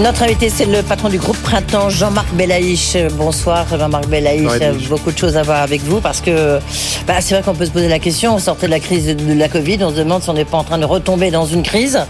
Notre 0.00 0.22
invité, 0.22 0.48
c'est 0.48 0.64
le 0.64 0.82
patron 0.82 1.10
du 1.10 1.18
groupe 1.18 1.36
Printemps, 1.42 1.90
Jean-Marc 1.90 2.32
Belaïch. 2.32 2.96
Bonsoir, 3.18 3.66
Jean-Marc 3.68 4.08
Belaïch. 4.08 4.88
Beaucoup 4.88 5.12
de 5.12 5.18
choses 5.18 5.36
à 5.36 5.42
voir 5.42 5.60
avec 5.60 5.82
vous 5.82 6.00
parce 6.00 6.22
que 6.22 6.58
bah, 7.06 7.20
c'est 7.20 7.34
vrai 7.34 7.42
qu'on 7.42 7.54
peut 7.54 7.66
se 7.66 7.70
poser 7.70 7.88
la 7.88 7.98
question. 7.98 8.34
On 8.34 8.38
sortait 8.38 8.66
de 8.66 8.70
la 8.70 8.80
crise 8.80 9.14
de 9.14 9.34
la 9.34 9.50
Covid, 9.50 9.78
on 9.82 9.90
se 9.90 9.96
demande 9.96 10.22
si 10.22 10.30
on 10.30 10.32
n'est 10.32 10.46
pas 10.46 10.56
en 10.56 10.64
train 10.64 10.78
de 10.78 10.86
retomber 10.86 11.30
dans 11.30 11.44
une 11.44 11.62
crise. 11.62 12.00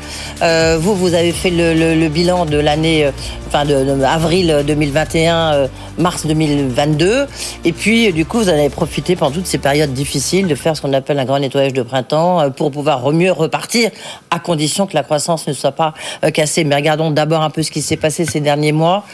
Euh, 0.43 0.79
vous, 0.81 0.95
vous 0.95 1.15
avez 1.15 1.33
fait 1.33 1.51
le, 1.51 2.09
bilan 2.09 2.47
de 2.47 2.57
l'année, 2.57 3.07
euh, 3.07 3.11
enfin 3.49 3.65
de, 3.65 4.05
avril 4.05 4.63
2021, 4.65 5.53
euh, 5.53 5.67
mars 5.99 6.25
2022, 6.25 7.27
et 7.65 7.73
puis 7.73 8.13
du 8.13 8.25
coup, 8.25 8.39
vous 8.39 8.49
avez 8.49 8.69
profité 8.69 9.17
pendant 9.17 9.33
toutes 9.33 9.47
ces 9.47 9.59
périodes 9.59 9.93
difficiles 9.93 10.47
de 10.47 10.55
faire 10.55 10.77
ce 10.77 10.83
qu'on 10.83 10.93
appelle 10.93 11.19
un 11.19 11.25
grand 11.25 11.41
nettoyage 11.41 11.73
de 11.73 11.83
printemps 11.83 12.49
pour 12.51 12.71
pouvoir 12.71 13.11
mieux 13.11 13.33
repartir, 13.33 13.91
à 14.31 14.39
condition 14.39 14.87
que 14.87 14.95
la 14.95 15.03
croissance 15.03 15.49
ne 15.49 15.53
soit 15.53 15.73
pas 15.73 15.95
cassée. 16.33 16.63
Mais 16.65 16.77
regardons 16.77 17.11
d'abord 17.11 17.43
un 17.43 17.51
peu 17.51 17.63
ce 17.63 17.72
qui 17.73 17.83
s'est 17.83 17.97
passé 17.97 18.25
ces 18.25 18.41
derniers 18.41 18.73
mois. 18.73 19.05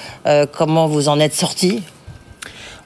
comment 0.53 0.87
vous 0.87 1.09
en 1.09 1.19
êtes 1.21 1.35
sorti? 1.35 1.83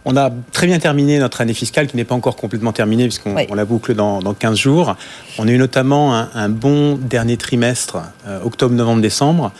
On 0.04 0.16
a 0.16 0.30
très 0.52 0.66
bien 0.66 0.78
terminé 0.80 1.18
notre 1.18 1.40
année 1.40 1.54
fiscale 1.54 1.86
qui 1.86 1.96
n'est 1.96 2.04
pas 2.04 2.14
encore 2.14 2.34
complètement 2.34 2.72
terminée 2.72 3.04
puisqu'on 3.04 3.54
la 3.54 3.64
boucle 3.64 3.94
dans, 3.94 4.20
dans, 4.20 4.34
15 4.34 4.58
jours. 4.58 4.96
On 5.38 5.46
a 5.46 5.50
eu 5.50 5.58
notamment 5.58 6.14
un, 6.14 6.48
bon 6.48 6.96
dernier 6.96 7.36
trimestre, 7.36 7.98
euh, 8.26 8.40
octobre, 8.42 8.74
novembre, 8.74 9.00
décembre, 9.00 9.52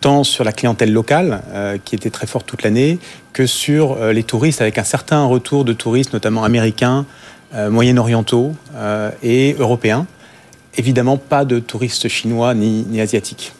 tant 0.00 0.22
sur 0.22 0.44
la 0.44 0.52
clientèle 0.52 0.92
locale, 0.92 1.42
euh, 1.50 1.78
qui 1.84 1.96
était 1.96 2.10
très 2.10 2.28
forte 2.28 2.46
toute 2.46 2.62
l'année, 2.62 3.00
que 3.32 3.46
sur 3.46 3.94
euh, 3.94 4.12
les 4.12 4.22
touristes, 4.22 4.60
avec 4.60 4.78
un 4.78 4.84
certain 4.84 5.24
retour 5.24 5.64
de 5.64 5.72
touristes, 5.72 6.12
notamment 6.12 6.44
américains, 6.44 7.04
moyen-orientaux 7.70 8.52
et 9.22 9.56
européens. 9.58 10.06
Évidemment, 10.76 11.16
pas 11.16 11.46
de 11.46 11.58
touristes 11.60 12.06
chinois 12.06 12.52
ni, 12.52 12.84
ni 12.90 13.00
asiatiques. 13.00 13.54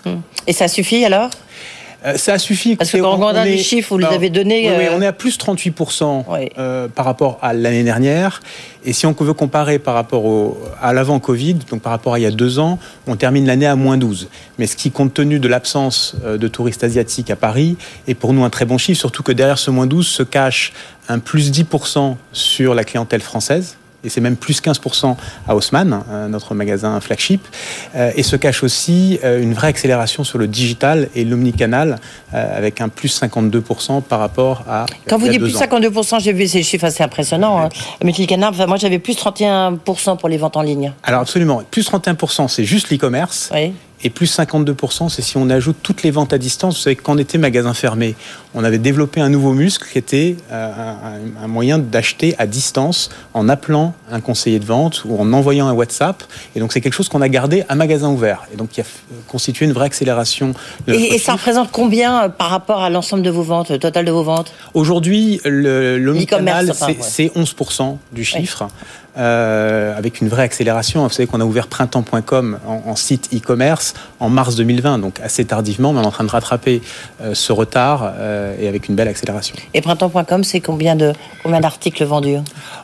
Et 0.47 0.53
ça 0.53 0.69
suffit 0.69 1.07
alors? 1.07 1.31
euh, 1.31 1.78
ça 2.17 2.39
suffit. 2.39 2.77
Parce 2.77 2.91
que 2.91 2.99
quand 2.99 3.15
on 3.15 3.17
regarde 3.17 3.47
les 3.47 3.59
chiffres, 3.59 3.91
vous 3.91 3.99
les 3.99 4.07
avez 4.07 4.31
donnés. 4.31 4.71
Oui, 4.77 4.85
on 4.93 5.03
est 5.03 5.07
à 5.07 5.13
plus 5.13 5.39
38% 5.39 6.25
euh, 6.59 6.89
par 6.89 7.05
rapport 7.05 7.39
à 7.43 7.53
l'année 7.53 7.83
dernière. 7.83 8.41
Et 8.85 8.93
si 8.93 9.07
on 9.07 9.13
veut 9.13 9.33
comparer 9.33 9.79
par 9.79 9.95
rapport 9.95 10.25
au, 10.25 10.59
à 10.81 10.93
l'avant 10.93 11.19
Covid, 11.19 11.55
donc 11.71 11.83
par 11.83 11.91
rapport 11.91 12.15
à 12.15 12.19
il 12.19 12.23
y 12.23 12.27
a 12.27 12.31
deux 12.31 12.59
ans, 12.59 12.79
on 13.07 13.17
termine 13.17 13.47
l'année 13.47 13.67
à 13.67 13.77
moins 13.77 13.97
12. 13.97 14.29
Mais 14.59 14.67
ce 14.67 14.77
qui, 14.77 14.91
compte 14.91 15.15
tenu 15.15 15.41
de 15.41 15.49
l'absence 15.49 16.15
euh, 16.25 16.39
de 16.39 16.49
touristes 16.49 16.85
asiatiques 16.85 17.31
à 17.31 17.37
Paris, 17.37 17.77
est 18.07 18.15
pour 18.15 18.33
nous 18.33 18.45
un 18.45 18.51
très 18.51 18.65
bon 18.65 18.79
chiffre, 18.79 19.01
surtout 19.01 19.23
que 19.23 19.33
derrière 19.33 19.59
ce 19.59 19.71
moins 19.71 19.87
12 19.87 20.07
se 20.07 20.23
cache 20.23 20.73
un 21.09 21.19
plus 21.19 21.51
10% 21.51 22.17
sur 22.33 22.75
la 22.75 22.85
clientèle 22.85 23.21
française 23.23 23.78
et 24.05 24.09
c'est 24.09 24.21
même 24.21 24.37
plus 24.37 24.63
15% 24.63 25.17
à 25.49 25.57
Haussmann, 25.57 26.03
euh, 26.11 26.29
notre 26.29 26.55
magasin 26.55 27.01
flagship, 27.01 27.47
euh, 27.95 28.13
et 28.15 28.23
se 28.23 28.37
cache 28.37 28.63
aussi 28.63 29.19
euh, 29.25 29.43
une 29.43 29.55
vraie 29.55 29.69
accélération 29.69 30.25
sur 30.25 30.39
le 30.39 30.47
digital 30.47 31.09
et 31.15 31.25
l'omnicanal, 31.25 31.99
avec 32.33 32.81
un 32.81 32.89
plus 32.89 33.21
52% 33.21 34.03
par 34.03 34.19
rapport 34.19 34.63
à. 34.69 34.87
Quand 35.09 35.19
vous 35.19 35.29
dites 35.29 35.41
plus 35.41 35.57
52%, 35.57 36.21
j'ai 36.21 36.33
vu 36.33 36.47
ces 36.47 36.63
chiffres 36.63 36.85
assez 36.85 37.03
impressionnants. 37.03 37.59
Hein. 37.59 37.69
L'omnicanal, 38.03 38.51
enfin, 38.51 38.67
moi 38.67 38.77
j'avais 38.77 38.99
plus 38.99 39.17
31% 39.17 40.19
pour 40.19 40.29
les 40.29 40.37
ventes 40.37 40.57
en 40.57 40.63
ligne. 40.63 40.93
Alors 41.03 41.23
absolument, 41.23 41.63
plus 41.71 41.89
31%, 41.91 42.49
c'est 42.49 42.65
juste 42.65 42.91
l'e-commerce. 42.91 43.51
Oui. 43.55 43.73
Et 44.05 44.11
plus 44.11 44.39
52%, 44.39 45.09
c'est 45.09 45.23
si 45.23 45.37
on 45.37 45.51
ajoute 45.51 45.77
toutes 45.83 46.03
les 46.05 46.11
ventes 46.11 46.33
à 46.33 46.39
distance. 46.39 46.77
Vous 46.77 46.83
savez, 46.83 46.97
quand 46.97 47.15
on 47.15 47.19
était 47.19 47.39
magasin 47.39 47.75
fermé, 47.75 48.15
on 48.55 48.63
avait 48.63 48.79
développé 48.79 49.21
un 49.21 49.29
nouveau 49.29 49.53
muscle 49.53 49.89
qui 49.91 49.99
était 49.99 50.37
euh, 50.53 50.95
un, 51.43 51.49
moyen 51.49 51.79
d'acheter 51.79 52.35
à 52.39 52.47
distance 52.47 53.11
en 53.35 53.49
appelant 53.49 53.95
un 54.11 54.21
conseiller 54.21 54.61
de 54.61 54.65
vente 54.65 55.03
ou 55.05 55.19
en 55.19 55.33
envoyant 55.33 55.67
un 55.67 55.73
WhatsApp. 55.73 56.23
Et 56.55 56.61
donc, 56.61 56.73
c'est 56.73 56.81
quelque 56.81 56.93
chose 56.93 57.09
qu'on 57.09 57.23
a 57.23 57.29
gardé 57.29 57.65
à 57.69 57.75
magasin 57.75 58.09
ouvert. 58.09 58.47
Et 58.53 58.57
donc, 58.57 58.71
qui 58.71 58.81
a 58.81 58.85
constitué 59.27 59.67
une 59.67 59.73
vraie 59.73 59.87
accélération. 59.87 60.55
et, 60.87 61.19
ça 61.19 61.33
représente 61.33 61.71
combien 61.73 62.25
euh, 62.25 62.29
par 62.29 62.51
rapport 62.51 62.83
à 62.83 62.91
l'ensemble 62.91 63.23
de 63.23 63.31
vos 63.31 63.43
ventes, 63.43 63.71
le 63.71 63.79
total 63.79 64.05
de 64.05 64.13
vos 64.13 64.23
ventes? 64.23 64.53
Aujourd'hui, 64.75 65.41
l'omnicanal, 65.45 66.73
c'est 67.01 67.27
11% 67.35 67.97
du 68.13 68.25
chiffre. 68.25 68.69
Euh, 69.19 69.99
avec 69.99 70.21
une 70.21 70.29
vraie 70.29 70.45
accélération. 70.45 71.03
Vous 71.03 71.13
savez 71.13 71.27
qu'on 71.27 71.41
a 71.41 71.45
ouvert 71.45 71.67
printemps.com 71.67 72.61
en, 72.65 72.95
site 72.95 73.31
e-commerce 73.35 73.95
en 74.21 74.29
mars 74.29 74.55
2020, 74.55 75.01
donc 75.01 75.19
assez 75.21 75.45
tardivement, 75.45 75.93
mais 75.93 75.99
on 75.99 76.03
est 76.05 76.07
en 76.07 76.13
train 76.13 76.23
de 76.23 76.31
rattraper 76.31 76.83
euh, 77.21 77.35
ce 77.35 77.53
retard 77.53 78.13
euh, 78.17 78.55
et 78.61 78.69
avec 78.69 78.89
une 78.89 78.95
belle 78.95 79.09
accélération. 79.09 79.57
Et 79.75 79.81
printemps.com, 79.81 80.45
c'est 80.45 80.61
combien 80.61 80.95
de 80.95 81.15
combien 81.43 81.59
d'articles 81.59 82.05
vendus? 82.05 82.37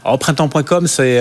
Alors 0.05 0.19
printemps.com, 0.19 0.89
c'est 0.89 1.21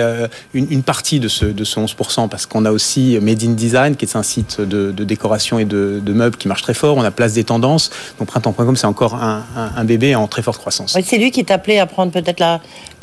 une, 0.52 0.82
partie 0.82 1.20
de 1.20 1.28
ce, 1.28 1.44
de 1.44 1.62
ce 1.62 1.78
11%, 1.78 2.28
parce 2.28 2.46
qu'on 2.46 2.64
a 2.64 2.72
aussi 2.72 3.16
Made 3.22 3.44
in 3.44 3.52
Design, 3.52 3.94
qui 3.94 4.06
est 4.06 4.16
un 4.16 4.24
site 4.24 4.60
de, 4.60 4.90
décoration 5.04 5.60
et 5.60 5.64
de, 5.64 6.02
meubles 6.08 6.36
qui 6.36 6.48
marche 6.48 6.62
très 6.62 6.74
fort. 6.74 6.96
On 6.96 7.04
a 7.04 7.12
Place 7.12 7.34
des 7.34 7.44
Tendances. 7.44 7.90
Donc 8.18 8.26
printemps.com, 8.26 8.74
c'est 8.74 8.86
encore 8.88 9.14
un, 9.14 9.84
bébé 9.84 10.16
en 10.16 10.26
très 10.26 10.42
forte 10.42 10.58
croissance. 10.58 10.98
c'est 11.04 11.18
lui 11.18 11.30
qui 11.30 11.44
t'a 11.44 11.54
appelé 11.54 11.78
à 11.78 11.86
prendre 11.86 12.10
peut-être 12.10 12.40
la, 12.40 12.60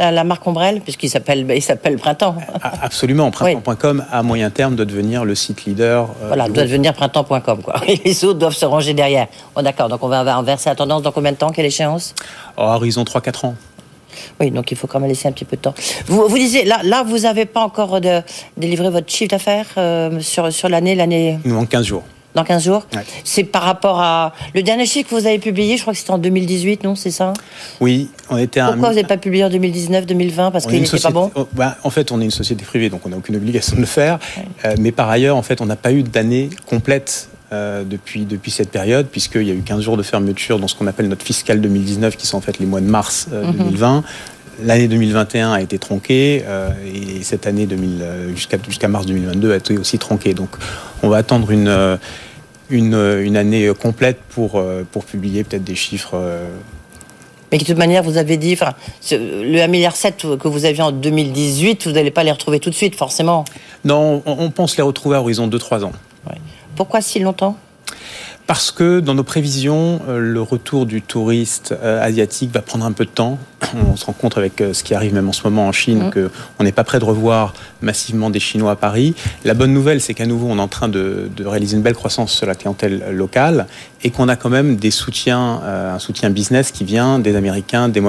la, 0.09 0.23
marque 0.23 0.45
Ombrelle, 0.47 0.81
puisqu'il 0.81 1.09
s'appelle 1.09 1.45
il 1.53 1.62
s'appelle 1.62 1.97
Printemps. 1.97 2.35
Absolument. 2.81 3.29
Printemps.com, 3.29 4.06
à 4.12 4.23
moyen 4.23 4.50
terme, 4.50 4.75
doit 4.75 4.85
devenir 4.85 5.25
le 5.25 5.35
site 5.35 5.66
leader. 5.66 6.09
Euh, 6.23 6.28
voilà, 6.28 6.50
doit 6.50 6.63
devenir 6.63 6.94
Printemps.com. 6.94 7.62
Quoi. 7.62 7.75
Et 7.88 8.01
les 8.03 8.25
autres 8.25 8.39
doivent 8.39 8.56
se 8.56 8.66
ranger 8.66 8.94
derrière. 8.94 9.28
Oh, 9.56 9.62
D'accord, 9.62 9.89
donc 9.89 10.01
on 10.03 10.07
va 10.07 10.22
inverser 10.35 10.69
la 10.69 10.75
tendance 10.75 11.03
dans 11.03 11.12
combien 11.12 11.31
de 11.31 11.38
temps 11.38 11.51
Quelle 11.51 11.66
échéance? 11.66 12.16
Oh, 12.57 12.62
Horizon 12.62 13.03
3-4 13.03 13.45
ans. 13.45 13.56
Oui, 14.39 14.51
donc 14.51 14.72
il 14.72 14.78
faut 14.78 14.88
quand 14.88 15.00
même 15.00 15.09
laisser 15.09 15.28
un 15.28 15.31
petit 15.31 15.45
peu 15.45 15.56
de 15.56 15.62
temps. 15.62 15.73
Vous, 16.07 16.28
vous 16.28 16.38
disiez, 16.38 16.66
là, 16.66 16.79
là 16.83 17.03
vous 17.03 17.19
n'avez 17.19 17.45
pas 17.45 17.62
encore 17.62 18.01
de, 18.01 18.22
délivré 18.57 18.89
votre 18.89 19.09
chiffre 19.09 19.29
d'affaires 19.29 19.68
euh, 19.78 20.19
sur, 20.19 20.51
sur 20.51 20.68
l'année 20.68 20.95
l'année... 20.95 21.39
Il 21.45 21.51
nous 21.51 21.57
manque 21.57 21.69
15 21.69 21.85
jours 21.85 22.03
dans 22.36 22.44
15 22.44 22.64
jours. 22.64 22.88
C'est 23.24 23.44
par 23.44 23.64
rapport 23.64 24.00
à. 24.00 24.34
Le 24.53 24.64
dernier 24.64 24.86
chiffre 24.86 25.09
que 25.09 25.16
vous 25.16 25.28
avez 25.28 25.40
publié, 25.40 25.78
je 25.78 25.81
crois 25.81 25.94
que 25.94 26.00
c'était 26.00 26.12
en 26.12 26.18
2018, 26.18 26.84
non 26.84 26.96
C'est 26.96 27.12
ça? 27.12 27.34
Oui, 27.80 28.09
on 28.30 28.38
était 28.38 28.62
Pourquoi 28.62 28.90
vous 28.90 28.96
n'avez 28.96 29.08
pas 29.08 29.18
publié 29.18 29.44
en 29.44 29.50
2019, 29.50 30.06
2020 30.06 30.52
Parce 30.52 30.66
qu'il 30.66 30.81
n'était 30.81 31.00
pas 31.00 31.12
bon 31.12 31.31
oh, 31.36 31.47
bah, 31.53 31.78
En 31.84 31.90
fait, 31.90 32.12
on 32.12 32.22
est 32.22 32.25
une 32.25 32.31
société 32.31 32.64
privée, 32.64 32.90
donc 32.90 33.06
on 33.06 33.09
n'a 33.09 33.18
aucune 33.18 33.36
obligation 33.36 33.75
de 33.75 33.81
le 33.81 33.88
faire. 33.88 34.19
Euh, 34.66 34.75
mais 34.80 34.92
par 34.92 35.09
ailleurs, 35.09 35.36
en 35.38 35.42
fait, 35.42 35.62
on 35.62 35.66
n'a 35.66 35.75
pas 35.75 35.92
eu 35.92 36.03
d'année 36.03 36.50
complète 36.68 37.30
euh, 37.53 37.84
depuis, 37.84 38.24
depuis 38.24 38.50
cette 38.50 38.69
période, 38.69 39.08
puisqu'il 39.08 39.44
y 39.44 39.52
a 39.52 39.53
eu 39.53 39.62
15 39.62 39.81
jours 39.81 39.98
de 39.98 40.03
fermeture 40.03 40.58
dans 40.58 40.69
ce 40.69 40.75
qu'on 40.75 40.88
appelle 40.88 41.09
notre 41.09 41.25
fiscal 41.25 41.59
2019, 41.59 42.16
qui 42.16 42.25
sont 42.25 42.38
en 42.38 42.42
fait 42.42 42.59
les 42.59 42.66
mois 42.66 42.80
de 42.80 42.86
mars 42.86 43.28
2020. 43.30 43.92
Euh, 43.92 43.98
mhm. 43.98 44.03
L'année 44.63 44.88
2021 44.88 45.53
a 45.53 45.62
été 45.62 45.79
tronquée 45.79 46.44
et 46.85 47.23
cette 47.23 47.47
année 47.47 47.67
jusqu'à 48.35 48.57
jusqu'à 48.67 48.88
mars 48.88 49.06
2022 49.06 49.53
a 49.53 49.56
été 49.56 49.78
aussi 49.78 49.97
tronquée. 49.97 50.34
Donc 50.34 50.50
on 51.03 51.09
va 51.09 51.17
attendre 51.17 51.51
une, 51.51 51.97
une, 52.69 52.94
une 52.94 53.38
année 53.38 53.72
complète 53.79 54.19
pour, 54.29 54.63
pour 54.91 55.06
publier 55.06 55.44
peut-être 55.44 55.63
des 55.63 55.75
chiffres 55.75 56.19
mais 57.51 57.57
de 57.57 57.66
toute 57.66 57.78
manière, 57.78 58.01
vous 58.01 58.17
avez 58.17 58.38
dit, 58.38 58.53
enfin, 58.53 58.73
le 59.12 59.57
1,7 59.57 59.67
milliard 59.69 59.94
que 59.94 60.47
vous 60.47 60.66
aviez 60.66 60.81
en 60.81 60.91
2018, 60.91 61.85
vous 61.85 61.91
n'allez 61.91 62.12
pas 62.12 62.23
les 62.23 62.31
retrouver 62.31 62.62
tout 62.62 62.69
de 62.69 62.75
suite, 62.75 62.95
forcément. 62.95 63.44
Non, 63.83 64.23
on, 64.25 64.50
pense 64.51 64.78
les 64.78 64.83
retrouver 64.83 65.18
à 65.18 65.22
horizon 65.22 65.50
2-3 65.50 65.83
ans. 65.83 65.91
Pourquoi 66.78 67.01
si 67.01 67.19
longtemps? 67.19 67.57
Parce 68.47 68.72
que 68.72 69.01
dans 69.01 69.13
nos 69.13 69.23
prévisions, 69.23 70.01
euh, 70.07 70.18
le 70.18 70.41
retour 70.41 70.85
du 70.85 71.01
touriste 71.01 71.75
euh, 71.83 72.01
asiatique 72.01 72.51
va 72.51 72.62
prendre 72.62 72.85
un 72.85 72.91
peu 72.94 73.06
de 73.06 73.09
temps. 73.09 73.38
On 73.91 73.95
se 73.95 74.05
rend 74.05 74.13
compte 74.13 74.38
avec 74.38 74.61
euh, 74.61 74.73
ce 74.73 74.83
qui 74.83 74.94
arrive 74.94 75.13
même 75.13 75.29
en 75.29 75.33
ce 75.33 75.44
moment 75.44 75.67
en 75.67 75.72
Chine 75.72 76.07
mmh. 76.07 76.29
qu'on 76.57 76.63
n'est 76.63 76.72
pas 76.72 76.83
prêt 76.83 76.99
de 76.99 77.05
revoir 77.05 77.53
massivement 77.81 78.29
des 78.29 78.39
Chinois 78.39 78.72
à 78.72 78.75
Paris. 78.75 79.16
La 79.44 79.53
bonne 79.53 79.73
nouvelle, 79.73 80.01
c'est 80.01 80.13
qu'à 80.13 80.25
nouveau, 80.25 80.47
on 80.49 80.57
est 80.57 80.61
en 80.61 80.67
train 80.67 80.88
de, 80.88 81.29
réaliser 81.39 81.75
une 81.77 81.83
belle 81.83 81.95
croissance 81.95 82.31
sur 82.31 82.45
la 82.45 82.55
clientèle 82.55 83.03
locale 83.11 83.67
et 84.03 84.09
qu'on 84.09 84.29
a 84.29 84.35
quand 84.35 84.50
même 84.50 84.75
des 84.75 84.91
soutiens, 84.91 85.61
un 85.63 86.00
soutien 86.00 86.29
business 86.29 86.71
qui 86.71 86.83
vient 86.83 87.19
des 87.19 87.35
Américains, 87.35 87.89
des 87.89 88.00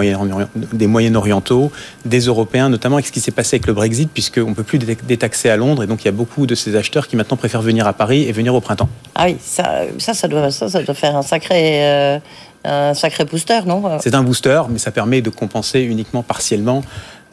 Moyen-Orientaux, 0.86 1.72
des 2.04 2.20
Européens, 2.20 2.68
notamment 2.68 2.96
avec 2.96 3.06
ce 3.06 3.12
qui 3.12 3.20
s'est 3.20 3.30
passé 3.30 3.56
avec 3.56 3.66
le 3.66 3.72
Brexit, 3.72 4.10
puisqu'on 4.12 4.50
ne 4.50 4.54
peut 4.54 4.62
plus 4.62 4.78
détaxer 4.78 5.48
à 5.48 5.56
Londres. 5.56 5.82
Et 5.82 5.86
donc, 5.86 6.02
il 6.02 6.06
y 6.06 6.08
a 6.08 6.12
beaucoup 6.12 6.46
de 6.46 6.54
ces 6.54 6.76
acheteurs 6.76 7.08
qui 7.08 7.16
maintenant 7.16 7.36
préfèrent 7.36 7.62
venir 7.62 7.86
à 7.86 7.92
Paris 7.92 8.22
et 8.22 8.32
venir 8.32 8.54
au 8.54 8.60
printemps. 8.60 8.88
Ah 9.14 9.24
oui, 9.26 9.36
ça, 9.40 9.82
ça, 9.98 10.14
ça 10.14 10.28
ça, 10.50 10.68
ça 10.68 10.82
doit 10.82 10.94
faire 10.94 11.16
un 11.16 11.22
sacré, 11.22 11.84
euh, 11.84 12.18
un 12.64 12.94
sacré 12.94 13.24
booster, 13.24 13.60
non 13.66 13.82
C'est 14.00 14.14
un 14.14 14.22
booster, 14.22 14.62
mais 14.68 14.78
ça 14.78 14.90
permet 14.90 15.20
de 15.22 15.30
compenser 15.30 15.80
uniquement 15.80 16.22
partiellement 16.22 16.82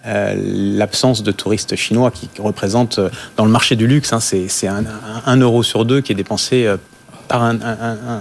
euh, 0.06 0.34
l'absence 0.78 1.24
de 1.24 1.32
touristes 1.32 1.76
chinois 1.76 2.10
qui, 2.10 2.30
représente 2.40 3.00
euh, 3.00 3.10
dans 3.36 3.44
le 3.44 3.52
marché 3.52 3.76
du 3.76 3.86
luxe, 3.86 4.14
hein, 4.14 4.20
c'est 4.22 4.68
un, 4.68 5.36
euro 5.38 5.62
sur 5.62 5.84
deux 5.84 6.02
qui 6.02 6.14
est 6.14 6.16
dépensé 6.16 6.74
par 7.30 7.44
un, 7.44 7.58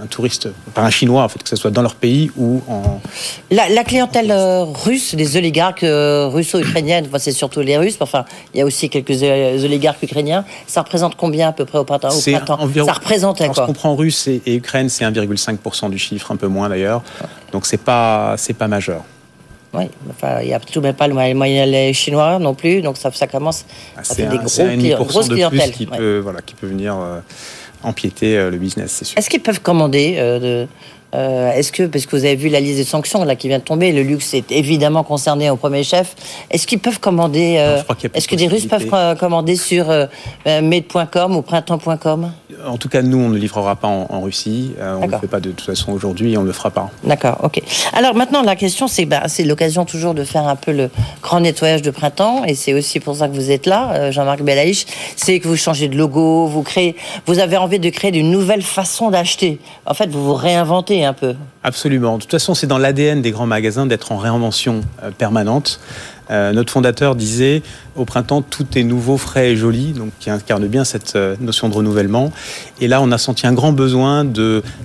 touriste, 0.09 0.49
par 0.73 0.85
un 0.85 0.91
Chinois, 0.91 1.23
en 1.23 1.27
fait, 1.27 1.41
que 1.41 1.49
ce 1.49 1.55
soit 1.55 1.71
dans 1.71 1.81
leur 1.81 1.95
pays 1.95 2.31
ou 2.37 2.61
en. 2.69 3.01
La, 3.49 3.83
clientèle 3.83 4.29
euh, 4.29 4.63
russe, 4.63 5.13
les 5.13 5.35
oligarques 5.35 5.83
euh, 5.83 6.27
russo-ukrainiennes, 6.27 7.07
enfin, 7.07 7.17
c'est 7.17 7.31
surtout 7.31 7.61
les 7.61 7.75
Russes, 7.75 7.97
enfin, 7.99 8.23
il 8.53 8.59
y 8.59 8.61
a 8.61 8.65
aussi 8.65 8.87
quelques 8.87 9.23
euh, 9.23 9.65
oligarques 9.65 10.03
ukrainiens. 10.03 10.45
Ça 10.67 10.81
représente 10.81 11.15
combien 11.15 11.49
à 11.49 11.51
peu 11.51 11.65
près 11.65 11.79
au 11.79 11.83
printemps, 11.83 12.09
Environ, 12.59 12.85
Ça 12.85 12.93
représente 12.93 13.39
quoi 13.39 13.53
Ce 13.53 13.61
qu'on 13.61 13.73
prend 13.73 13.95
russe 13.95 14.27
et, 14.27 14.43
et 14.45 14.55
Ukraine, 14.55 14.89
c'est 14.89 15.03
1,5% 15.03 15.89
du 15.89 15.97
chiffre, 15.97 16.31
un 16.31 16.35
peu 16.35 16.47
moins 16.47 16.69
d'ailleurs. 16.69 17.01
Donc 17.51 17.65
c'est 17.65 17.81
pas, 17.81 18.35
c'est 18.37 18.53
pas 18.53 18.67
majeur. 18.67 19.01
Oui, 19.73 19.85
enfin, 20.09 20.41
il 20.41 20.47
n'y 20.47 20.53
a 20.53 20.59
tout 20.59 20.81
même 20.81 20.95
pas 20.95 21.07
le 21.07 21.13
moyen 21.13 21.93
chinois 21.93 22.37
non 22.37 22.53
plus, 22.53 22.81
donc 22.81 22.97
ça, 22.97 23.11
ça 23.11 23.27
commence 23.27 23.65
à 23.95 24.01
ah, 24.01 24.03
faire 24.03 24.29
des 24.29 24.89
gros, 24.89 25.05
grosses 25.05 25.29
clientèles. 25.29 25.71
Qui, 25.71 25.87
peut, 25.87 26.19
voilà, 26.19 26.41
qui 26.41 26.53
peut 26.53 26.67
venir 26.67 26.95
empiéter 27.83 28.49
le 28.49 28.57
business, 28.57 28.91
c'est 28.91 29.05
sûr. 29.05 29.17
Est-ce 29.17 29.29
qu'ils 29.29 29.41
peuvent 29.41 29.61
commander 29.61 30.15
de 30.17 30.67
euh, 31.15 31.51
est-ce 31.51 31.71
que, 31.71 31.83
parce 31.83 32.05
que 32.05 32.15
vous 32.15 32.25
avez 32.25 32.35
vu 32.35 32.49
la 32.49 32.59
liste 32.59 32.77
des 32.77 32.83
sanctions 32.83 33.23
là 33.23 33.35
qui 33.35 33.47
vient 33.47 33.57
de 33.57 33.63
tomber, 33.63 33.91
le 33.91 34.03
luxe 34.03 34.33
est 34.33 34.51
évidemment 34.51 35.03
concerné 35.03 35.49
au 35.49 35.55
premier 35.55 35.83
chef. 35.83 36.15
Est-ce 36.51 36.67
qu'ils 36.67 36.79
peuvent 36.79 36.99
commander 36.99 37.55
euh, 37.57 37.81
Est-ce 38.13 38.27
que 38.27 38.35
des 38.35 38.47
Russes 38.47 38.67
peuvent 38.67 39.17
commander 39.17 39.55
sur 39.55 39.89
euh, 39.89 40.05
made.com 40.45 41.35
ou 41.35 41.41
printemps.com 41.41 42.31
En 42.65 42.77
tout 42.77 42.89
cas, 42.89 43.01
nous, 43.01 43.17
on 43.17 43.29
ne 43.29 43.37
livrera 43.37 43.75
pas 43.75 43.87
en, 43.87 44.21
Russie. 44.21 44.73
on 44.79 45.07
ne 45.07 45.11
le 45.11 45.17
fait 45.17 45.27
pas 45.27 45.39
de 45.39 45.49
toute 45.49 45.65
façon 45.65 45.91
aujourd'hui, 45.91 46.37
on 46.37 46.41
ne 46.41 46.47
le 46.47 46.53
fera 46.53 46.69
pas. 46.69 46.91
D'accord, 47.03 47.39
ok. 47.43 47.61
Alors 47.93 48.13
maintenant, 48.13 48.43
la 48.43 48.55
question, 48.55 48.87
c'est, 48.87 49.05
bah, 49.05 49.23
c'est 49.27 49.43
l'occasion 49.43 49.85
toujours 49.85 50.13
de 50.13 50.23
faire 50.23 50.47
un 50.47 50.55
peu 50.55 50.71
le 50.71 50.89
grand 51.23 51.39
nettoyage 51.39 51.81
de 51.81 51.91
printemps, 51.91 52.43
et 52.45 52.53
c'est 52.53 52.73
aussi 52.73 52.99
pour 52.99 53.15
ça 53.15 53.27
que 53.27 53.33
vous 53.33 53.49
êtes 53.49 53.65
là, 53.65 54.11
Jean-Marc 54.11 54.41
Belaïch. 54.41 54.85
C'est 55.15 55.39
que 55.39 55.47
vous 55.47 55.55
changez 55.55 55.87
de 55.87 55.97
logo, 55.97 56.45
vous 56.47 56.63
créez, 56.63 56.95
vous 57.25 57.39
avez 57.39 57.57
envie 57.57 57.79
de 57.79 57.89
créer 57.89 58.15
une 58.15 58.31
nouvelle 58.31 58.61
façon 58.61 59.09
d'acheter. 59.09 59.59
En 59.85 59.93
fait, 59.93 60.09
vous 60.09 60.23
vous 60.23 60.33
réinventez 60.33 60.98
Absolument. 61.63 62.17
De 62.17 62.21
toute 62.21 62.31
façon, 62.31 62.53
c'est 62.53 62.67
dans 62.67 62.77
l'ADN 62.77 63.21
des 63.21 63.31
grands 63.31 63.45
magasins 63.45 63.85
d'être 63.85 64.11
en 64.11 64.17
réinvention 64.17 64.81
euh, 65.03 65.11
permanente. 65.11 65.79
Euh, 66.31 66.51
notre 66.53 66.71
fondateur 66.71 67.15
disait 67.15 67.63
au 67.95 68.05
printemps 68.05 68.41
tout 68.41 68.65
est 68.77 68.83
nouveau, 68.83 69.17
frais 69.17 69.51
et 69.51 69.55
joli, 69.55 69.93
donc 69.93 70.11
qui 70.19 70.29
incarne 70.29 70.67
bien 70.67 70.83
cette 70.83 71.15
euh, 71.15 71.35
notion 71.39 71.69
de 71.69 71.73
renouvellement. 71.73 72.31
Et 72.79 72.87
là, 72.87 73.01
on 73.01 73.11
a 73.11 73.17
senti 73.17 73.47
un 73.47 73.53
grand 73.53 73.71
besoin 73.71 74.25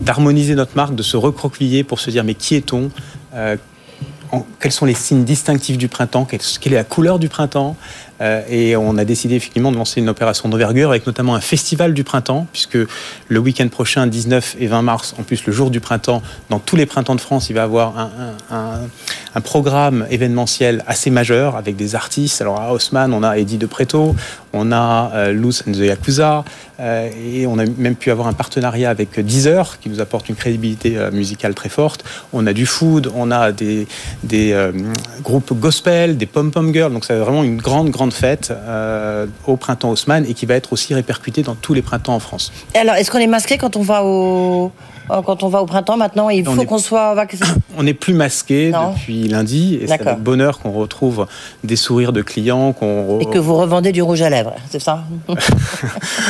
d'harmoniser 0.01 0.55
notre 0.55 0.77
marque, 0.77 0.95
de 0.95 1.03
se 1.03 1.17
recroqueviller 1.17 1.85
pour 1.85 2.01
se 2.01 2.11
dire 2.11 2.25
mais 2.25 2.35
qui 2.35 2.55
est-on 2.55 2.91
Quels 4.61 4.73
sont 4.73 4.87
les 4.87 4.95
signes 4.95 5.25
distinctifs 5.25 5.79
du 5.79 5.89
printemps 5.89 6.25
Quelle 6.25 6.73
est 6.73 6.77
la 6.77 6.85
couleur 6.85 7.19
du 7.19 7.29
printemps 7.29 7.77
et 8.21 8.77
on 8.77 8.97
a 8.97 9.05
décidé 9.05 9.35
effectivement 9.35 9.73
de 9.73 9.77
lancer 9.77 10.01
une 10.01 10.09
opération 10.09 10.49
d'envergure 10.49 10.91
avec 10.91 11.07
notamment 11.07 11.35
un 11.35 11.41
festival 11.41 11.95
du 11.95 12.05
printemps, 12.05 12.47
puisque 12.53 12.79
le 13.29 13.39
week-end 13.39 13.69
prochain, 13.69 14.07
19 14.07 14.57
et 14.61 14.67
20 14.67 14.83
mars, 14.83 15.15
en 15.19 15.23
plus 15.23 15.47
le 15.47 15.53
jour 15.53 15.71
du 15.71 15.81
printemps, 15.81 16.23
dans 16.51 16.59
tous 16.59 16.77
les 16.77 16.87
printemps 16.87 17.15
de 17.15 17.21
France, 17.21 17.51
il 17.51 17.55
va 17.55 17.63
y 17.63 17.65
avoir 17.65 18.11
un, 18.51 19.41
programme 19.43 20.07
événementiel 20.11 20.85
assez 20.87 21.11
majeur 21.11 21.57
avec 21.57 21.75
des 21.75 21.97
artistes. 21.97 22.41
Alors 22.41 22.61
à 22.61 22.73
Haussmann, 22.73 23.13
on 23.13 23.25
a 23.25 23.37
Eddie 23.37 23.59
de 23.59 23.67
Preto, 23.67 24.15
on 24.53 24.71
a 24.71 25.11
euh, 25.13 25.33
Luz 25.33 25.65
and 25.67 25.73
the 25.73 25.79
Yakuza, 25.79 26.45
euh, 26.79 27.11
et 27.21 27.47
on 27.47 27.59
a 27.59 27.67
même 27.67 27.97
pu 27.97 28.13
avoir 28.13 28.29
un 28.29 28.33
partenariat 28.33 28.91
avec 28.91 29.19
Deezer 29.19 29.81
qui 29.81 29.89
nous 29.89 30.01
apporte 30.01 30.29
une 30.29 30.37
crédibilité 30.37 30.97
musicale 31.13 31.55
très 31.55 31.69
forte. 31.69 32.05
On 32.33 32.47
a 32.47 32.53
du 32.53 32.65
food, 32.65 33.11
on 33.15 33.33
a 33.33 33.51
des, 33.51 33.89
des 34.23 34.57
groupes 35.23 35.53
gospel, 35.53 36.17
des 36.17 36.27
pom-pom 36.27 36.73
girls, 36.73 36.93
donc 36.93 37.05
c'est 37.05 37.17
vraiment 37.17 37.43
une 37.43 37.57
grande, 37.57 37.91
grande 37.91 38.04
fête 38.13 38.53
euh, 38.53 39.27
au 39.47 39.57
printemps 39.57 39.91
Haussmann 39.91 40.25
et 40.29 40.35
qui 40.35 40.47
va 40.47 40.55
être 40.55 40.73
aussi 40.73 40.95
répercutée 40.95 41.43
dans 41.43 41.55
tous 41.55 41.75
les 41.75 41.83
printemps 41.83 42.15
en 42.15 42.21
France. 42.21 42.53
alors, 42.75 42.95
est-ce 42.97 43.11
qu'on 43.11 43.19
est 43.19 43.27
masqué 43.27 43.59
quand 43.59 43.77
on 43.77 43.83
va 43.83 44.05
au 44.05 44.73
euh, 45.11 45.23
quand 45.23 45.43
on 45.43 45.49
va 45.49 45.61
au 45.61 45.67
printemps 45.67 45.97
maintenant, 45.97 46.31
il 46.31 46.45
faut 46.45 46.65
qu'on 46.65 46.79
soit 46.79 47.15
vacciné. 47.15 47.47
On 47.77 47.83
n'est 47.83 47.95
plus 47.95 48.15
masqué 48.15 48.71
depuis 48.71 49.29
lundi 49.29 49.75
et 49.75 49.87
c'est 49.87 50.01
avec 50.01 50.21
bonheur 50.21 50.61
qu'on 50.61 50.71
retrouve 50.73 51.27
des 51.65 51.77
sourires 51.77 52.13
de 52.13 52.23
clients. 52.23 52.73
Qu'on 52.73 53.19
Et 53.19 53.27
que 53.27 53.39
vous 53.39 53.57
revendez 53.57 53.93
du 53.93 54.01
rouge 54.01 54.23
à 54.23 54.31
lèvres, 54.31 54.55
c'est 54.71 54.81
ça 54.81 55.05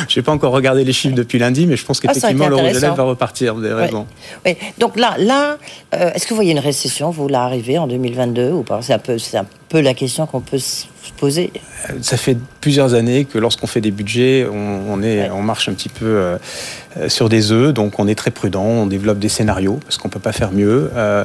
Je 0.09 0.19
n'ai 0.19 0.25
pas 0.25 0.33
encore 0.33 0.53
regardé 0.53 0.85
les 0.85 0.93
chiffres 0.93 1.15
depuis 1.15 1.39
lundi, 1.39 1.67
mais 1.67 1.77
je 1.77 1.85
pense 1.85 2.01
ah, 2.03 2.09
qu'effectivement 2.09 2.49
le 2.49 2.57
rouge 2.57 2.77
à 2.77 2.81
lèvres 2.81 2.95
va 2.95 3.03
repartir, 3.03 3.55
vous 3.55 3.65
avez 3.65 3.75
raison. 3.75 4.07
Oui. 4.45 4.57
Donc 4.79 4.97
là, 4.97 5.15
là 5.19 5.59
euh, 5.95 6.13
est-ce 6.13 6.25
que 6.25 6.31
vous 6.31 6.37
voyez 6.37 6.53
une 6.53 6.59
récession, 6.59 7.11
vous, 7.11 7.29
là, 7.29 7.43
arriver 7.43 7.79
en 7.79 7.87
2022 7.87 8.53
ou 8.53 8.63
pas? 8.63 8.81
C'est 8.83 8.95
un, 8.95 8.99
peu, 8.99 9.17
un 9.35 9.47
peu 9.69 9.81
la 9.81 9.95
question 9.95 10.27
qu'on 10.27 10.41
peut 10.41 10.59
se 10.59 10.87
poser. 11.15 11.53
Ça 12.01 12.17
fait 12.17 12.37
plusieurs 12.61 12.95
années 12.95 13.25
que 13.25 13.39
lorsqu'on 13.39 13.67
fait 13.67 13.81
des 13.81 13.91
budgets, 13.91 14.47
on, 14.51 15.03
est, 15.03 15.31
on 15.31 15.43
marche 15.43 15.69
un 15.69 15.75
petit 15.75 15.89
peu 15.89 16.07
euh, 16.97 17.09
sur 17.09 17.29
des 17.29 17.53
œufs, 17.53 17.73
donc 17.73 17.99
on 17.99 18.07
est 18.07 18.15
très 18.15 18.31
prudent, 18.31 18.65
on 18.65 18.87
développe 18.87 19.19
des 19.19 19.29
scénarios 19.29 19.81
parce 19.85 19.99
qu'on 19.99 20.09
ne 20.09 20.13
peut 20.13 20.21
pas 20.21 20.33
faire 20.33 20.53
mieux. 20.53 20.91
Euh, 20.95 21.25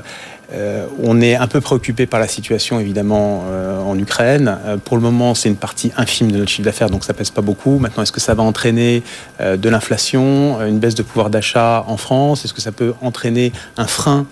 euh, 0.51 0.87
on 1.03 1.21
est 1.21 1.35
un 1.35 1.47
peu 1.47 1.61
préoccupé 1.61 2.07
par 2.07 2.19
la 2.19 2.27
situation 2.27 2.79
évidemment 2.79 3.43
en 3.85 3.97
Ukraine. 3.97 4.57
pour 4.83 4.97
le 4.97 5.03
moment, 5.03 5.35
c'est 5.35 5.49
une 5.49 5.55
partie 5.55 5.91
infime 5.95 6.31
de 6.31 6.37
notre 6.37 6.49
chiffre 6.49 6.65
d'affaires, 6.65 6.89
donc 6.89 7.03
ça 7.03 7.13
pèse 7.13 7.29
pas 7.29 7.41
beaucoup. 7.41 7.77
Maintenant, 7.77 8.01
est-ce 8.01 8.11
que 8.11 8.19
ça 8.19 8.33
va 8.33 8.41
entraîner 8.41 9.03
de 9.39 9.69
l'inflation, 9.69 10.59
une 10.65 10.79
baisse 10.79 10.95
de 10.95 11.03
pouvoir 11.03 11.29
d'achat 11.29 11.85
en 11.87 11.97
France? 11.97 12.45
Est-ce 12.45 12.53
que 12.53 12.61
ça 12.61 12.71
peut 12.71 12.93
entraîner 13.01 13.51
un 13.77 13.85
frein 13.85 14.25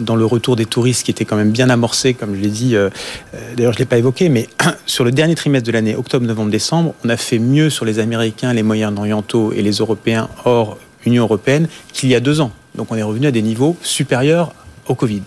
dans 0.00 0.16
le 0.16 0.24
retour 0.24 0.56
des 0.56 0.66
touristes 0.66 1.04
qui 1.04 1.10
était 1.10 1.24
quand 1.24 1.36
même 1.36 1.50
bien 1.50 1.70
amorcé, 1.70 2.14
comme 2.14 2.34
je 2.34 2.40
l'ai 2.40 2.48
dit, 2.48 2.76
euh, 2.76 2.90
euh, 3.34 3.54
d'ailleurs 3.56 3.72
je 3.72 3.78
ne 3.78 3.80
l'ai 3.80 3.88
pas 3.88 3.98
évoqué, 3.98 4.28
mais 4.28 4.48
sur 4.86 5.04
le 5.04 5.12
dernier 5.12 5.34
trimestre 5.34 5.66
de 5.66 5.72
l'année, 5.72 5.96
octobre, 5.96 6.26
novembre, 6.26 6.50
décembre, 6.50 6.94
on 7.04 7.08
a 7.08 7.16
fait 7.16 7.38
mieux 7.38 7.70
sur 7.70 7.84
les 7.84 7.98
Américains, 7.98 8.52
les 8.52 8.62
Moyen-Orientaux 8.62 9.52
et 9.52 9.62
les 9.62 9.72
Européens 9.72 10.28
hors 10.44 10.78
Union 11.06 11.24
Européenne 11.24 11.68
qu'il 11.92 12.08
y 12.08 12.14
a 12.14 12.20
deux 12.20 12.40
ans. 12.40 12.52
Donc 12.74 12.90
on 12.90 12.96
est 12.96 13.02
revenu 13.02 13.26
à 13.26 13.30
des 13.30 13.42
niveaux 13.42 13.76
supérieurs 13.82 14.52
au 14.88 14.94
Covid. 14.94 15.22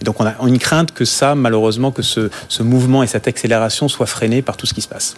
Et 0.00 0.04
donc 0.04 0.20
on 0.20 0.26
a 0.26 0.34
une 0.46 0.58
crainte 0.58 0.92
que 0.92 1.04
ça, 1.04 1.34
malheureusement, 1.34 1.90
que 1.90 2.02
ce, 2.02 2.30
mouvement 2.60 3.02
et 3.02 3.06
cette 3.06 3.28
accélération 3.28 3.88
soient 3.88 4.06
freinés 4.06 4.42
par 4.42 4.56
tout 4.56 4.66
ce 4.66 4.74
qui 4.74 4.80
se 4.80 4.88
passe. 4.88 5.16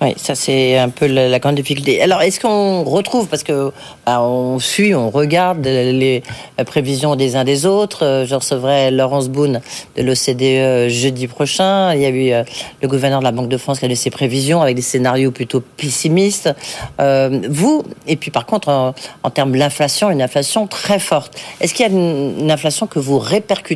Oui, 0.00 0.14
ça 0.16 0.34
c'est 0.34 0.78
un 0.78 0.88
peu 0.88 1.06
la, 1.06 1.38
grande 1.38 1.56
difficulté. 1.56 2.00
Alors 2.02 2.22
est-ce 2.22 2.38
qu'on 2.38 2.84
retrouve, 2.84 3.26
parce 3.28 3.42
que 3.42 3.72
bah, 4.06 4.22
on 4.22 4.58
suit, 4.58 4.94
on 4.94 5.10
regarde 5.10 5.64
les 5.64 6.22
prévisions 6.66 7.16
des 7.16 7.36
uns 7.36 7.44
des 7.44 7.66
autres. 7.66 8.04
Euh, 8.04 8.26
je 8.26 8.34
recevrai 8.34 8.90
Laurence 8.90 9.28
Boone 9.28 9.60
de 9.96 10.02
l'OCDE 10.02 10.42
euh, 10.42 10.88
jeudi 10.88 11.26
prochain. 11.26 11.94
Il 11.94 12.00
y 12.00 12.06
a 12.06 12.08
eu 12.08 12.32
euh, 12.32 12.44
le 12.80 12.88
gouverneur 12.88 13.20
de 13.20 13.24
la 13.24 13.32
Banque 13.32 13.48
de 13.48 13.56
France 13.56 13.78
qui 13.78 13.84
a 13.84 13.88
donné 13.88 13.96
ses 13.96 14.10
prévisions 14.10 14.62
avec 14.62 14.76
des 14.76 14.82
scénarios 14.82 15.30
plutôt 15.30 15.60
pessimistes. 15.60 16.50
vous, 16.98 17.82
et 18.06 18.16
puis 18.16 18.30
par 18.30 18.46
contre, 18.46 18.68
en, 18.68 19.30
termes 19.30 19.56
d'inflation, 19.56 20.10
une 20.10 20.22
inflation 20.22 20.66
très 20.66 20.98
forte. 20.98 21.38
Est-ce 21.60 21.74
qu'il 21.74 21.86
y 21.86 21.88
a 21.88 21.92
une, 21.92 22.40
une 22.40 22.50
inflation 22.50 22.86
que 22.86 22.98
vous 22.98 23.18
répercutez 23.18 23.71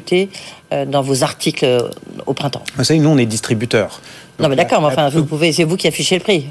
euh, 0.73 0.85
dans 0.85 1.03
vos 1.03 1.23
articles 1.23 1.65
euh, 1.65 1.81
au 2.27 2.35
printemps. 2.35 2.63
Vous 2.77 2.85
savez, 2.85 3.01
nous, 3.01 3.11
on 3.11 3.19
est 3.19 3.27
distributeurs. 3.27 4.01
Non, 4.39 4.49
mais 4.49 4.57
d'accord, 4.57 4.81
mais 4.81 4.89
enfin, 4.89 5.09
vous 5.09 5.25
pouvez, 5.25 5.53
c'est 5.53 5.65
vous 5.65 5.77
qui 5.77 5.89
affichez 5.89 6.17
le 6.17 6.23
prix. 6.23 6.47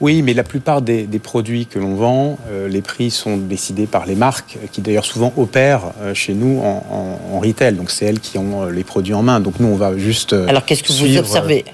Oui, 0.00 0.22
mais 0.22 0.32
la 0.32 0.44
plupart 0.44 0.80
des, 0.80 1.06
produits 1.18 1.66
que 1.66 1.78
l'on 1.78 1.94
vend, 1.96 2.38
euh, 2.48 2.68
les 2.68 2.82
prix 2.82 3.10
sont 3.10 3.36
décidés 3.36 3.86
par 3.86 4.06
les 4.06 4.14
marques, 4.14 4.56
qui 4.70 4.80
d'ailleurs 4.80 5.04
souvent 5.04 5.32
opèrent 5.36 5.92
euh, 6.00 6.14
chez 6.14 6.34
nous 6.34 6.60
en, 6.60 7.40
retail. 7.40 7.74
Donc 7.74 7.90
c'est 7.90 8.06
elles 8.06 8.20
qui 8.20 8.38
ont 8.38 8.64
euh, 8.64 8.70
les 8.70 8.84
produits 8.84 9.14
en 9.14 9.22
main. 9.22 9.40
Donc 9.40 9.54
nous, 9.58 9.66
on 9.66 9.76
va 9.76 9.96
juste. 9.98 10.32
Alors 10.32 10.64
qu'est-ce 10.64 10.84
que 10.84 10.92
vous 10.92 11.16
observez? 11.18 11.64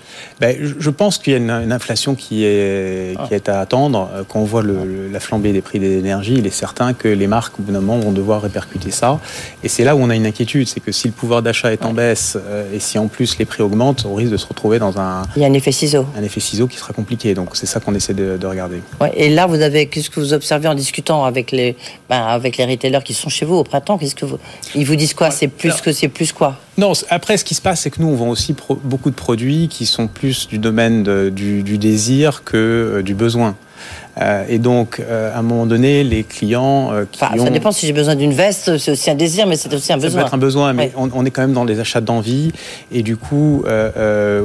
Ben, 0.44 0.74
je 0.78 0.90
pense 0.90 1.16
qu'il 1.16 1.32
y 1.32 1.36
a 1.36 1.38
une, 1.38 1.72
inflation 1.72 2.14
qui 2.14 2.44
est, 2.44 3.16
qui 3.26 3.32
est 3.32 3.48
à 3.48 3.60
attendre. 3.60 4.10
Quand 4.28 4.40
on 4.40 4.44
voit 4.44 4.62
la 4.62 5.18
flambée 5.18 5.52
des 5.52 5.62
prix 5.62 5.78
des 5.78 5.96
énergies, 5.96 6.34
il 6.36 6.46
est 6.46 6.50
certain 6.50 6.92
que 6.92 7.08
les 7.08 7.26
marques, 7.26 7.58
au 7.58 7.62
bout 7.62 7.72
d'un 7.72 7.80
moment, 7.80 7.98
vont 7.98 8.12
devoir 8.12 8.42
répercuter 8.42 8.90
ça. 8.90 9.18
Et 9.62 9.68
c'est 9.68 9.84
là 9.84 9.96
où 9.96 10.00
on 10.00 10.10
a 10.10 10.14
une 10.14 10.26
inquiétude, 10.26 10.68
c'est 10.68 10.80
que 10.80 10.92
si 10.92 11.08
le 11.08 11.14
pouvoir 11.14 11.40
d'achat 11.40 11.72
est 11.72 11.86
en 11.86 11.94
baisse 11.94 12.36
et 12.74 12.78
si 12.78 12.98
en 12.98 13.08
plus 13.08 13.38
les 13.38 13.46
prix 13.46 13.62
augmentent, 13.62 14.04
on 14.04 14.14
risque 14.14 14.32
de 14.32 14.36
se 14.36 14.46
retrouver 14.46 14.78
dans 14.78 14.98
un. 14.98 15.22
Il 15.34 15.40
y 15.40 15.46
a 15.46 15.48
un 15.48 15.52
effet 15.54 15.72
ciseau. 15.72 16.04
Un 16.14 16.22
effet 16.22 16.40
ciseau 16.40 16.66
qui 16.66 16.76
sera 16.76 16.92
compliqué. 16.92 17.32
Donc 17.32 17.56
c'est 17.56 17.64
ça 17.64 17.80
qu'on 17.80 17.94
essaie 17.94 18.12
de, 18.12 18.46
regarder. 18.46 18.82
et 19.16 19.30
là, 19.30 19.46
vous 19.46 19.62
avez, 19.62 19.86
qu'est-ce 19.86 20.10
que 20.10 20.20
vous 20.20 20.34
observez 20.34 20.68
en 20.68 20.74
discutant 20.74 21.24
avec 21.24 21.52
les, 21.52 21.74
ben, 22.10 22.20
avec 22.20 22.58
les 22.58 22.66
retailers 22.66 23.02
qui 23.02 23.14
sont 23.14 23.30
chez 23.30 23.46
vous 23.46 23.54
au 23.54 23.64
printemps? 23.64 23.96
Qu'est-ce 23.96 24.14
que 24.14 24.26
vous, 24.26 24.38
ils 24.74 24.84
vous 24.84 24.96
disent 24.96 25.14
quoi? 25.14 25.30
C'est 25.30 25.48
plus 25.48 25.80
que 25.80 25.90
c'est 25.92 26.08
plus 26.08 26.32
quoi? 26.32 26.58
Non, 26.76 26.92
après, 27.10 27.36
ce 27.36 27.44
qui 27.44 27.54
se 27.54 27.60
passe, 27.60 27.82
c'est 27.82 27.90
que 27.90 28.00
nous, 28.00 28.08
on 28.08 28.16
vend 28.16 28.28
aussi 28.28 28.54
beaucoup 28.82 29.10
de 29.10 29.14
produits 29.14 29.68
qui 29.68 29.86
sont 29.86 30.08
plus 30.08 30.48
du 30.48 30.58
domaine 30.58 31.30
du, 31.30 31.78
désir 31.78 32.42
que 32.44 32.56
euh, 32.56 33.02
du 33.02 33.14
besoin. 33.14 33.56
Euh, 34.20 34.44
et 34.48 34.58
donc, 34.58 35.00
euh, 35.00 35.34
à 35.34 35.38
un 35.38 35.42
moment 35.42 35.66
donné, 35.66 36.04
les 36.04 36.24
clients 36.24 36.92
qui 37.10 37.18
Ça 37.18 37.50
dépend 37.50 37.72
si 37.72 37.86
j'ai 37.86 37.92
besoin 37.92 38.14
d'une 38.14 38.32
veste, 38.32 38.78
c'est 38.78 38.92
aussi 38.92 39.10
un 39.10 39.14
désir, 39.14 39.46
mais 39.46 39.56
c'est 39.56 39.72
aussi 39.72 39.92
un 39.92 39.96
besoin. 39.96 40.10
Ça 40.10 40.18
peut 40.18 40.26
être 40.26 40.34
un 40.34 40.38
besoin, 40.38 40.72
mais 40.72 40.92
on, 40.96 41.24
est 41.24 41.30
quand 41.30 41.42
même 41.42 41.52
dans 41.52 41.64
des 41.64 41.80
achats 41.80 42.00
d'envie. 42.00 42.52
Et 42.92 43.02
du 43.02 43.16
coup, 43.16 43.64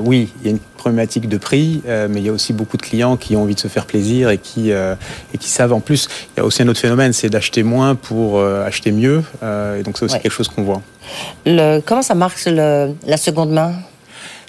oui, 0.03 0.29
il 0.41 0.45
y 0.45 0.47
a 0.47 0.51
une 0.51 0.59
problématique 0.77 1.27
de 1.27 1.37
prix, 1.37 1.81
mais 1.85 2.19
il 2.19 2.25
y 2.25 2.29
a 2.29 2.31
aussi 2.31 2.53
beaucoup 2.53 2.77
de 2.77 2.81
clients 2.81 3.17
qui 3.17 3.35
ont 3.35 3.43
envie 3.43 3.55
de 3.55 3.59
se 3.59 3.67
faire 3.67 3.85
plaisir 3.85 4.29
et 4.29 4.37
qui, 4.37 4.71
et 4.71 5.37
qui 5.39 5.49
savent. 5.49 5.73
En 5.73 5.81
plus, 5.81 6.07
il 6.35 6.39
y 6.39 6.41
a 6.41 6.45
aussi 6.45 6.61
un 6.61 6.67
autre 6.67 6.79
phénomène, 6.79 7.13
c'est 7.13 7.29
d'acheter 7.29 7.63
moins 7.63 7.95
pour 7.95 8.41
acheter 8.41 8.91
mieux. 8.91 9.23
et 9.43 9.83
donc, 9.83 9.97
c'est 9.97 10.05
aussi 10.05 10.19
quelque 10.19 10.31
chose 10.31 10.47
qu'on 10.47 10.63
voit. 10.63 10.81
Le, 11.45 11.79
comment 11.81 12.01
ça 12.01 12.15
marche 12.15 12.45
la 12.45 13.17
seconde 13.17 13.51
main? 13.51 13.73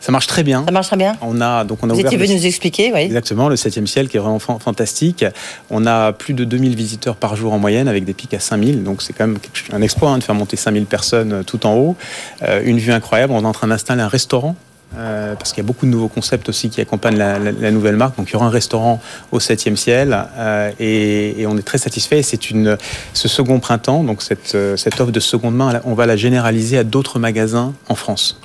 Ça 0.01 0.13
marche 0.13 0.27
très 0.27 0.43
bien. 0.43 0.65
Ça 0.65 0.73
marche 0.73 0.87
très 0.87 0.97
bien. 0.97 1.17
On 1.21 1.41
a 1.41 1.65
donc 1.65 1.79
on 1.83 1.91
a 1.91 1.93
Vous 1.93 2.01
étiez 2.01 2.17
venu 2.17 2.35
nous 2.35 2.47
expliquer, 2.47 2.93
oui. 2.93 3.01
Exactement, 3.01 3.49
le 3.49 3.57
7e 3.57 3.87
ciel 3.87 4.09
qui 4.09 4.17
est 4.17 4.21
vraiment 4.21 4.39
fantastique. 4.39 5.25
On 5.71 5.87
a 5.87 6.13
plus 6.13 6.35
de 6.35 6.45
2000 6.45 6.75
visiteurs 6.75 7.17
par 7.17 7.37
jour 7.37 7.53
en 7.53 7.59
moyenne 7.59 7.87
avec 7.87 8.05
des 8.05 8.15
pics 8.15 8.33
à 8.35 8.41
5000. 8.41 8.83
Donc 8.83 9.03
c'est 9.03 9.13
quand 9.13 9.27
même 9.27 9.39
un 9.73 9.83
exploit 9.83 10.11
hein, 10.11 10.19
de 10.19 10.25
faire 10.25 10.35
monter 10.35 10.57
5000 10.57 10.87
personnes 10.87 11.33
euh, 11.33 11.43
tout 11.43 11.67
en 11.67 11.75
haut. 11.75 11.97
Euh, 12.43 12.63
une 12.65 12.79
vue 12.79 12.93
incroyable. 12.93 13.33
On 13.35 13.43
est 13.43 13.47
en 13.47 13.53
train 13.53 13.69
d'installer 13.69 14.03
un 14.03 14.09
restaurant 14.09 14.57
euh, 14.97 15.37
parce 15.37 15.53
qu'il 15.53 15.63
y 15.63 15.65
a 15.65 15.67
beaucoup 15.67 15.87
de 15.87 15.91
nouveaux 15.91 16.09
concepts 16.09 16.49
aussi 16.49 16.69
qui 16.69 16.81
accompagnent 16.81 17.17
la, 17.17 17.71
nouvelle 17.71 17.97
marque. 17.97 18.17
Donc 18.17 18.29
il 18.31 18.33
y 18.33 18.37
aura 18.37 18.47
un 18.47 18.51
restaurant 18.51 19.01
au 19.31 19.39
7e 19.39 19.77
ciel 19.77 20.19
euh, 20.37 20.73
et, 20.81 21.47
on 21.47 21.57
est 21.57 21.63
très 21.63 21.79
satisfait. 21.79 22.23
C'est 22.23 22.51
une 22.51 22.77
ce 23.13 23.29
second 23.29 23.61
printemps, 23.61 24.03
donc 24.03 24.23
cette, 24.23 24.55
euh, 24.55 24.77
cette 24.77 25.01
offre 25.01 25.13
de 25.13 25.21
seconde 25.21 25.55
main, 25.55 25.81
on 25.85 25.95
va 25.95 26.07
la 26.07 26.17
généraliser 26.17 26.77
à 26.77 26.85
d'autres 26.85 27.21
magasins 27.21 27.73
en 27.89 27.95
France. 27.95 28.41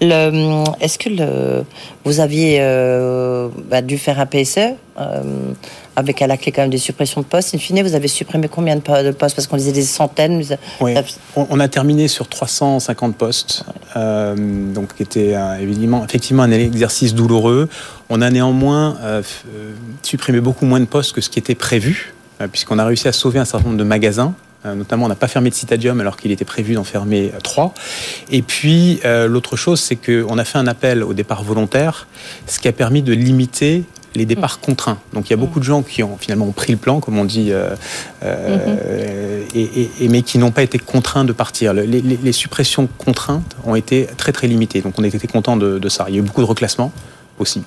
Est-ce 0.00 0.98
que 0.98 1.64
vous 2.04 2.20
aviez 2.20 2.58
bah, 3.68 3.82
dû 3.82 3.98
faire 3.98 4.18
un 4.18 4.26
PSE 4.26 4.76
avec 5.96 6.22
à 6.22 6.26
la 6.26 6.36
clé 6.36 6.52
quand 6.52 6.62
même 6.62 6.70
des 6.70 6.78
suppressions 6.78 7.20
de 7.22 7.26
postes 7.26 7.54
In 7.54 7.58
fine, 7.58 7.82
vous 7.82 7.94
avez 7.94 8.08
supprimé 8.08 8.48
combien 8.48 8.76
de 8.76 8.80
postes? 8.80 9.34
Parce 9.34 9.46
qu'on 9.46 9.56
disait 9.56 9.72
des 9.72 9.82
centaines. 9.82 10.42
on 11.36 11.60
a 11.60 11.68
terminé 11.68 12.08
sur 12.08 12.28
350 12.28 13.16
postes, 13.16 13.64
euh, 13.96 14.34
donc 14.36 14.94
qui 14.94 15.02
était 15.02 15.34
évidemment, 15.60 16.04
effectivement 16.04 16.42
un 16.42 16.52
exercice 16.52 17.14
douloureux. 17.14 17.68
On 18.08 18.20
a 18.20 18.30
néanmoins 18.30 18.96
supprimé 20.02 20.40
beaucoup 20.40 20.66
moins 20.66 20.80
de 20.80 20.84
postes 20.84 21.12
que 21.12 21.20
ce 21.20 21.30
qui 21.30 21.38
était 21.38 21.54
prévu, 21.54 22.14
puisqu'on 22.52 22.78
a 22.78 22.84
réussi 22.84 23.08
à 23.08 23.12
sauver 23.12 23.38
un 23.38 23.44
certain 23.44 23.66
nombre 23.66 23.78
de 23.78 23.84
magasins 23.84 24.34
euh, 24.66 24.74
notamment, 24.74 25.06
on 25.06 25.08
n'a 25.08 25.14
pas 25.14 25.28
fermé 25.28 25.50
de 25.50 25.54
Citadium 25.54 26.00
alors 26.00 26.16
qu'il 26.16 26.30
était 26.30 26.44
prévu 26.44 26.74
d'en 26.74 26.84
fermer 26.84 27.30
euh, 27.34 27.40
trois. 27.40 27.74
Et 28.30 28.42
puis, 28.42 29.00
euh, 29.04 29.28
l'autre 29.28 29.56
chose, 29.56 29.80
c'est 29.80 29.96
qu'on 29.96 30.38
a 30.38 30.44
fait 30.44 30.58
un 30.58 30.66
appel 30.66 31.02
au 31.02 31.14
départ 31.14 31.42
volontaire, 31.42 32.08
ce 32.46 32.58
qui 32.58 32.68
a 32.68 32.72
permis 32.72 33.02
de 33.02 33.12
limiter 33.12 33.84
les 34.16 34.26
départs 34.26 34.60
contraints. 34.60 34.98
Donc 35.12 35.28
il 35.28 35.30
y 35.30 35.34
a 35.34 35.36
beaucoup 35.36 35.58
de 35.58 35.64
gens 35.64 35.82
qui 35.82 36.02
ont 36.02 36.16
finalement 36.18 36.50
pris 36.52 36.72
le 36.72 36.78
plan, 36.78 37.00
comme 37.00 37.18
on 37.18 37.24
dit, 37.24 37.52
et, 39.54 40.08
mais 40.08 40.22
qui 40.22 40.38
n'ont 40.38 40.50
pas 40.50 40.62
été 40.62 40.78
contraints 40.78 41.24
de 41.24 41.32
partir. 41.32 41.72
Les, 41.74 42.32
suppressions 42.32 42.88
contraintes 42.98 43.56
ont 43.64 43.74
été 43.74 44.06
très 44.16 44.32
très 44.32 44.46
limitées. 44.46 44.80
Donc 44.80 44.94
on 44.98 45.04
était 45.04 45.26
content 45.26 45.56
de, 45.56 45.78
de 45.78 45.88
ça. 45.88 46.06
Il 46.08 46.14
y 46.14 46.18
a 46.18 46.20
eu 46.20 46.24
beaucoup 46.24 46.42
de 46.42 46.46
reclassements 46.46 46.92
aussi. 47.38 47.62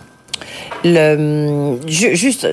Le, 0.84 1.78
juste, 1.88 2.48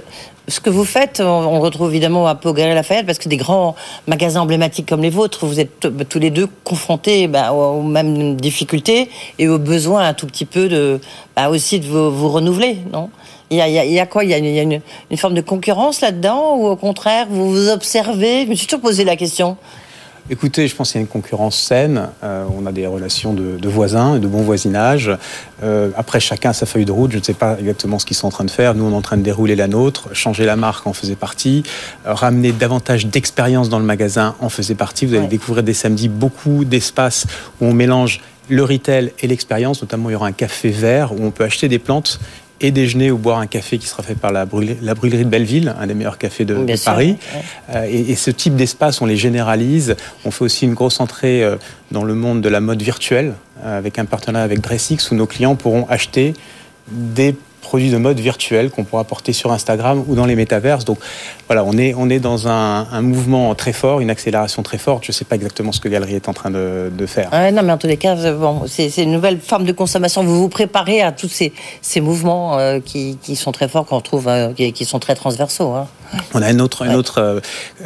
ce 0.48 0.60
que 0.60 0.70
vous 0.70 0.84
faites, 0.84 1.20
on, 1.20 1.60
retrouve 1.60 1.90
évidemment 1.90 2.26
à 2.26 2.34
Pau 2.34 2.52
Lafayette 2.52 3.06
parce 3.06 3.18
que 3.18 3.28
des 3.28 3.36
grands 3.36 3.74
magasins 4.06 4.40
emblématiques 4.40 4.88
comme 4.88 5.02
les 5.02 5.10
vôtres, 5.10 5.46
vous 5.46 5.60
êtes 5.60 5.88
tous 6.08 6.18
les 6.18 6.30
deux 6.30 6.48
confrontés 6.64 7.28
bah, 7.28 7.52
aux 7.52 7.82
mêmes 7.82 8.36
difficultés 8.36 9.08
et 9.38 9.48
aux 9.48 9.58
besoins 9.58 10.06
un 10.06 10.14
tout 10.14 10.26
petit 10.26 10.44
peu 10.44 10.68
de, 10.68 11.00
bah, 11.34 11.48
aussi 11.50 11.80
de 11.80 11.86
vous, 11.86 12.28
renouveler, 12.28 12.78
non? 12.92 13.10
Il 13.50 13.58
y, 13.58 13.60
a, 13.60 13.84
il 13.84 13.92
y, 13.92 14.00
a, 14.00 14.06
quoi? 14.06 14.24
Il 14.24 14.30
y 14.30 14.34
a, 14.34 14.38
une, 14.38 14.80
une, 15.10 15.16
forme 15.16 15.34
de 15.34 15.40
concurrence 15.40 16.00
là-dedans 16.00 16.56
ou 16.56 16.66
au 16.66 16.76
contraire 16.76 17.26
vous 17.30 17.50
vous 17.50 17.68
observez? 17.68 18.44
Je 18.44 18.50
me 18.50 18.54
suis 18.54 18.66
toujours 18.66 18.82
posé 18.82 19.04
la 19.04 19.16
question. 19.16 19.56
Écoutez, 20.28 20.66
je 20.66 20.74
pense 20.74 20.90
qu'il 20.90 20.98
y 20.98 21.02
a 21.02 21.02
une 21.02 21.08
concurrence 21.08 21.56
saine. 21.56 22.08
Euh, 22.24 22.44
on 22.58 22.66
a 22.66 22.72
des 22.72 22.88
relations 22.88 23.32
de, 23.32 23.68
voisins 23.68 24.16
et 24.16 24.18
de 24.18 24.26
bon 24.26 24.42
voisinage. 24.42 25.12
Euh, 25.62 25.90
après, 25.96 26.18
chacun 26.18 26.50
a 26.50 26.52
sa 26.52 26.66
feuille 26.66 26.84
de 26.84 26.90
route. 26.90 27.12
Je 27.12 27.18
ne 27.18 27.22
sais 27.22 27.32
pas 27.32 27.56
exactement 27.60 28.00
ce 28.00 28.06
qu'ils 28.06 28.16
sont 28.16 28.26
en 28.26 28.30
train 28.30 28.44
de 28.44 28.50
faire. 28.50 28.74
Nous, 28.74 28.84
on 28.84 28.90
est 28.90 28.96
en 28.96 29.02
train 29.02 29.18
de 29.18 29.22
dérouler 29.22 29.54
la 29.54 29.68
nôtre. 29.68 30.08
Changer 30.14 30.44
la 30.44 30.56
marque 30.56 30.84
en 30.88 30.92
faisait 30.92 31.14
partie. 31.14 31.62
Euh, 32.06 32.14
ramener 32.14 32.50
davantage 32.50 33.06
d'expérience 33.06 33.68
dans 33.68 33.78
le 33.78 33.84
magasin 33.84 34.34
en 34.40 34.48
faisait 34.48 34.74
partie. 34.74 35.06
Vous 35.06 35.14
allez 35.14 35.28
découvrir 35.28 35.62
des 35.62 35.74
samedis 35.74 36.08
beaucoup 36.08 36.64
d'espaces 36.64 37.28
où 37.60 37.66
on 37.66 37.72
mélange 37.72 38.20
le 38.48 38.64
retail 38.64 39.12
et 39.20 39.28
l'expérience. 39.28 39.80
Notamment, 39.80 40.10
il 40.10 40.14
y 40.14 40.16
aura 40.16 40.26
un 40.26 40.32
café 40.32 40.70
vert 40.70 41.12
où 41.12 41.24
on 41.24 41.30
peut 41.30 41.44
acheter 41.44 41.68
des 41.68 41.78
plantes 41.78 42.18
et 42.60 42.70
déjeuner 42.70 43.10
ou 43.10 43.18
boire 43.18 43.38
un 43.38 43.46
café 43.46 43.78
qui 43.78 43.86
sera 43.86 44.02
fait 44.02 44.14
par 44.14 44.32
la 44.32 44.46
brûlerie, 44.46 44.78
la 44.82 44.94
brûlerie 44.94 45.24
de 45.24 45.30
Belleville, 45.30 45.74
un 45.78 45.86
des 45.86 45.94
meilleurs 45.94 46.18
cafés 46.18 46.44
de, 46.44 46.54
Paris. 46.84 47.16
Euh, 47.70 47.84
et, 47.84 48.14
ce 48.14 48.30
type 48.30 48.56
d'espace, 48.56 49.00
on 49.00 49.06
les 49.06 49.16
généralise. 49.16 49.96
On 50.24 50.30
fait 50.30 50.44
aussi 50.44 50.64
une 50.64 50.74
grosse 50.74 51.00
entrée 51.00 51.42
euh, 51.42 51.56
dans 51.90 52.04
le 52.04 52.14
monde 52.14 52.40
de 52.40 52.48
la 52.48 52.60
mode 52.60 52.82
virtuelle, 52.82 53.34
euh, 53.62 53.78
avec 53.78 53.98
un 53.98 54.04
partenariat 54.04 54.44
avec 54.44 54.60
Dressix, 54.60 55.10
où 55.10 55.14
nos 55.14 55.26
clients 55.26 55.54
pourront 55.54 55.86
acheter 55.88 56.34
des 56.88 57.36
produits 57.66 57.90
de 57.90 57.96
mode 57.96 58.20
virtuel 58.20 58.70
qu'on 58.70 58.84
pourra 58.84 59.02
porter 59.02 59.32
sur 59.32 59.50
Instagram 59.50 60.04
ou 60.06 60.14
dans 60.14 60.24
les 60.24 60.36
métaverses. 60.36 60.84
Donc 60.84 60.98
voilà, 61.48 61.64
on 61.64 61.76
est, 61.76 61.94
on 61.94 62.08
est 62.08 62.20
dans 62.20 62.46
un, 62.46 63.02
mouvement 63.02 63.54
très 63.56 63.72
fort, 63.72 64.00
une 64.00 64.10
accélération 64.10 64.62
très 64.62 64.78
forte. 64.78 65.04
Je 65.04 65.10
ne 65.10 65.14
sais 65.14 65.24
pas 65.24 65.34
exactement 65.34 65.72
ce 65.72 65.80
que 65.80 65.88
Galerie 65.88 66.14
est 66.14 66.28
en 66.28 66.32
train 66.32 66.50
de, 66.50 67.06
faire. 67.06 67.30
non, 67.52 67.62
mais 67.62 67.72
en 67.72 67.78
tous 67.78 67.88
les 67.88 67.96
cas, 67.96 68.14
bon, 68.32 68.62
c'est 68.66 69.02
une 69.02 69.12
nouvelle 69.12 69.40
forme 69.40 69.64
de 69.64 69.72
consommation. 69.72 70.22
Vous 70.22 70.40
vous 70.40 70.48
préparez 70.48 71.02
à 71.02 71.10
tous 71.10 71.28
ces, 71.28 72.00
mouvements 72.00 72.58
euh, 72.58 72.78
qui, 72.80 73.36
sont 73.36 73.52
très 73.52 73.68
forts, 73.68 73.86
qu'on 73.86 74.00
trouve, 74.00 74.28
euh, 74.28 74.52
qui, 74.52 74.84
sont 74.84 75.00
très 75.00 75.14
transversaux. 75.14 75.72
Hein. 75.72 75.88
On 76.34 76.42
a 76.42 76.46
un 76.46 76.58
autre, 76.58 76.86
un 76.86 76.94
autre 76.94 77.18
euh, 77.18 77.40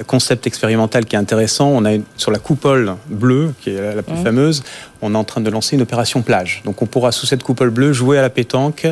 concept 0.07 0.47
expérimental 0.47 1.05
qui 1.05 1.17
est 1.17 1.19
intéressant. 1.19 1.69
On 1.69 1.85
a 1.85 1.99
sur 2.17 2.31
la 2.31 2.39
coupole 2.39 2.95
bleue, 3.09 3.55
qui 3.61 3.71
est 3.71 3.95
la 3.95 4.03
plus 4.03 4.15
mmh. 4.15 4.25
fameuse, 4.25 4.63
on 5.03 5.15
est 5.15 5.19
en 5.19 5.25
train 5.25 5.41
de 5.41 5.51
lancer 5.51 5.77
une 5.77 5.83
opération 5.83 6.23
plage. 6.23 6.63
Donc 6.65 6.83
on 6.83 6.87
pourra 6.87 7.13
sous 7.13 7.27
cette 7.27 7.43
coupole 7.43 7.71
bleue 7.71 7.93
jouer 7.93 8.19
à 8.19 8.23
la 8.23 8.31
pétanque. 8.31 8.87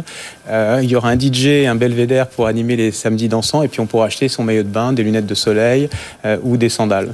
Euh, 0.49 0.81
il 0.83 0.91
y 0.91 0.97
aura 0.97 1.11
un 1.11 1.19
DJ, 1.19 1.67
un 1.67 1.75
belvédère 1.75 2.29
pour 2.29 2.47
animer 2.47 2.77
les 2.77 2.93
samedis 2.93 3.29
dansants, 3.29 3.63
et 3.63 3.69
puis 3.69 3.81
on 3.81 3.87
pourra 3.87 4.07
acheter 4.07 4.29
son 4.29 4.45
maillot 4.45 4.63
de 4.63 4.69
bain, 4.69 4.93
des 4.93 5.03
lunettes 5.03 5.27
de 5.27 5.35
soleil 5.35 5.89
euh, 6.25 6.39
ou 6.43 6.57
des 6.57 6.69
sandales. 6.69 7.13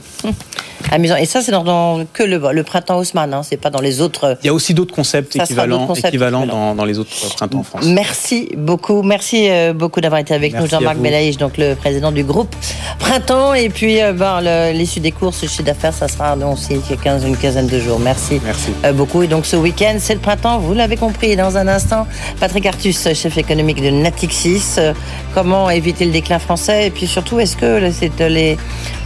Amusant. 0.91 1.17
Et 1.17 1.25
ça, 1.25 1.41
c'est 1.41 1.51
dans, 1.51 2.05
que 2.13 2.23
le, 2.23 2.63
printemps 2.63 2.99
Haussmann, 2.99 3.33
hein, 3.33 3.43
c'est 3.43 3.57
pas 3.57 3.71
dans 3.71 3.81
les 3.81 4.01
autres. 4.01 4.37
Il 4.43 4.47
y 4.47 4.51
a 4.51 4.55
aussi 4.55 4.75
d'autres 4.75 4.95
concepts 4.95 5.35
équivalents, 5.35 5.93
équivalents 5.95 6.47
dans, 6.47 6.75
dans, 6.75 6.85
les 6.85 6.99
autres 6.99 7.11
printemps 7.37 7.61
en 7.61 7.63
France. 7.63 7.87
Merci 7.87 8.51
beaucoup, 8.57 9.03
merci 9.03 9.49
beaucoup 9.75 10.01
d'avoir 10.01 10.21
été 10.21 10.35
avec 10.35 10.55
nous, 10.55 10.67
Jean-Marc 10.67 10.99
Belaïch, 10.99 11.37
donc 11.37 11.57
le 11.57 11.75
président 11.75 12.04
du 12.13 12.25
groupe 12.25 12.55
Printemps. 12.99 13.55
Et 13.55 13.69
puis, 13.69 14.03
euh, 14.03 14.13
ben, 14.13 14.41
l'issue 14.73 15.01
des 15.01 15.13
courses 15.13 15.47
chez 15.47 15.63
d'affaires, 15.63 15.93
ça 15.93 16.09
sera 16.09 16.37
dans 16.37 16.53
aussi 16.53 16.75
une 16.75 17.37
quinzaine 17.37 17.67
de 17.67 17.79
jours. 17.79 17.99
Merci, 17.99 18.41
Merci. 18.45 18.71
Euh, 18.85 18.93
beaucoup. 18.93 19.23
Et 19.23 19.27
donc, 19.27 19.47
ce 19.47 19.57
week-end, 19.57 19.97
c'est 19.99 20.15
le 20.15 20.21
printemps, 20.21 20.59
vous 20.59 20.75
l'avez 20.75 20.97
compris. 20.97 21.37
Dans 21.37 21.57
un 21.57 21.69
instant, 21.69 22.07
Patrick 22.41 22.67
Artus, 22.67 23.13
chef 23.13 23.37
économique 23.39 23.83
de 23.83 23.91
Natixis. 23.91 24.77
Euh, 24.79 24.95
comment 25.35 25.71
éviter 25.71 26.05
le 26.05 26.13
déclin 26.13 26.39
français? 26.39 26.87
Et 26.87 26.91
puis 26.91 27.07
surtout, 27.07 27.39
est-ce 27.39 27.57
que 27.57 27.91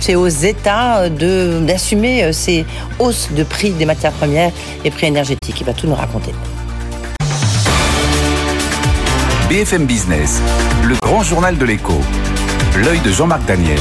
c'est 0.01 0.15
aux 0.15 0.29
États 0.29 1.09
d'assumer 1.09 2.33
ces 2.33 2.65
hausses 2.99 3.29
de 3.33 3.43
prix 3.43 3.71
des 3.71 3.85
matières 3.85 4.13
premières 4.13 4.53
et 4.85 4.91
prix 4.91 5.07
énergétiques? 5.07 5.61
Il 5.61 5.67
va 5.67 5.73
tout 5.73 5.87
nous 5.87 5.95
raconter. 5.95 6.33
BFM 9.49 9.87
Business, 9.87 10.43
le 10.85 10.95
grand 11.01 11.23
journal 11.23 11.57
de 11.57 11.65
l'écho. 11.65 11.99
L'œil 12.85 13.01
de 13.01 13.11
Jean-Marc 13.11 13.45
Daniel. 13.45 13.79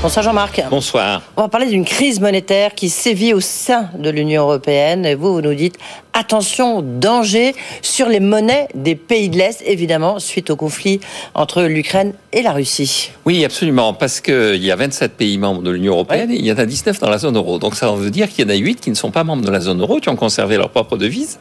Bonsoir 0.00 0.24
Jean-Marc. 0.24 0.62
Bonsoir. 0.70 1.22
On 1.36 1.42
va 1.42 1.48
parler 1.48 1.66
d'une 1.66 1.84
crise 1.84 2.20
monétaire 2.20 2.76
qui 2.76 2.88
sévit 2.88 3.34
au 3.34 3.40
sein 3.40 3.90
de 3.98 4.10
l'Union 4.10 4.42
européenne. 4.42 5.04
Et 5.04 5.16
vous, 5.16 5.34
vous 5.34 5.40
nous 5.40 5.54
dites 5.54 5.76
attention, 6.12 6.82
danger 6.82 7.54
sur 7.80 8.08
les 8.08 8.20
monnaies 8.20 8.68
des 8.74 8.96
pays 8.96 9.28
de 9.28 9.36
l'Est, 9.36 9.62
évidemment, 9.64 10.18
suite 10.18 10.50
au 10.50 10.56
conflit 10.56 11.00
entre 11.34 11.62
l'Ukraine 11.62 12.12
et 12.32 12.42
la 12.42 12.52
Russie. 12.52 13.10
Oui, 13.24 13.44
absolument, 13.44 13.92
parce 13.92 14.20
qu'il 14.20 14.64
y 14.64 14.70
a 14.70 14.76
27 14.76 15.12
pays 15.12 15.38
membres 15.38 15.62
de 15.62 15.70
l'Union 15.70 15.92
européenne 15.92 16.30
et 16.30 16.36
il 16.36 16.44
y 16.44 16.50
en 16.50 16.58
a 16.58 16.66
19 16.66 16.98
dans 16.98 17.10
la 17.10 17.18
zone 17.18 17.36
euro. 17.36 17.58
Donc 17.58 17.76
ça 17.76 17.90
veut 17.92 18.10
dire 18.10 18.28
qu'il 18.28 18.44
y 18.44 18.48
en 18.48 18.50
a 18.50 18.56
8 18.56 18.80
qui 18.80 18.90
ne 18.90 18.96
sont 18.96 19.10
pas 19.10 19.22
membres 19.22 19.44
de 19.44 19.50
la 19.50 19.60
zone 19.60 19.80
euro, 19.80 20.00
qui 20.00 20.08
ont 20.08 20.16
conservé 20.16 20.56
leur 20.56 20.70
propre 20.70 20.96
devise. 20.96 21.38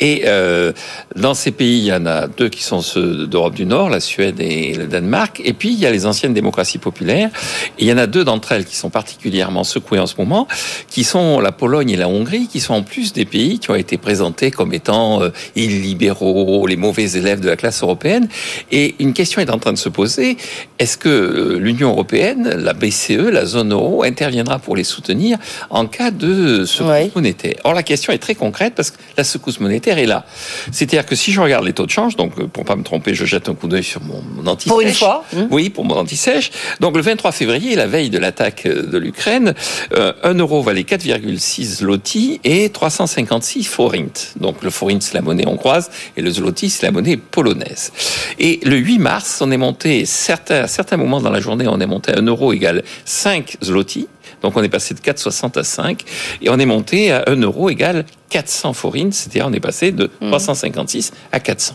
Et 0.00 0.22
euh, 0.26 0.72
dans 1.14 1.34
ces 1.34 1.52
pays, 1.52 1.78
il 1.78 1.86
y 1.86 1.92
en 1.92 2.06
a 2.06 2.26
deux 2.26 2.48
qui 2.48 2.62
sont 2.62 2.80
ceux 2.80 3.26
d'Europe 3.26 3.54
du 3.54 3.66
Nord, 3.66 3.90
la 3.90 4.00
Suède 4.00 4.40
et 4.40 4.74
le 4.74 4.86
Danemark. 4.86 5.40
Et 5.44 5.52
puis, 5.52 5.72
il 5.72 5.78
y 5.78 5.86
a 5.86 5.90
les 5.90 6.06
anciennes 6.06 6.34
démocraties 6.34 6.78
populaires. 6.78 7.30
Et 7.78 7.84
il 7.84 7.88
y 7.88 7.92
en 7.92 7.95
a 7.96 8.06
deux 8.06 8.24
d'entre 8.24 8.52
elles 8.52 8.64
qui 8.64 8.76
sont 8.76 8.90
particulièrement 8.90 9.64
secouées 9.64 9.98
en 9.98 10.06
ce 10.06 10.14
moment, 10.18 10.46
qui 10.88 11.04
sont 11.04 11.40
la 11.40 11.52
Pologne 11.52 11.90
et 11.90 11.96
la 11.96 12.08
Hongrie, 12.08 12.48
qui 12.48 12.60
sont 12.60 12.74
en 12.74 12.82
plus 12.82 13.12
des 13.12 13.24
pays 13.24 13.58
qui 13.58 13.70
ont 13.70 13.74
été 13.74 13.96
présentés 13.96 14.50
comme 14.50 14.72
étant 14.72 15.22
euh, 15.22 15.30
illibéraux, 15.54 16.66
les 16.66 16.76
mauvais 16.76 17.12
élèves 17.12 17.40
de 17.40 17.48
la 17.48 17.56
classe 17.56 17.82
européenne. 17.82 18.28
Et 18.70 18.94
une 18.98 19.12
question 19.12 19.40
est 19.40 19.50
en 19.50 19.58
train 19.58 19.72
de 19.72 19.78
se 19.78 19.88
poser. 19.88 20.36
Est-ce 20.78 20.96
que 20.98 21.08
euh, 21.08 21.58
l'Union 21.58 21.90
européenne, 21.90 22.48
la 22.48 22.72
BCE, 22.72 23.30
la 23.30 23.44
zone 23.44 23.72
euro, 23.72 24.02
interviendra 24.02 24.58
pour 24.58 24.76
les 24.76 24.84
soutenir 24.84 25.38
en 25.70 25.86
cas 25.86 26.10
de 26.10 26.64
secousse 26.64 27.14
monétaire? 27.14 27.54
Or, 27.64 27.74
la 27.74 27.82
question 27.82 28.12
est 28.12 28.18
très 28.18 28.34
concrète 28.34 28.74
parce 28.74 28.90
que 28.90 28.98
la 29.16 29.24
secousse 29.24 29.60
monétaire 29.60 29.98
est 29.98 30.06
là. 30.06 30.24
C'est-à-dire 30.72 31.06
que 31.06 31.14
si 31.14 31.32
je 31.32 31.40
regarde 31.40 31.64
les 31.64 31.72
taux 31.72 31.86
de 31.86 31.90
change, 31.90 32.16
donc 32.16 32.32
euh, 32.38 32.46
pour 32.46 32.64
pas 32.64 32.76
me 32.76 32.82
tromper, 32.82 33.14
je 33.14 33.24
jette 33.24 33.48
un 33.48 33.54
coup 33.54 33.68
d'œil 33.68 33.84
sur 33.84 34.02
mon, 34.02 34.22
mon 34.34 34.46
anti-sèche. 34.50 34.68
Pour 34.68 34.80
une 34.80 34.92
fois 34.92 35.24
Oui, 35.50 35.70
pour 35.70 35.84
mon 35.84 35.96
anti-sèche. 35.96 36.50
Donc 36.80 36.96
le 36.96 37.02
23 37.02 37.32
février, 37.32 37.76
veille 37.86 38.10
de 38.10 38.18
l'attaque 38.18 38.66
euh, 38.66 38.82
de 38.82 38.98
l'Ukraine, 38.98 39.54
euh, 39.94 40.12
1 40.22 40.34
euro 40.34 40.62
valait 40.62 40.82
4,6 40.82 41.78
zloty 41.78 42.40
et 42.44 42.70
356 42.70 43.64
forint. 43.64 44.06
Donc 44.40 44.62
le 44.62 44.70
forint, 44.70 44.98
c'est 45.00 45.14
la 45.14 45.22
monnaie 45.22 45.46
hongroise 45.46 45.90
et 46.16 46.22
le 46.22 46.30
zloty, 46.30 46.70
c'est 46.70 46.86
la 46.86 46.92
monnaie 46.92 47.16
polonaise. 47.16 47.92
Et 48.38 48.60
le 48.64 48.76
8 48.76 48.98
mars, 48.98 49.40
on 49.40 49.50
est 49.50 49.56
monté, 49.56 50.04
certains, 50.06 50.64
à 50.64 50.68
certains 50.68 50.96
moments 50.96 51.20
dans 51.20 51.30
la 51.30 51.40
journée, 51.40 51.66
on 51.68 51.80
est 51.80 51.86
monté 51.86 52.12
à 52.12 52.18
1 52.18 52.22
euro 52.22 52.52
égale 52.52 52.82
5 53.04 53.56
zloty. 53.62 54.08
Donc 54.42 54.56
on 54.56 54.62
est 54.62 54.68
passé 54.68 54.94
de 54.94 55.00
4,60 55.00 55.58
à 55.58 55.64
5 55.64 56.02
et 56.42 56.50
on 56.50 56.58
est 56.58 56.66
monté 56.66 57.12
à 57.12 57.24
1 57.26 57.36
euro 57.40 57.70
égale 57.70 58.04
400 58.30 58.72
forines, 58.72 59.12
c'est-à-dire 59.12 59.46
on 59.48 59.52
est 59.52 59.60
passé 59.60 59.92
de 59.92 60.10
356 60.20 61.12
mmh. 61.12 61.14
à 61.32 61.40
400. 61.40 61.74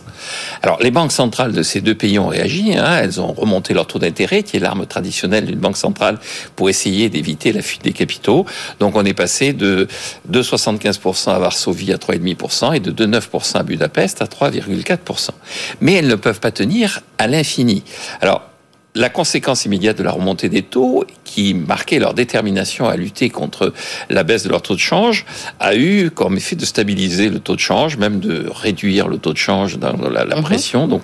Alors 0.62 0.80
les 0.82 0.91
banques 0.91 1.12
centrales 1.12 1.53
de 1.53 1.63
ces 1.63 1.82
deux 1.82 1.96
pays 1.96 2.20
ont 2.20 2.27
réagi, 2.27 2.77
hein, 2.77 2.98
elles 3.01 3.22
ont 3.22 3.32
remonté 3.32 3.74
leur 3.74 3.88
taux 3.88 4.00
d'intérêt, 4.00 4.44
qui 4.44 4.58
est 4.58 4.60
l'arme 4.60 4.86
traditionnelle 4.86 5.46
d'une 5.46 5.60
banque 5.60 5.77
centrale 5.77 6.20
pour 6.56 6.70
essayer 6.70 7.10
d'éviter 7.10 7.53
la 7.53 7.62
fuite 7.62 7.84
des 7.84 7.94
capitaux. 7.94 8.46
Donc 8.80 8.96
on 8.96 9.06
est 9.06 9.13
passé 9.13 9.53
de 9.53 9.88
2,75% 10.30 11.32
à 11.32 11.39
Varsovie 11.39 11.94
à 11.94 11.98
3,5% 11.98 12.75
et 12.75 12.80
de 12.80 12.91
2,9% 12.91 13.58
à 13.58 13.63
Budapest 13.63 14.22
à 14.22 14.25
3,4%. 14.25 15.30
Mais 15.80 15.94
elles 15.94 16.08
ne 16.08 16.15
peuvent 16.15 16.39
pas 16.39 16.51
tenir 16.51 17.01
à 17.18 17.27
l'infini. 17.27 17.84
Alors 18.20 18.50
la 18.96 19.10
conséquence 19.10 19.66
immédiate 19.66 19.98
de 19.98 20.04
la 20.04 20.12
remontée 20.12 20.50
des 20.50 20.64
taux, 20.64 21.06
qui 21.24 21.54
marquait 21.54 22.00
leur 22.00 22.14
détermination 22.14 22.90
à 22.90 22.98
lutter 22.98 23.30
contre 23.30 23.74
la 24.10 24.24
baisse 24.24 24.44
de 24.44 24.50
leur 24.50 24.62
taux 24.62 24.74
de 24.74 24.80
change, 24.80 25.26
a 25.62 25.76
eu 25.76 26.12
comme 26.12 26.36
effet 26.36 26.58
de 26.58 26.66
stabiliser 26.66 27.30
le 27.30 27.40
taux 27.40 27.56
de 27.56 27.62
change, 27.62 27.96
même 27.96 28.20
de 28.20 28.48
réduire 28.54 29.08
le 29.08 29.18
taux 29.18 29.32
de 29.32 29.38
change 29.38 29.80
dans 29.80 29.94
la, 30.10 30.26
mhm. 30.26 30.42
pression. 30.42 30.88
Donc 30.88 31.04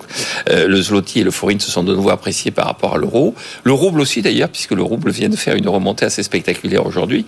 euh, 0.50 0.68
le 0.68 0.82
zloty 0.82 1.20
et 1.20 1.24
le 1.24 1.30
forint 1.30 1.58
se 1.58 1.70
sont 1.70 1.82
de 1.82 1.94
nouveau 1.94 2.10
appréciés 2.10 2.50
par 2.50 2.66
rapport 2.66 2.94
à 2.94 2.98
l'euro. 2.98 3.34
Le 3.64 3.72
rouble 3.72 4.00
aussi 4.00 4.20
d'ailleurs, 4.20 4.50
puisque 4.50 4.72
le 4.72 4.82
rouble 4.82 5.10
vient 5.10 5.30
de 5.30 5.36
faire 5.36 5.56
une 5.56 5.68
remontée 5.68 6.04
assez 6.04 6.22
spectaculaire 6.22 6.84
aujourd'hui. 6.84 7.24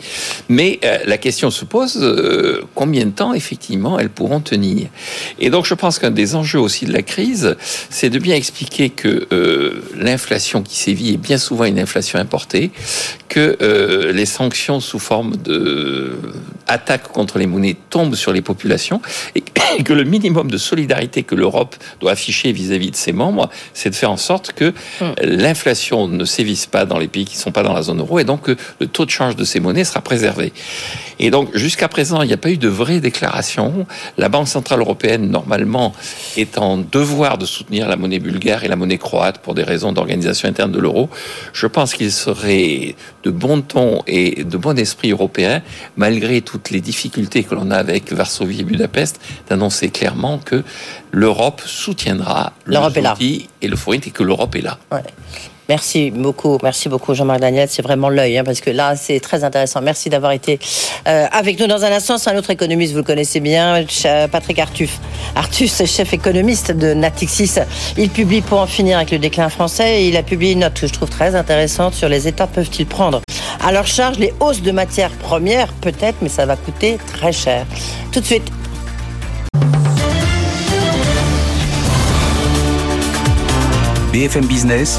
Mais 0.50 0.78
euh, 0.84 0.98
la 1.06 1.16
question 1.16 1.50
se 1.50 1.64
pose 1.64 1.98
euh, 2.02 2.62
combien 2.74 3.06
de 3.06 3.10
temps 3.10 3.32
effectivement 3.32 3.98
elles 3.98 4.10
pourront 4.10 4.40
tenir? 4.40 4.88
Et 5.38 5.48
donc 5.48 5.64
je 5.64 5.74
pense 5.74 5.98
qu'un 5.98 6.10
des 6.10 6.34
enjeux 6.34 6.60
aussi 6.60 6.84
de 6.84 6.92
la 6.92 7.02
crise, 7.02 7.56
c'est 7.88 8.10
de 8.10 8.18
bien 8.18 8.36
expliquer 8.36 8.90
que 8.90 9.26
l'inflation 9.96 10.49
qui 10.62 10.76
sévit 10.76 11.14
est 11.14 11.16
bien 11.16 11.38
souvent 11.38 11.64
une 11.64 11.78
inflation 11.78 12.18
importée, 12.18 12.70
que 13.28 13.56
euh, 13.62 14.12
les 14.12 14.26
sanctions 14.26 14.80
sous 14.80 14.98
forme 14.98 15.36
de 15.36 16.18
contre 17.12 17.38
les 17.38 17.46
monnaies 17.46 17.76
tombent 17.90 18.14
sur 18.14 18.32
les 18.32 18.42
populations 18.42 19.00
et 19.34 19.42
que 19.84 19.92
le 19.92 20.04
minimum 20.04 20.50
de 20.50 20.58
solidarité 20.58 21.22
que 21.22 21.34
l'Europe 21.34 21.76
doit 22.00 22.12
afficher 22.12 22.52
vis-à-vis 22.52 22.90
de 22.90 22.96
ses 22.96 23.12
membres, 23.12 23.50
c'est 23.74 23.90
de 23.90 23.94
faire 23.94 24.10
en 24.10 24.16
sorte 24.16 24.52
que 24.52 24.72
hmm. 25.00 25.12
l'inflation 25.22 26.08
ne 26.08 26.24
sévisse 26.24 26.66
pas 26.66 26.84
dans 26.84 26.98
les 26.98 27.08
pays 27.08 27.24
qui 27.24 27.36
ne 27.36 27.40
sont 27.40 27.52
pas 27.52 27.62
dans 27.62 27.72
la 27.72 27.82
zone 27.82 28.00
euro 28.00 28.18
et 28.18 28.24
donc 28.24 28.42
que 28.42 28.56
le 28.80 28.86
taux 28.86 29.04
de 29.04 29.10
change 29.10 29.36
de 29.36 29.44
ces 29.44 29.60
monnaies 29.60 29.84
sera 29.84 30.00
préservé. 30.00 30.52
Et 31.18 31.30
donc 31.30 31.54
jusqu'à 31.56 31.88
présent, 31.88 32.22
il 32.22 32.28
n'y 32.28 32.32
a 32.32 32.38
pas 32.38 32.50
eu 32.50 32.56
de 32.56 32.68
vraie 32.68 33.00
déclaration. 33.00 33.86
La 34.16 34.28
Banque 34.28 34.48
centrale 34.48 34.80
européenne, 34.80 35.28
normalement, 35.28 35.92
est 36.36 36.58
en 36.58 36.78
devoir 36.78 37.38
de 37.38 37.46
soutenir 37.46 37.88
la 37.88 37.96
monnaie 37.96 38.18
bulgare 38.18 38.64
et 38.64 38.68
la 38.68 38.76
monnaie 38.76 38.98
croate 38.98 39.38
pour 39.38 39.54
des 39.54 39.62
raisons 39.62 39.92
d'organisation 39.92 40.39
interne 40.46 40.72
de 40.72 40.78
l'euro. 40.78 41.08
Je 41.52 41.66
pense 41.66 41.94
qu'il 41.94 42.12
serait 42.12 42.94
de 43.22 43.30
bon 43.30 43.62
ton 43.62 44.02
et 44.06 44.44
de 44.44 44.56
bon 44.56 44.78
esprit 44.78 45.10
européen, 45.10 45.62
malgré 45.96 46.40
toutes 46.40 46.70
les 46.70 46.80
difficultés 46.80 47.44
que 47.44 47.54
l'on 47.54 47.70
a 47.70 47.76
avec 47.76 48.12
Varsovie 48.12 48.60
et 48.60 48.64
Budapest, 48.64 49.20
d'annoncer 49.48 49.90
clairement 49.90 50.38
que 50.38 50.62
l'Europe 51.12 51.60
soutiendra 51.64 52.52
le 52.64 52.76
et 53.62 53.68
le 53.68 53.76
forint 53.76 53.98
et 54.06 54.10
que 54.10 54.22
l'Europe 54.22 54.54
est 54.56 54.62
là. 54.62 54.78
Merci 55.70 56.10
beaucoup, 56.10 56.58
merci 56.64 56.88
beaucoup 56.88 57.14
Jean-Marc 57.14 57.38
Daniel. 57.38 57.68
C'est 57.70 57.80
vraiment 57.80 58.08
l'œil, 58.08 58.36
hein, 58.36 58.42
parce 58.42 58.60
que 58.60 58.70
là, 58.70 58.96
c'est 58.96 59.20
très 59.20 59.44
intéressant. 59.44 59.80
Merci 59.80 60.10
d'avoir 60.10 60.32
été 60.32 60.58
euh, 61.06 61.28
avec 61.30 61.60
nous 61.60 61.68
dans 61.68 61.84
un 61.84 61.92
instant. 61.92 62.18
C'est 62.18 62.28
un 62.28 62.36
autre 62.36 62.50
économiste, 62.50 62.90
vous 62.90 62.98
le 62.98 63.04
connaissez 63.04 63.38
bien, 63.38 63.84
Patrick 64.32 64.58
Artus. 64.58 64.90
Artus, 65.36 65.84
chef 65.86 66.12
économiste 66.12 66.72
de 66.72 66.92
Natixis. 66.92 67.60
Il 67.96 68.10
publie 68.10 68.40
pour 68.40 68.58
en 68.58 68.66
finir 68.66 68.96
avec 68.96 69.12
le 69.12 69.20
déclin 69.20 69.48
français. 69.48 70.02
Et 70.02 70.08
il 70.08 70.16
a 70.16 70.24
publié 70.24 70.54
une 70.54 70.58
note 70.58 70.74
que 70.74 70.88
je 70.88 70.92
trouve 70.92 71.08
très 71.08 71.36
intéressante 71.36 71.94
sur 71.94 72.08
les 72.08 72.26
étapes 72.26 72.52
peuvent-ils 72.52 72.86
prendre 72.86 73.20
à 73.64 73.70
leur 73.70 73.86
charge 73.86 74.18
les 74.18 74.34
hausses 74.40 74.62
de 74.62 74.72
matières 74.72 75.12
premières, 75.12 75.72
peut-être, 75.74 76.16
mais 76.20 76.28
ça 76.28 76.46
va 76.46 76.56
coûter 76.56 76.98
très 77.12 77.30
cher. 77.30 77.64
Tout 78.10 78.18
de 78.18 78.26
suite. 78.26 78.50
BFM 84.12 84.46
Business 84.46 84.98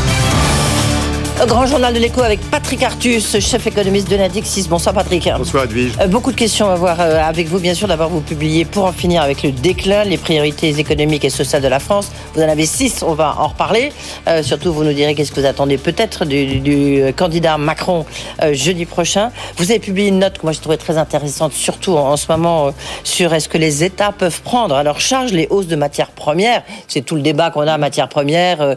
Grand 1.47 1.65
journal 1.65 1.91
de 1.91 1.97
l'écho 1.97 2.21
avec 2.21 2.39
Patrick 2.51 2.83
Artus, 2.83 3.39
chef 3.39 3.65
économiste 3.65 4.07
de 4.11 4.15
Nadixis. 4.15 4.67
Bonsoir 4.69 4.93
Patrick. 4.93 5.27
Bonsoir 5.35 5.63
Edwige. 5.63 5.93
Euh, 5.99 6.05
beaucoup 6.05 6.31
de 6.31 6.35
questions 6.35 6.69
à 6.69 6.75
voir 6.75 6.97
euh, 6.99 7.19
avec 7.19 7.47
vous, 7.47 7.57
bien 7.57 7.73
sûr. 7.73 7.87
D'abord, 7.87 8.09
vous 8.09 8.21
publiez 8.21 8.63
pour 8.63 8.85
en 8.85 8.91
finir 8.91 9.23
avec 9.23 9.41
le 9.41 9.51
déclin, 9.51 10.03
les 10.03 10.19
priorités 10.19 10.69
économiques 10.79 11.25
et 11.25 11.31
sociales 11.31 11.63
de 11.63 11.67
la 11.67 11.79
France. 11.79 12.11
Vous 12.35 12.43
en 12.43 12.47
avez 12.47 12.67
six, 12.67 13.01
on 13.01 13.15
va 13.15 13.35
en 13.39 13.47
reparler. 13.47 13.91
Euh, 14.27 14.43
surtout, 14.43 14.71
vous 14.71 14.83
nous 14.83 14.93
direz 14.93 15.15
qu'est-ce 15.15 15.31
que 15.31 15.39
vous 15.39 15.47
attendez 15.47 15.79
peut-être 15.79 16.25
du, 16.25 17.03
candidat 17.17 17.57
Macron 17.57 18.05
jeudi 18.51 18.85
prochain. 18.85 19.31
Vous 19.57 19.71
avez 19.71 19.79
publié 19.79 20.09
une 20.09 20.19
note 20.19 20.37
que 20.37 20.43
moi 20.43 20.51
je 20.51 20.59
trouvais 20.59 20.77
très 20.77 20.97
intéressante, 20.97 21.53
surtout 21.53 21.97
en, 21.97 22.17
ce 22.17 22.31
moment, 22.31 22.71
sur 23.03 23.33
est-ce 23.33 23.49
que 23.49 23.57
les 23.57 23.83
États 23.83 24.11
peuvent 24.11 24.41
prendre 24.41 24.75
à 24.75 24.83
leur 24.83 24.99
charge 24.99 25.31
les 25.31 25.47
hausses 25.49 25.67
de 25.67 25.75
matières 25.75 26.11
premières. 26.11 26.61
C'est 26.87 27.01
tout 27.01 27.15
le 27.15 27.21
débat 27.21 27.49
qu'on 27.49 27.67
a, 27.67 27.77
matières 27.77 28.09
premières, 28.09 28.75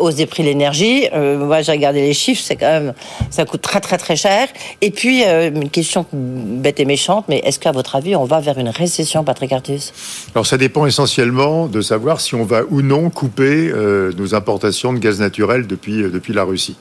hausse 0.00 0.16
des 0.16 0.26
prix 0.26 0.42
de 0.42 0.48
l'énergie. 0.48 1.08
moi, 1.12 1.62
j'ai 1.62 1.72
regardé 1.72 1.91
les 1.92 2.14
chiffres, 2.14 2.42
c'est 2.44 2.56
quand 2.56 2.66
même, 2.66 2.94
ça 3.30 3.44
coûte 3.44 3.62
très 3.62 3.80
très 3.80 3.98
très 3.98 4.16
cher. 4.16 4.48
Et 4.80 4.90
puis, 4.90 5.24
euh, 5.24 5.50
une 5.50 5.70
question 5.70 6.06
bête 6.12 6.80
et 6.80 6.84
méchante, 6.84 7.26
mais 7.28 7.40
est-ce 7.44 7.58
qu'à 7.58 7.72
votre 7.72 7.96
avis, 7.96 8.16
on 8.16 8.24
va 8.24 8.40
vers 8.40 8.58
une 8.58 8.68
récession, 8.68 9.24
Patrick 9.24 9.52
Artus? 9.52 9.92
Alors, 10.34 10.46
ça 10.46 10.58
dépend 10.58 10.86
essentiellement 10.86 11.66
de 11.66 11.80
savoir 11.80 12.20
si 12.20 12.34
on 12.34 12.44
va 12.44 12.62
ou 12.70 12.82
non 12.82 13.10
couper 13.10 13.70
euh, 13.70 14.12
nos 14.16 14.34
importations 14.34 14.92
de 14.92 14.98
gaz 14.98 15.20
naturel 15.20 15.66
depuis, 15.66 16.02
euh, 16.02 16.10
depuis 16.10 16.32
la 16.32 16.44
Russie. 16.44 16.76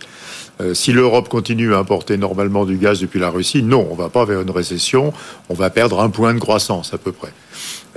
si 0.73 0.91
l'Europe 0.93 1.27
continue 1.27 1.73
à 1.73 1.79
importer 1.79 2.17
normalement 2.17 2.65
du 2.65 2.77
gaz 2.77 2.99
depuis 2.99 3.19
la 3.19 3.31
Russie, 3.31 3.63
non, 3.63 3.87
on 3.89 3.95
ne 3.95 3.97
va 3.97 4.09
pas 4.09 4.25
vers 4.25 4.41
une 4.41 4.51
récession, 4.51 5.11
on 5.49 5.55
va 5.55 5.71
perdre 5.71 5.99
un 5.99 6.11
point 6.11 6.35
de 6.35 6.39
croissance 6.39 6.93
à 6.93 6.99
peu 6.99 7.11
près. 7.11 7.33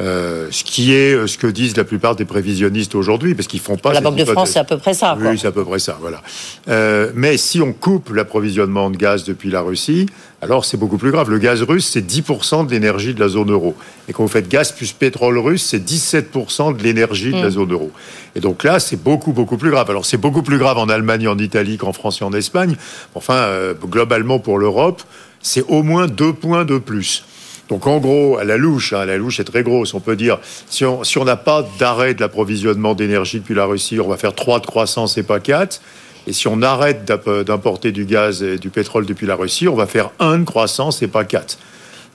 Euh, 0.01 0.49
ce 0.51 0.65
qui 0.65 0.93
est 0.93 1.15
euh, 1.15 1.29
ce 1.29 1.39
que 1.39 1.47
disent 1.47 1.77
la 1.77 1.85
plupart 1.85 2.17
des 2.17 2.25
prévisionnistes 2.25 2.97
aujourd'hui, 2.97 3.37
parce 3.37 3.47
qu'ils 3.47 3.61
font 3.61 3.77
pas. 3.77 3.93
La 3.93 4.01
Banque 4.01 4.17
de 4.17 4.25
France, 4.25 4.51
c'est 4.51 4.59
à 4.59 4.65
peu 4.65 4.77
près 4.77 4.93
ça. 4.93 5.17
Oui, 5.21 5.39
c'est 5.39 5.47
à 5.47 5.53
peu 5.53 5.65
près 5.65 5.79
ça, 5.79 5.97
voilà. 6.01 6.21
Euh, 6.69 7.13
mais 7.15 7.37
si 7.37 7.61
on 7.61 7.73
coupe 7.73 8.11
l'approvisionnement 8.11 8.91
de 8.91 8.97
gaz 8.97 9.23
depuis 9.23 9.51
la 9.51 9.61
Russie, 9.61 10.07
alors 10.43 10.65
c'est 10.65 10.77
beaucoup 10.77 10.99
plus 10.99 11.13
grave. 11.13 11.31
Le 11.31 11.39
gaz 11.39 11.63
russe, 11.63 11.89
c'est 11.93 12.05
10% 12.05 12.67
de 12.67 12.73
l'énergie 12.73 13.15
de 13.15 13.21
la 13.21 13.29
zone 13.29 13.53
euro. 13.53 13.77
Et 14.09 14.13
quand 14.13 14.25
vous 14.25 14.29
faites 14.29 14.49
gaz 14.49 14.73
plus 14.73 14.91
pétrole 14.91 15.39
russe, 15.39 15.65
c'est 15.65 15.79
17% 15.79 16.77
de 16.77 16.83
l'énergie 16.83 17.31
de 17.31 17.41
la 17.41 17.47
mm. 17.47 17.51
zone 17.51 17.73
euro. 17.73 17.93
Et 18.35 18.41
donc 18.41 18.65
là, 18.65 18.81
c'est 18.81 19.01
beaucoup, 19.01 19.33
beaucoup 19.33 19.59
plus 19.59 19.71
grave. 19.71 19.89
Alors 19.91 20.07
c'est 20.07 20.17
beaucoup 20.17 20.43
plus 20.43 20.59
grave 20.59 20.77
en 20.77 20.89
Allemagne, 20.89 21.29
en 21.29 21.39
Italie 21.39 21.77
qu'en 21.77 21.93
France 21.93 22.21
et 22.21 22.25
en 22.25 22.33
Espagne. 22.33 22.75
Enfin, 23.15 23.47
globalement 23.81 24.41
pour 24.41 24.59
l'Europe, 24.59 25.03
c'est 25.41 25.63
au 25.69 25.85
moins 25.85 26.09
deux 26.09 26.33
points 26.33 26.65
de 26.65 26.79
plus. 26.79 27.23
Donc 27.69 27.87
en 27.87 27.99
gros, 27.99 28.37
à 28.37 28.45
la 28.45 28.57
louche, 28.57 28.93
hein, 28.93 29.07
la 29.07 29.17
louche 29.17 29.41
est 29.41 29.45
très 29.45 29.63
grosse, 29.63 29.95
on 29.95 30.01
peut 30.01 30.17
dire, 30.17 30.39
si 30.69 30.85
on 30.85 31.25
n'a 31.25 31.37
pas 31.37 31.67
d'arrêt 31.79 32.15
de 32.15 32.21
l'approvisionnement 32.21 32.95
d'énergie 32.95 33.41
depuis 33.41 33.55
la 33.55 33.65
Russie, 33.65 33.99
on 34.01 34.09
va 34.09 34.17
faire 34.17 34.35
3 34.35 34.61
de 34.61 34.67
croissance 34.67 35.17
et 35.17 35.23
pas 35.23 35.41
4. 35.41 35.81
Et 36.27 36.33
si 36.33 36.49
on 36.49 36.63
arrête 36.63 37.05
d'importer 37.47 37.93
du 37.93 38.05
gaz 38.05 38.43
et 38.43 38.57
du 38.59 38.71
pétrole 38.71 39.07
depuis 39.07 39.27
la 39.27 39.37
Russie, 39.37 39.69
on 39.69 39.75
va 39.75 39.87
faire 39.87 40.11
1 40.21 40.39
de 40.39 40.45
croissance 40.45 41.03
et 41.03 41.09
pas 41.09 41.25
4. 41.25 41.59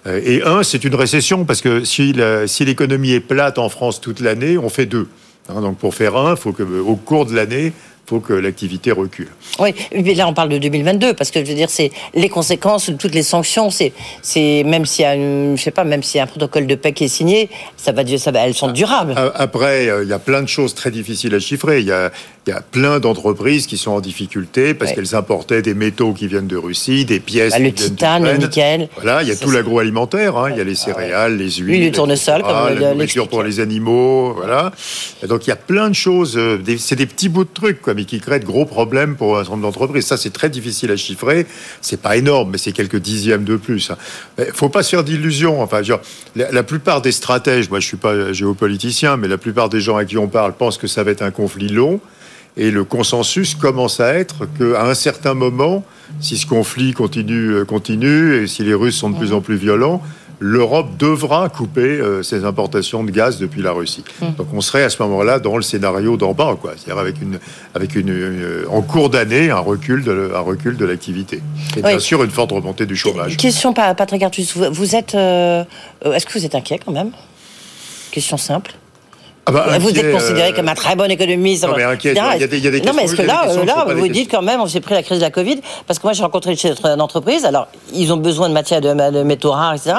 Euh, 0.07 0.21
et 0.23 0.41
1, 0.43 0.63
c'est 0.63 0.83
une 0.83 0.95
récession, 0.95 1.45
parce 1.45 1.61
que 1.61 1.83
si 1.83 2.13
l'économie 2.13 3.11
est 3.11 3.19
plate 3.19 3.59
en 3.59 3.69
France 3.69 4.01
toute 4.01 4.19
l'année, 4.19 4.57
on 4.57 4.69
fait 4.69 4.85
2. 4.85 5.07
Hein, 5.49 5.61
donc 5.61 5.77
pour 5.77 5.93
faire 5.95 6.15
1, 6.15 6.31
il 6.31 6.37
faut 6.37 6.53
qu'au 6.53 6.95
cours 6.95 7.25
de 7.25 7.35
l'année, 7.35 7.73
faut 8.09 8.19
que 8.19 8.33
l'activité 8.33 8.91
recule. 8.91 9.27
Oui, 9.59 9.69
mais 9.93 10.15
là 10.15 10.27
on 10.27 10.33
parle 10.33 10.49
de 10.49 10.57
2022 10.57 11.13
parce 11.13 11.29
que 11.29 11.43
je 11.43 11.49
veux 11.49 11.55
dire 11.55 11.69
c'est 11.69 11.91
les 12.15 12.29
conséquences 12.29 12.89
de 12.89 12.95
toutes 12.95 13.13
les 13.13 13.21
sanctions, 13.21 13.69
c'est 13.69 13.93
c'est 14.23 14.63
même 14.63 14.85
s'il 14.85 15.03
y 15.03 15.05
a 15.05 15.15
je 15.15 15.61
sais 15.61 15.69
pas 15.69 15.83
même 15.83 16.01
s'il 16.01 16.19
un 16.19 16.25
protocole 16.25 16.65
de 16.65 16.75
paix 16.75 16.91
qui 16.91 17.03
est 17.03 17.09
signé, 17.09 17.49
ça 17.77 17.91
va 17.91 18.01
ça 18.17 18.31
va 18.31 18.47
elles 18.47 18.55
sont 18.55 18.71
durables. 18.71 19.13
Après 19.35 19.89
euh, 19.89 20.03
il 20.03 20.09
y 20.09 20.13
a 20.13 20.19
plein 20.19 20.41
de 20.41 20.47
choses 20.47 20.73
très 20.73 20.89
difficiles 20.89 21.35
à 21.35 21.39
chiffrer, 21.39 21.81
il 21.81 21.85
y 21.85 21.91
a 21.91 22.11
il 22.49 22.53
y 22.53 22.55
a 22.55 22.61
plein 22.61 22.99
d'entreprises 22.99 23.67
qui 23.67 23.77
sont 23.77 23.91
en 23.91 24.01
difficulté 24.01 24.73
parce 24.73 24.93
qu'elles 24.93 25.13
importaient 25.13 25.61
des 25.61 25.75
métaux 25.75 26.13
qui 26.13 26.25
viennent 26.25 26.47
de 26.47 26.57
Russie, 26.57 27.05
des 27.05 27.19
pièces. 27.19 27.53
Bah, 27.53 27.59
le 27.59 27.71
titane, 27.71 28.23
le 28.23 28.37
nickel. 28.37 28.89
Voilà, 28.95 29.21
il 29.21 29.29
y 29.29 29.31
a 29.31 29.35
tout 29.35 29.51
l'agroalimentaire. 29.51 30.35
Hein. 30.35 30.49
Il 30.51 30.57
y 30.57 30.61
a 30.61 30.63
les 30.63 30.73
céréales, 30.73 31.37
les 31.37 31.51
huiles, 31.51 31.85
le 31.85 31.91
tournesol, 31.91 32.41
comme 32.41 32.79
la 32.79 32.93
nourriture 32.93 33.27
pour 33.27 33.43
les 33.43 33.59
animaux. 33.59 34.33
Voilà. 34.33 34.71
donc 35.27 35.45
il 35.45 35.51
y 35.51 35.53
a 35.53 35.57
plein 35.57 35.89
de 35.89 35.95
choses. 35.95 36.37
Euh, 36.37 36.57
c'est 36.79 36.95
des 36.95 37.05
petits 37.05 37.29
bouts 37.29 37.43
de 37.43 37.53
trucs, 37.53 37.81
quoi, 37.81 37.93
mais 37.99 38.05
qui 38.05 38.21
créent 38.21 38.39
de 38.39 38.45
gros 38.45 38.65
problèmes 38.65 39.17
pour 39.17 39.37
un 39.37 39.41
certain 39.41 39.57
nombre 39.57 39.63
d'entreprises. 39.63 40.05
Ça, 40.05 40.15
c'est 40.15 40.29
très 40.31 40.49
difficile 40.49 40.89
à 40.91 40.95
chiffrer. 40.95 41.45
C'est 41.81 42.01
pas 42.01 42.15
énorme, 42.15 42.51
mais 42.51 42.57
c'est 42.57 42.71
quelques 42.71 42.95
dixièmes 42.95 43.43
de 43.43 43.57
plus. 43.57 43.91
Il 44.37 44.45
faut 44.53 44.69
pas 44.69 44.83
se 44.83 44.91
faire 44.91 45.03
d'illusions. 45.03 45.61
Enfin, 45.61 45.81
la, 46.35 46.63
plupart 46.63 47.01
des 47.01 47.11
stratèges, 47.11 47.69
moi, 47.69 47.81
je 47.81 47.87
suis 47.87 47.97
pas 47.97 48.31
géopoliticien, 48.31 49.17
mais 49.17 49.27
la 49.27 49.37
plupart 49.37 49.67
des 49.67 49.81
gens 49.81 49.97
à 49.97 50.05
qui 50.05 50.17
on 50.17 50.29
parle 50.29 50.53
pensent 50.53 50.77
que 50.77 50.87
ça 50.87 51.03
va 51.03 51.11
être 51.11 51.21
un 51.21 51.31
conflit 51.31 51.67
long. 51.67 51.99
Et 52.55 52.71
le 52.71 52.85
consensus 52.85 53.53
commence 53.55 53.99
à 53.99 54.13
être 54.13 54.47
qu'à 54.57 54.85
un 54.85 54.93
certain 54.93 55.33
moment, 55.33 55.83
si 56.21 56.37
ce 56.37 56.45
conflit 56.45 56.93
continue, 56.93 57.51
euh, 57.51 57.65
continue 57.65 58.35
et 58.35 58.47
si 58.47 58.63
les 58.63 58.73
Russes 58.73 58.97
sont 58.97 59.09
de 59.09 59.17
plus 59.17 59.33
en 59.33 59.41
plus 59.41 59.55
violents, 59.55 60.01
l'Europe 60.39 60.97
devra 60.97 61.49
couper 61.49 61.81
euh, 61.81 62.23
ses 62.23 62.45
importations 62.45 63.03
de 63.03 63.11
gaz 63.11 63.39
depuis 63.39 63.61
la 63.61 63.71
Russie. 63.71 64.03
Hum. 64.21 64.33
Donc 64.37 64.47
on 64.53 64.61
serait 64.61 64.83
à 64.83 64.89
ce 64.89 65.01
moment-là 65.03 65.39
dans 65.39 65.57
le 65.57 65.61
scénario 65.61 66.17
d'en 66.17 66.33
bas, 66.33 66.57
quoi. 66.59 66.73
C'est-à-dire 66.77 66.99
avec 66.99 67.21
une, 67.21 67.39
avec 67.75 67.95
une, 67.95 68.09
euh, 68.09 68.65
en 68.69 68.81
cours 68.81 69.09
d'année, 69.09 69.51
un 69.51 69.59
recul 69.59 70.03
de, 70.03 70.31
un 70.33 70.39
recul 70.39 70.77
de 70.77 70.85
l'activité. 70.85 71.41
Et 71.77 71.81
bien 71.81 71.99
sûr 71.99 72.23
une 72.23 72.31
forte 72.31 72.51
remontée 72.51 72.85
du 72.85 72.95
chômage. 72.95 73.37
Question, 73.37 73.73
Patrick 73.73 74.23
Artus, 74.23 74.55
vous 74.55 74.95
êtes, 74.95 75.13
est-ce 75.13 76.25
que 76.25 76.33
vous 76.33 76.45
êtes 76.45 76.55
inquiet 76.55 76.79
quand 76.83 76.91
même? 76.91 77.11
Question 78.11 78.37
simple. 78.37 78.73
Ah 79.49 79.67
bah, 79.67 79.79
vous 79.79 79.89
êtes 79.89 80.11
considéré 80.11 80.53
comme 80.53 80.67
un 80.67 80.75
très 80.75 80.95
bon 80.95 81.09
économiste. 81.09 81.65
Non, 81.65 81.73
mais 81.75 81.83
inquiet, 81.83 82.11
il 82.11 82.41
y 82.41 82.43
a 82.43 82.47
des, 82.47 82.57
il 82.57 82.63
y 82.63 82.67
a 82.67 82.71
des 82.71 82.81
Non, 82.81 82.93
mais 82.95 83.03
est-ce 83.03 83.15
que 83.15 83.21
là, 83.21 83.45
là 83.65 83.85
vous 83.93 84.07
dites 84.07 84.29
quand 84.29 84.41
même, 84.41 84.61
on 84.61 84.67
s'est 84.67 84.81
pris 84.81 84.93
la 84.93 85.03
crise 85.03 85.19
de 85.19 85.23
la 85.23 85.31
Covid, 85.31 85.59
parce 85.87 85.99
que 85.99 86.05
moi, 86.05 86.13
j'ai 86.13 86.23
rencontré 86.23 86.51
des 86.51 86.57
chefs 86.57 86.81
d'entreprise, 86.81 87.45
alors, 87.45 87.67
ils 87.93 88.13
ont 88.13 88.17
besoin 88.17 88.49
de 88.49 88.53
matières 88.53 88.81
de, 88.81 89.23
métaux 89.23 89.51
rares, 89.51 89.73
etc., 89.73 89.93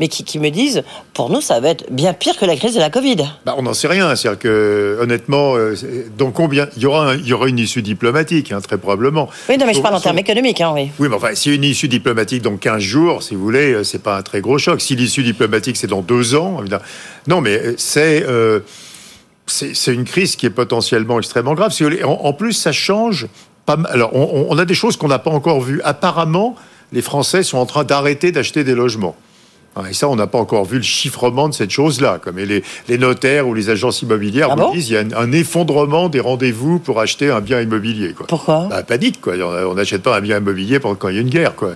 mais 0.00 0.08
qui, 0.08 0.24
qui, 0.24 0.38
me 0.38 0.50
disent, 0.50 0.82
pour 1.14 1.30
nous, 1.30 1.40
ça 1.40 1.60
va 1.60 1.70
être 1.70 1.86
bien 1.90 2.12
pire 2.12 2.36
que 2.36 2.44
la 2.44 2.56
crise 2.56 2.74
de 2.74 2.80
la 2.80 2.90
Covid. 2.90 3.16
Bah, 3.44 3.54
on 3.56 3.62
n'en 3.62 3.74
sait 3.74 3.88
rien. 3.88 4.14
C'est-à-dire 4.16 4.38
que, 4.38 4.98
honnêtement, 5.00 5.54
dans 6.18 6.30
combien. 6.30 6.68
Il 6.76 6.82
y 6.82 6.86
aura, 6.86 7.14
il 7.14 7.26
y 7.26 7.32
aura 7.32 7.48
une 7.48 7.58
issue 7.58 7.82
diplomatique, 7.82 8.52
hein, 8.52 8.60
très 8.60 8.78
probablement. 8.78 9.28
Oui, 9.48 9.56
non, 9.58 9.66
mais 9.66 9.74
je 9.74 9.80
parle 9.80 9.94
en 9.94 10.00
termes 10.00 10.18
économiques, 10.18 10.60
hein, 10.60 10.72
oui. 10.74 10.90
Oui, 10.98 11.08
mais 11.08 11.16
enfin, 11.16 11.34
si 11.34 11.54
une 11.54 11.64
issue 11.64 11.88
diplomatique 11.88 12.42
dans 12.42 12.56
15 12.56 12.80
jours, 12.80 13.22
si 13.22 13.34
vous 13.34 13.42
voulez, 13.42 13.84
c'est 13.84 14.02
pas 14.02 14.16
un 14.18 14.22
très 14.22 14.40
gros 14.40 14.58
choc. 14.58 14.80
Si 14.80 14.96
l'issue 14.96 15.22
diplomatique, 15.22 15.76
c'est 15.76 15.86
dans 15.86 16.02
deux 16.02 16.34
ans, 16.34 16.58
évidemment. 16.60 16.84
Non, 17.26 17.40
mais 17.40 17.74
c'est. 17.76 18.24
Euh, 18.26 18.60
c'est 19.46 19.94
une 19.94 20.04
crise 20.04 20.36
qui 20.36 20.46
est 20.46 20.50
potentiellement 20.50 21.18
extrêmement 21.18 21.54
grave. 21.54 21.72
En, 22.04 22.32
plus, 22.32 22.52
ça 22.52 22.72
change. 22.72 23.28
Pas 23.64 23.76
mal. 23.76 23.92
Alors, 23.92 24.14
on 24.14 24.58
a 24.58 24.64
des 24.64 24.74
choses 24.74 24.96
qu'on 24.96 25.08
n'a 25.08 25.18
pas 25.18 25.30
encore 25.30 25.60
vues. 25.60 25.80
Apparemment, 25.84 26.56
les 26.92 27.02
Français 27.02 27.42
sont 27.42 27.58
en 27.58 27.66
train 27.66 27.84
d'arrêter 27.84 28.32
d'acheter 28.32 28.64
des 28.64 28.74
logements. 28.74 29.16
Et 29.88 29.92
ça, 29.92 30.08
on 30.08 30.16
n'a 30.16 30.26
pas 30.26 30.38
encore 30.38 30.64
vu 30.64 30.76
le 30.78 30.82
chiffrement 30.82 31.48
de 31.48 31.54
cette 31.54 31.70
chose-là. 31.70 32.18
Comme 32.22 32.38
les, 32.38 32.62
les, 32.88 32.98
notaires 32.98 33.46
ou 33.46 33.54
les 33.54 33.68
agences 33.68 34.02
immobilières 34.02 34.48
ah 34.50 34.70
disent, 34.72 34.90
il 34.90 34.94
y 34.94 34.96
a 34.96 35.04
un, 35.18 35.32
effondrement 35.32 36.08
des 36.08 36.20
rendez-vous 36.20 36.78
pour 36.78 37.00
acheter 37.00 37.30
un 37.30 37.40
bien 37.40 37.60
immobilier. 37.60 38.14
Quoi. 38.14 38.26
Pourquoi 38.26 38.68
bah, 38.70 38.82
Panique, 38.82 39.20
quoi. 39.20 39.34
On 39.36 39.74
n'achète 39.74 40.02
pas 40.02 40.16
un 40.16 40.20
bien 40.20 40.38
immobilier 40.38 40.78
quand 40.80 41.08
il 41.08 41.14
y 41.14 41.18
a 41.18 41.20
une 41.20 41.28
guerre, 41.28 41.54
quoi. 41.54 41.74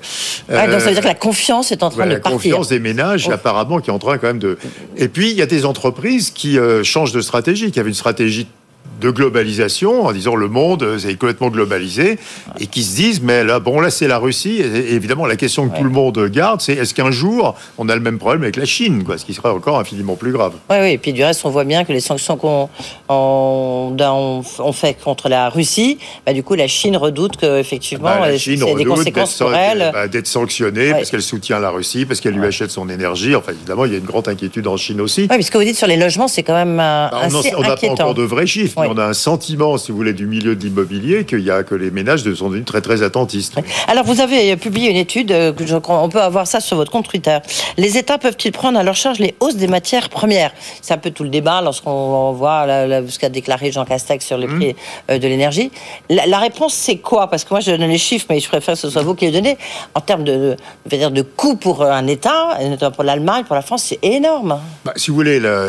Ah, 0.51 0.67
donc 0.67 0.81
ça 0.81 0.87
veut 0.87 0.93
dire 0.93 1.03
que 1.03 1.09
la 1.09 1.15
confiance 1.15 1.73
est 1.73 1.83
en 1.83 1.91
train 1.91 2.07
de 2.07 2.15
partir. 2.15 2.31
La 2.31 2.37
confiance 2.37 2.69
des 2.69 2.79
ménages, 2.79 3.27
oh. 3.29 3.33
apparemment, 3.33 3.81
qui 3.81 3.91
est 3.91 3.93
en 3.93 3.99
train 3.99 4.19
quand 4.19 4.29
même 4.29 4.39
de. 4.39 4.57
Et 4.97 5.09
puis, 5.09 5.31
il 5.31 5.37
y 5.37 5.43
a 5.43 5.47
des 5.47 5.67
entreprises 5.67 6.31
qui 6.31 6.59
euh, 6.59 6.83
changent 6.83 7.13
de 7.13 7.21
stratégie, 7.21 7.71
qui 7.71 7.81
avaient 7.81 7.91
une 7.91 7.95
stratégie 7.95 8.47
de 9.01 9.11
globalisation, 9.11 10.07
en 10.07 10.13
disant 10.13 10.37
le 10.37 10.49
monde 10.49 10.83
est 11.07 11.17
complètement 11.17 11.49
globalisé, 11.49 12.19
et 12.59 12.67
qui 12.67 12.83
se 12.83 12.97
disent, 12.97 13.23
mais 13.23 13.45
là, 13.45 13.61
bon, 13.61 13.81
là, 13.81 13.91
c'est 13.91 14.09
la 14.09 14.19
Russie. 14.19 14.61
Et 14.61 14.95
évidemment, 14.95 15.27
la 15.27 15.37
question 15.37 15.69
que 15.69 15.77
tout 15.77 15.85
le 15.85 15.91
monde 15.91 16.19
garde, 16.29 16.61
c'est 16.61 16.75
est-ce 16.75 16.95
qu'un 16.95 17.11
jour, 17.11 17.55
on 17.79 17.89
a 17.89 17.95
le 17.95 18.01
même 18.01 18.19
problème 18.19 18.43
avec 18.43 18.57
la 18.57 18.65
Chine, 18.65 19.05
quoi, 19.05 19.19
ce 19.19 19.25
qui 19.25 19.35
serait 19.35 19.51
encore 19.51 19.79
infiniment 19.79 20.17
plus 20.17 20.33
grave. 20.33 20.53
Oui, 20.69 20.77
oui, 20.81 20.91
et 20.93 20.99
puis 20.99 21.13
du 21.13 21.25
reste, 21.25 21.45
on 21.45 21.51
voit 21.51 21.65
bien 21.65 21.85
que 21.85 21.93
les 21.93 22.01
sanctions 22.01 22.37
qu'on 22.37 22.69
on, 23.09 24.73
fait 24.73 24.95
contre 25.03 25.29
la 25.29 25.49
Russie, 25.49 25.99
bah, 26.25 26.33
du 26.33 26.43
coup, 26.43 26.55
la 26.55 26.69
Chine 26.69 26.97
redoute 26.97 27.37
qu'effectivement, 27.37 28.11
bah, 28.21 28.39
c'est 28.39 28.57
des 28.57 28.85
conséquences 28.85 29.39
pour 29.39 29.55
elle. 29.55 29.91
Bah, 29.93 30.09
d'être 30.09 30.27
sanctionnée 30.27 30.91
parce 30.93 31.11
qu'elle 31.11 31.23
soutient 31.23 31.59
la 31.59 31.71
Russie, 31.71 32.05
parce 32.05 32.21
qu'elle 32.21 32.35
lui 32.35 32.47
achète 32.47 32.71
son 32.71 32.89
énergie. 32.89 33.35
Enfin, 33.35 33.53
évidemment, 33.53 33.85
il 33.85 33.93
y 33.93 33.95
a 33.95 33.99
une 33.99 34.05
grande 34.05 34.29
inquiétude 34.29 34.67
en 34.67 34.77
Chine 34.77 35.01
aussi. 35.01 35.23
Oui, 35.23 35.37
mais 35.37 35.43
ce 35.43 35.51
que 35.51 35.59
vous 35.59 35.65
dites 35.65 35.77
sur 35.77 35.87
les 35.87 35.97
logements, 35.97 36.29
c'est 36.29 36.43
quand 36.43 36.55
même 36.55 36.79
euh, 36.81 37.09
assez 37.09 37.55
on 37.57 37.63
n'a 37.63 37.77
pas 37.77 37.89
encore 37.89 38.15
de 38.15 38.23
vrais 38.23 38.47
chiffres 38.47 38.90
on 38.91 38.99
a 38.99 39.05
un 39.05 39.13
sentiment, 39.13 39.79
si 39.79 39.93
vous 39.93 39.97
voulez, 39.97 40.13
du 40.13 40.27
milieu 40.27 40.57
de 40.57 40.63
l'immobilier 40.65 41.25
qu'il 41.25 41.41
y 41.41 41.51
a 41.51 41.63
que 41.63 41.77
les 41.77 41.93
ménages 41.93 42.23
sont 42.35 42.49
devenus 42.49 42.65
très 42.65 42.81
très 42.81 43.03
attentistes. 43.03 43.55
Alors 43.87 44.05
vous 44.05 44.21
avez 44.21 44.57
publié 44.57 44.91
une 44.91 44.97
étude, 44.97 45.31
euh, 45.31 45.53
que 45.53 45.65
je 45.65 45.77
crois, 45.77 46.03
on 46.03 46.09
peut 46.09 46.21
avoir 46.21 46.47
ça 46.49 46.61
sur 46.61 46.77
votre 46.77 46.91
compte 46.91 47.09
Twitter. 47.09 47.39
Les 47.77 47.97
États 47.97 48.19
peuvent-ils 48.19 48.51
prendre 48.51 48.79
à 48.79 48.83
leur 48.83 48.97
charge 48.97 49.21
les 49.21 49.37
hausses 49.39 49.55
des 49.55 49.69
matières 49.69 50.09
premières? 50.09 50.53
C'est 50.83 50.93
un 50.93 50.99
peu 50.99 51.13
tout 51.13 51.23
le 51.23 51.29
débat 51.29 51.61
lorsqu'on 51.63 52.33
voit 52.33 52.67
ce 52.67 53.19
qu'a 53.19 53.29
déclaré 53.29 53.71
Jean 53.71 53.85
Castex 53.85 54.27
sur 54.27 54.39
les 54.39 54.49
mmh. 54.49 54.57
prix 54.57 54.77
euh, 55.11 55.19
de 55.19 55.29
l'énergie. 55.29 55.71
La, 56.09 56.39
réponse 56.39 56.75
c'est 56.75 56.97
quoi? 56.97 57.29
Parce 57.29 57.45
que 57.45 57.51
moi 57.51 57.61
je 57.61 57.71
donne 57.71 57.89
les 57.89 57.99
chiffres, 57.99 58.27
mais 58.29 58.41
je 58.41 58.49
préfère 58.49 58.75
que 58.75 58.81
ce 58.81 58.91
soit 58.91 59.03
vous 59.03 59.15
qui 59.15 59.27
les 59.27 59.33
donnez. 59.33 59.57
En 59.95 60.01
termes 60.01 60.25
de, 60.25 60.57
de, 60.87 60.97
dire, 60.97 61.13
de 61.13 61.23
coût 61.23 61.55
pour 61.55 61.85
un 61.85 62.07
État, 62.09 62.59
notamment 62.69 62.93
pour 62.93 63.05
l'Allemagne, 63.05 63.45
pour 63.45 63.55
la 63.55 63.63
France, 63.63 63.85
c'est 63.85 63.99
énorme. 64.03 64.59
Bah, 64.85 64.93
si 64.97 65.11
vous 65.11 65.17
voulez, 65.17 65.39
la, 65.39 65.67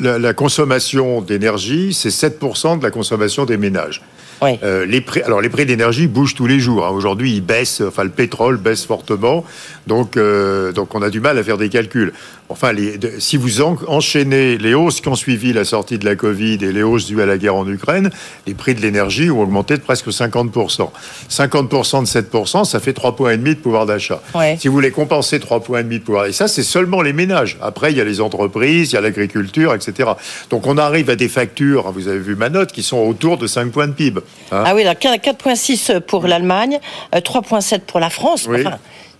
la, 0.00 0.18
la 0.18 0.32
consommation 0.32 1.20
d'énergie, 1.20 1.94
c'est 1.94 2.10
7 2.10 2.39
de 2.40 2.82
la 2.82 2.90
consommation 2.90 3.44
des 3.44 3.56
ménages. 3.56 4.02
Euh, 4.42 4.86
les 4.86 5.02
prix, 5.02 5.20
alors 5.22 5.40
les 5.42 5.50
prix 5.50 5.66
d'énergie 5.66 6.06
bougent 6.06 6.34
tous 6.34 6.46
les 6.46 6.60
jours. 6.60 6.86
Hein. 6.86 6.90
Aujourd'hui, 6.90 7.32
ils 7.32 7.42
baissent. 7.42 7.82
Enfin, 7.86 8.04
le 8.04 8.10
pétrole 8.10 8.56
baisse 8.56 8.86
fortement, 8.86 9.44
donc 9.86 10.16
euh, 10.16 10.72
donc 10.72 10.94
on 10.94 11.02
a 11.02 11.10
du 11.10 11.20
mal 11.20 11.36
à 11.38 11.42
faire 11.42 11.58
des 11.58 11.68
calculs. 11.68 12.12
Enfin, 12.50 12.72
si 13.20 13.36
vous 13.36 13.62
enchaînez 13.62 14.58
les 14.58 14.74
hausses 14.74 15.00
qui 15.00 15.08
ont 15.08 15.14
suivi 15.14 15.52
la 15.52 15.64
sortie 15.64 15.98
de 15.98 16.04
la 16.04 16.16
Covid 16.16 16.58
et 16.62 16.72
les 16.72 16.82
hausses 16.82 17.06
dues 17.06 17.22
à 17.22 17.26
la 17.26 17.38
guerre 17.38 17.54
en 17.54 17.66
Ukraine, 17.68 18.10
les 18.44 18.54
prix 18.54 18.74
de 18.74 18.80
l'énergie 18.80 19.30
ont 19.30 19.40
augmenté 19.40 19.76
de 19.76 19.82
presque 19.82 20.08
50%. 20.08 20.90
50% 21.30 22.00
de 22.00 22.06
7%, 22.06 22.64
ça 22.64 22.80
fait 22.80 22.90
3,5 22.90 23.14
points 23.14 23.30
et 23.30 23.36
demi 23.36 23.50
de 23.50 23.60
pouvoir 23.60 23.86
d'achat. 23.86 24.20
Si 24.58 24.66
vous 24.66 24.74
voulez 24.74 24.90
compenser 24.90 25.38
3,5 25.38 25.62
points 25.62 25.80
et 25.80 25.84
demi 25.84 26.00
de 26.00 26.04
pouvoir 26.04 26.26
et 26.26 26.32
ça, 26.32 26.48
c'est 26.48 26.64
seulement 26.64 27.02
les 27.02 27.12
ménages. 27.12 27.56
Après, 27.62 27.92
il 27.92 27.98
y 27.98 28.00
a 28.00 28.04
les 28.04 28.20
entreprises, 28.20 28.90
il 28.90 28.94
y 28.96 28.98
a 28.98 29.00
l'agriculture, 29.00 29.72
etc. 29.72 30.10
Donc, 30.50 30.66
on 30.66 30.76
arrive 30.76 31.08
à 31.08 31.14
des 31.14 31.28
factures, 31.28 31.86
hein, 31.86 31.92
vous 31.94 32.08
avez 32.08 32.18
vu 32.18 32.34
ma 32.34 32.48
note, 32.48 32.72
qui 32.72 32.82
sont 32.82 32.98
autour 32.98 33.38
de 33.38 33.46
5 33.46 33.70
points 33.70 33.86
de 33.86 33.92
PIB. 33.92 34.20
Hein. 34.50 34.64
ah 34.66 34.74
oui, 34.74 34.82
4,6 34.82 36.00
pour 36.00 36.26
l'Allemagne, 36.26 36.80
3,7 37.12 37.74
euh, 37.74 37.78
pour 37.86 38.00
la 38.00 38.10
France. 38.10 38.48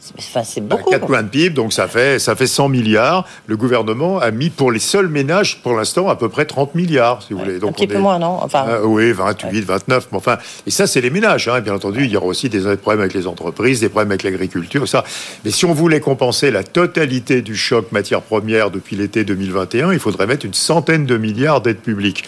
C'est 0.00 0.66
beaucoup. 0.66 0.90
4 0.90 1.06
points 1.06 1.22
de 1.22 1.28
PIB, 1.28 1.50
donc 1.50 1.72
ça 1.72 1.86
fait, 1.86 2.18
ça 2.18 2.34
fait 2.34 2.46
100 2.46 2.70
milliards. 2.70 3.26
Le 3.46 3.56
gouvernement 3.56 4.18
a 4.18 4.30
mis 4.30 4.48
pour 4.48 4.72
les 4.72 4.78
seuls 4.78 5.08
ménages, 5.08 5.60
pour 5.62 5.76
l'instant, 5.76 6.08
à 6.08 6.16
peu 6.16 6.28
près 6.28 6.46
30 6.46 6.74
milliards, 6.74 7.22
si 7.22 7.34
vous 7.34 7.40
voulez. 7.40 7.58
Donc 7.58 7.70
un 7.70 7.72
petit 7.74 7.86
peu 7.86 7.98
moins, 7.98 8.18
non? 8.18 8.38
Enfin... 8.40 8.66
Euh, 8.68 8.84
oui, 8.84 9.12
28, 9.12 9.60
29. 9.60 10.08
Mais 10.10 10.16
enfin, 10.18 10.38
et 10.66 10.70
ça, 10.70 10.86
c'est 10.86 11.00
les 11.00 11.10
ménages. 11.10 11.48
Hein. 11.48 11.60
Bien 11.60 11.74
entendu, 11.74 12.04
il 12.04 12.10
y 12.10 12.16
aura 12.16 12.26
aussi 12.26 12.48
des 12.48 12.76
problèmes 12.76 13.00
avec 13.00 13.14
les 13.14 13.26
entreprises, 13.26 13.80
des 13.80 13.88
problèmes 13.88 14.10
avec 14.10 14.22
l'agriculture, 14.22 14.88
ça. 14.88 15.04
Mais 15.44 15.50
si 15.50 15.66
on 15.66 15.74
voulait 15.74 16.00
compenser 16.00 16.50
la 16.50 16.64
totalité 16.64 17.42
du 17.42 17.54
choc 17.54 17.92
matière 17.92 18.22
première 18.22 18.70
depuis 18.70 18.96
l'été 18.96 19.24
2021, 19.24 19.92
il 19.92 19.98
faudrait 19.98 20.26
mettre 20.26 20.46
une 20.46 20.54
centaine 20.54 21.04
de 21.04 21.16
milliards 21.18 21.60
d'aides 21.60 21.80
publiques. 21.80 22.24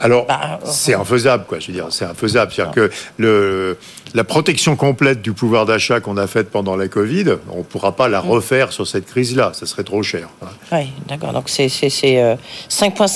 Alors, 0.00 0.26
bah, 0.26 0.58
c'est 0.64 0.94
infaisable, 0.94 1.44
quoi. 1.46 1.58
Je 1.58 1.68
veux 1.68 1.72
dire, 1.72 1.86
c'est 1.90 2.04
infaisable. 2.04 2.52
C'est-à-dire 2.52 2.74
que 2.74 2.90
le, 3.18 3.78
la 4.14 4.24
protection 4.24 4.76
complète 4.76 5.22
du 5.22 5.32
pouvoir 5.32 5.66
d'achat 5.66 6.00
qu'on 6.00 6.16
a 6.16 6.26
faite 6.26 6.50
pendant 6.50 6.76
la 6.76 6.88
Covid, 6.88 7.36
on 7.50 7.58
ne 7.58 7.62
pourra 7.62 7.92
pas 7.92 8.08
la 8.08 8.20
mm. 8.20 8.28
refaire 8.28 8.72
sur 8.72 8.86
cette 8.86 9.06
crise-là. 9.06 9.52
Ça 9.54 9.66
serait 9.66 9.84
trop 9.84 10.02
cher. 10.02 10.28
Hein. 10.42 10.48
Oui, 10.72 10.92
d'accord. 11.08 11.32
Donc, 11.32 11.48
c'est 11.48 11.66
5,5 11.66 12.36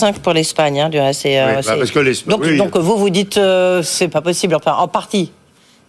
euh, 0.09 0.13
pour 0.23 0.33
l'Espagne, 0.33 0.81
hein, 0.81 0.89
du 0.89 0.99
reste. 0.99 1.27
Euh, 1.27 1.61
bah, 1.67 1.77
donc, 2.27 2.57
donc, 2.57 2.77
vous, 2.77 2.97
vous 2.97 3.11
dites, 3.11 3.37
euh, 3.37 3.83
c'est 3.83 4.09
pas 4.09 4.21
possible, 4.21 4.55
enfin, 4.55 4.75
en 4.75 4.89
partie 4.89 5.33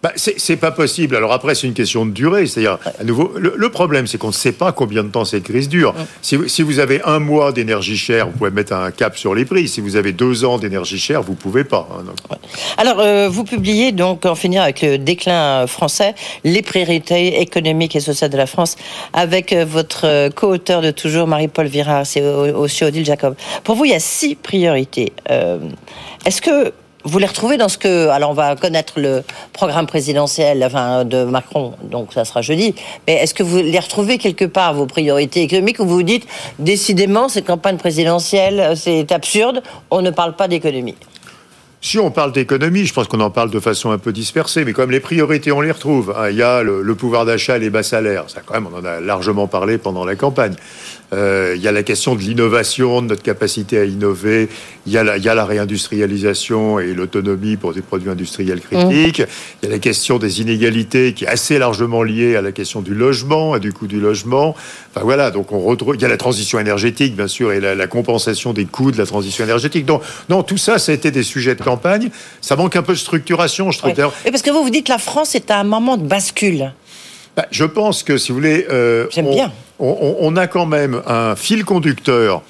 bah, 0.00 0.12
c'est 0.14 0.56
pas 0.56 0.70
possible. 0.70 1.16
Alors 1.16 1.32
après, 1.32 1.56
c'est 1.56 1.66
une 1.66 1.74
question 1.74 2.06
de 2.06 2.12
durée. 2.12 2.46
C'est-à-dire, 2.46 2.78
à 3.00 3.02
nouveau, 3.02 3.32
le, 3.36 3.68
problème, 3.68 4.06
c'est 4.06 4.16
qu'on 4.16 4.28
ne 4.28 4.32
sait 4.32 4.52
pas 4.52 4.70
combien 4.70 5.02
de 5.02 5.08
temps 5.08 5.24
cette 5.24 5.42
crise 5.42 5.68
dure. 5.68 5.92
Si, 6.22 6.36
vous 6.62 6.78
avez 6.78 7.02
un 7.04 7.18
mois 7.18 7.50
d'énergie 7.50 7.96
chère, 7.96 8.26
vous 8.26 8.38
pouvez 8.38 8.52
mettre 8.52 8.74
un 8.74 8.92
cap 8.92 9.18
sur 9.18 9.34
les 9.34 9.44
prix. 9.44 9.66
Si 9.66 9.80
vous 9.80 9.96
avez 9.96 10.12
deux 10.12 10.44
ans 10.44 10.58
d'énergie 10.58 10.98
chère, 10.98 11.22
vous 11.22 11.34
pouvez 11.34 11.64
pas. 11.64 11.88
Hein, 11.90 12.36
Alors, 12.76 13.00
euh, 13.00 13.28
vous 13.28 13.42
publiez 13.42 13.90
donc, 13.90 14.24
en 14.24 14.36
finir 14.36 14.62
avec 14.62 14.82
le 14.82 14.98
déclin 14.98 15.66
français, 15.66 16.14
les 16.44 16.62
priorités 16.62 17.40
économiques 17.40 17.96
et 17.96 18.00
sociales 18.00 18.30
de 18.30 18.36
la 18.36 18.46
France, 18.46 18.76
avec 19.12 19.52
euh, 19.52 19.64
votre 19.64 20.06
euh, 20.06 20.30
co-auteur 20.30 20.80
de 20.80 20.92
toujours, 20.92 21.26
Marie-Paul 21.26 21.66
Virard, 21.66 22.06
c'est 22.06 22.22
aussi 22.22 22.84
Odile 22.84 23.04
Jacob. 23.04 23.34
Pour 23.64 23.74
vous, 23.74 23.84
il 23.84 23.90
y 23.90 23.94
a 23.94 24.00
six 24.00 24.36
priorités. 24.36 25.12
Est-ce 26.24 26.40
que 26.40 26.72
vous 27.08 27.18
les 27.18 27.26
retrouvez 27.26 27.56
dans 27.56 27.68
ce 27.68 27.78
que. 27.78 28.08
Alors, 28.08 28.30
on 28.30 28.34
va 28.34 28.54
connaître 28.56 28.94
le 29.00 29.22
programme 29.52 29.86
présidentiel 29.86 30.60
de 30.60 31.24
Macron, 31.24 31.74
donc 31.82 32.12
ça 32.12 32.24
sera 32.24 32.42
jeudi. 32.42 32.74
Mais 33.06 33.14
est-ce 33.14 33.34
que 33.34 33.42
vous 33.42 33.58
les 33.58 33.78
retrouvez 33.78 34.18
quelque 34.18 34.44
part, 34.44 34.74
vos 34.74 34.86
priorités 34.86 35.42
économiques, 35.42 35.80
où 35.80 35.84
vous 35.84 35.96
vous 35.96 36.02
dites, 36.02 36.26
décidément, 36.58 37.28
cette 37.28 37.46
campagne 37.46 37.78
présidentielle, 37.78 38.74
c'est 38.76 39.10
absurde, 39.12 39.62
on 39.90 40.02
ne 40.02 40.10
parle 40.10 40.36
pas 40.36 40.48
d'économie? 40.48 40.96
Si 41.80 41.98
on 41.98 42.10
parle 42.10 42.32
d'économie, 42.32 42.86
je 42.86 42.92
pense 42.92 43.06
qu'on 43.06 43.20
en 43.20 43.30
parle 43.30 43.50
de 43.50 43.60
façon 43.60 43.92
un 43.92 43.98
peu 43.98 44.12
dispersée, 44.12 44.64
mais 44.64 44.72
comme 44.72 44.90
les 44.90 44.98
priorités, 44.98 45.52
on 45.52 45.60
les 45.60 45.70
retrouve. 45.70 46.12
Hein. 46.16 46.30
Il 46.30 46.36
y 46.36 46.42
a 46.42 46.62
le, 46.64 46.94
pouvoir 46.96 47.24
d'achat 47.24 47.56
et 47.56 47.60
les 47.60 47.70
bas 47.70 47.84
salaires. 47.84 48.24
Ça, 48.26 48.40
quand 48.44 48.54
même, 48.54 48.66
on 48.72 48.76
en 48.76 48.84
a 48.84 49.00
largement 49.00 49.46
parlé 49.46 49.78
pendant 49.78 50.04
la 50.04 50.16
campagne. 50.16 50.54
Euh, 51.12 51.54
il 51.56 51.62
y 51.62 51.68
a 51.68 51.72
la 51.72 51.82
question 51.82 52.14
de 52.14 52.20
l'innovation, 52.20 53.00
de 53.00 53.06
notre 53.06 53.22
capacité 53.22 53.78
à 53.78 53.84
innover. 53.84 54.48
Il 54.86 54.92
y 54.92 54.98
a 54.98 55.04
la, 55.04 55.16
il 55.16 55.24
y 55.24 55.28
a 55.28 55.34
la 55.34 55.44
réindustrialisation 55.44 56.78
et 56.78 56.92
l'autonomie 56.92 57.56
pour 57.56 57.72
des 57.72 57.80
produits 57.80 58.10
industriels 58.10 58.60
critiques. 58.60 59.22
Il 59.62 59.68
y 59.68 59.68
a 59.68 59.70
la 59.70 59.78
question 59.78 60.18
des 60.18 60.40
inégalités 60.40 61.14
qui 61.14 61.24
est 61.24 61.28
assez 61.28 61.58
largement 61.58 62.02
liée 62.02 62.36
à 62.36 62.42
la 62.42 62.52
question 62.52 62.80
du 62.80 62.94
logement 62.94 63.56
et 63.56 63.60
du 63.60 63.72
coût 63.72 63.86
du 63.86 64.00
logement. 64.00 64.54
Enfin 64.90 65.04
voilà, 65.04 65.30
donc 65.30 65.52
on 65.52 65.60
retrouve. 65.60 65.94
Il 65.96 66.02
y 66.02 66.04
a 66.04 66.08
la 66.08 66.16
transition 66.16 66.58
énergétique, 66.58 67.16
bien 67.16 67.28
sûr, 67.28 67.52
et 67.52 67.60
la, 67.60 67.86
compensation 67.86 68.52
des 68.52 68.66
coûts 68.66 68.90
de 68.90 68.98
la 68.98 69.06
transition 69.06 69.44
énergétique. 69.44 69.86
Donc, 69.86 70.02
non, 70.28 70.42
tout 70.42 70.58
ça, 70.58 70.78
ça 70.78 70.92
a 70.92 70.94
été 70.94 71.10
des 71.10 71.22
sujets 71.22 71.54
de 71.54 71.62
campagne. 71.62 72.10
Ça 72.42 72.54
manque 72.54 72.76
un 72.76 72.82
peu 72.82 72.92
de 72.92 72.98
structuration, 72.98 73.70
je 73.70 73.78
trouve. 73.78 73.92
Et 74.24 74.30
parce 74.30 74.42
que 74.42 74.50
vous, 74.50 74.62
vous 74.62 74.70
dites 74.70 74.86
que 74.86 74.92
la 74.92 74.98
France 74.98 75.34
est 75.34 75.50
à 75.50 75.58
un 75.58 75.64
moment 75.64 75.96
de 75.96 76.06
bascule. 76.06 76.72
Bah, 77.38 77.46
je 77.52 77.64
pense 77.64 78.02
que, 78.02 78.18
si 78.18 78.32
vous 78.32 78.38
voulez... 78.38 78.66
Euh, 78.68 79.06
bien 79.14 79.52
on, 79.78 80.34
a 80.34 80.48
quand 80.48 80.66
même 80.66 81.00
un 81.06 81.36
fil 81.36 81.64
conducteur 81.64 82.42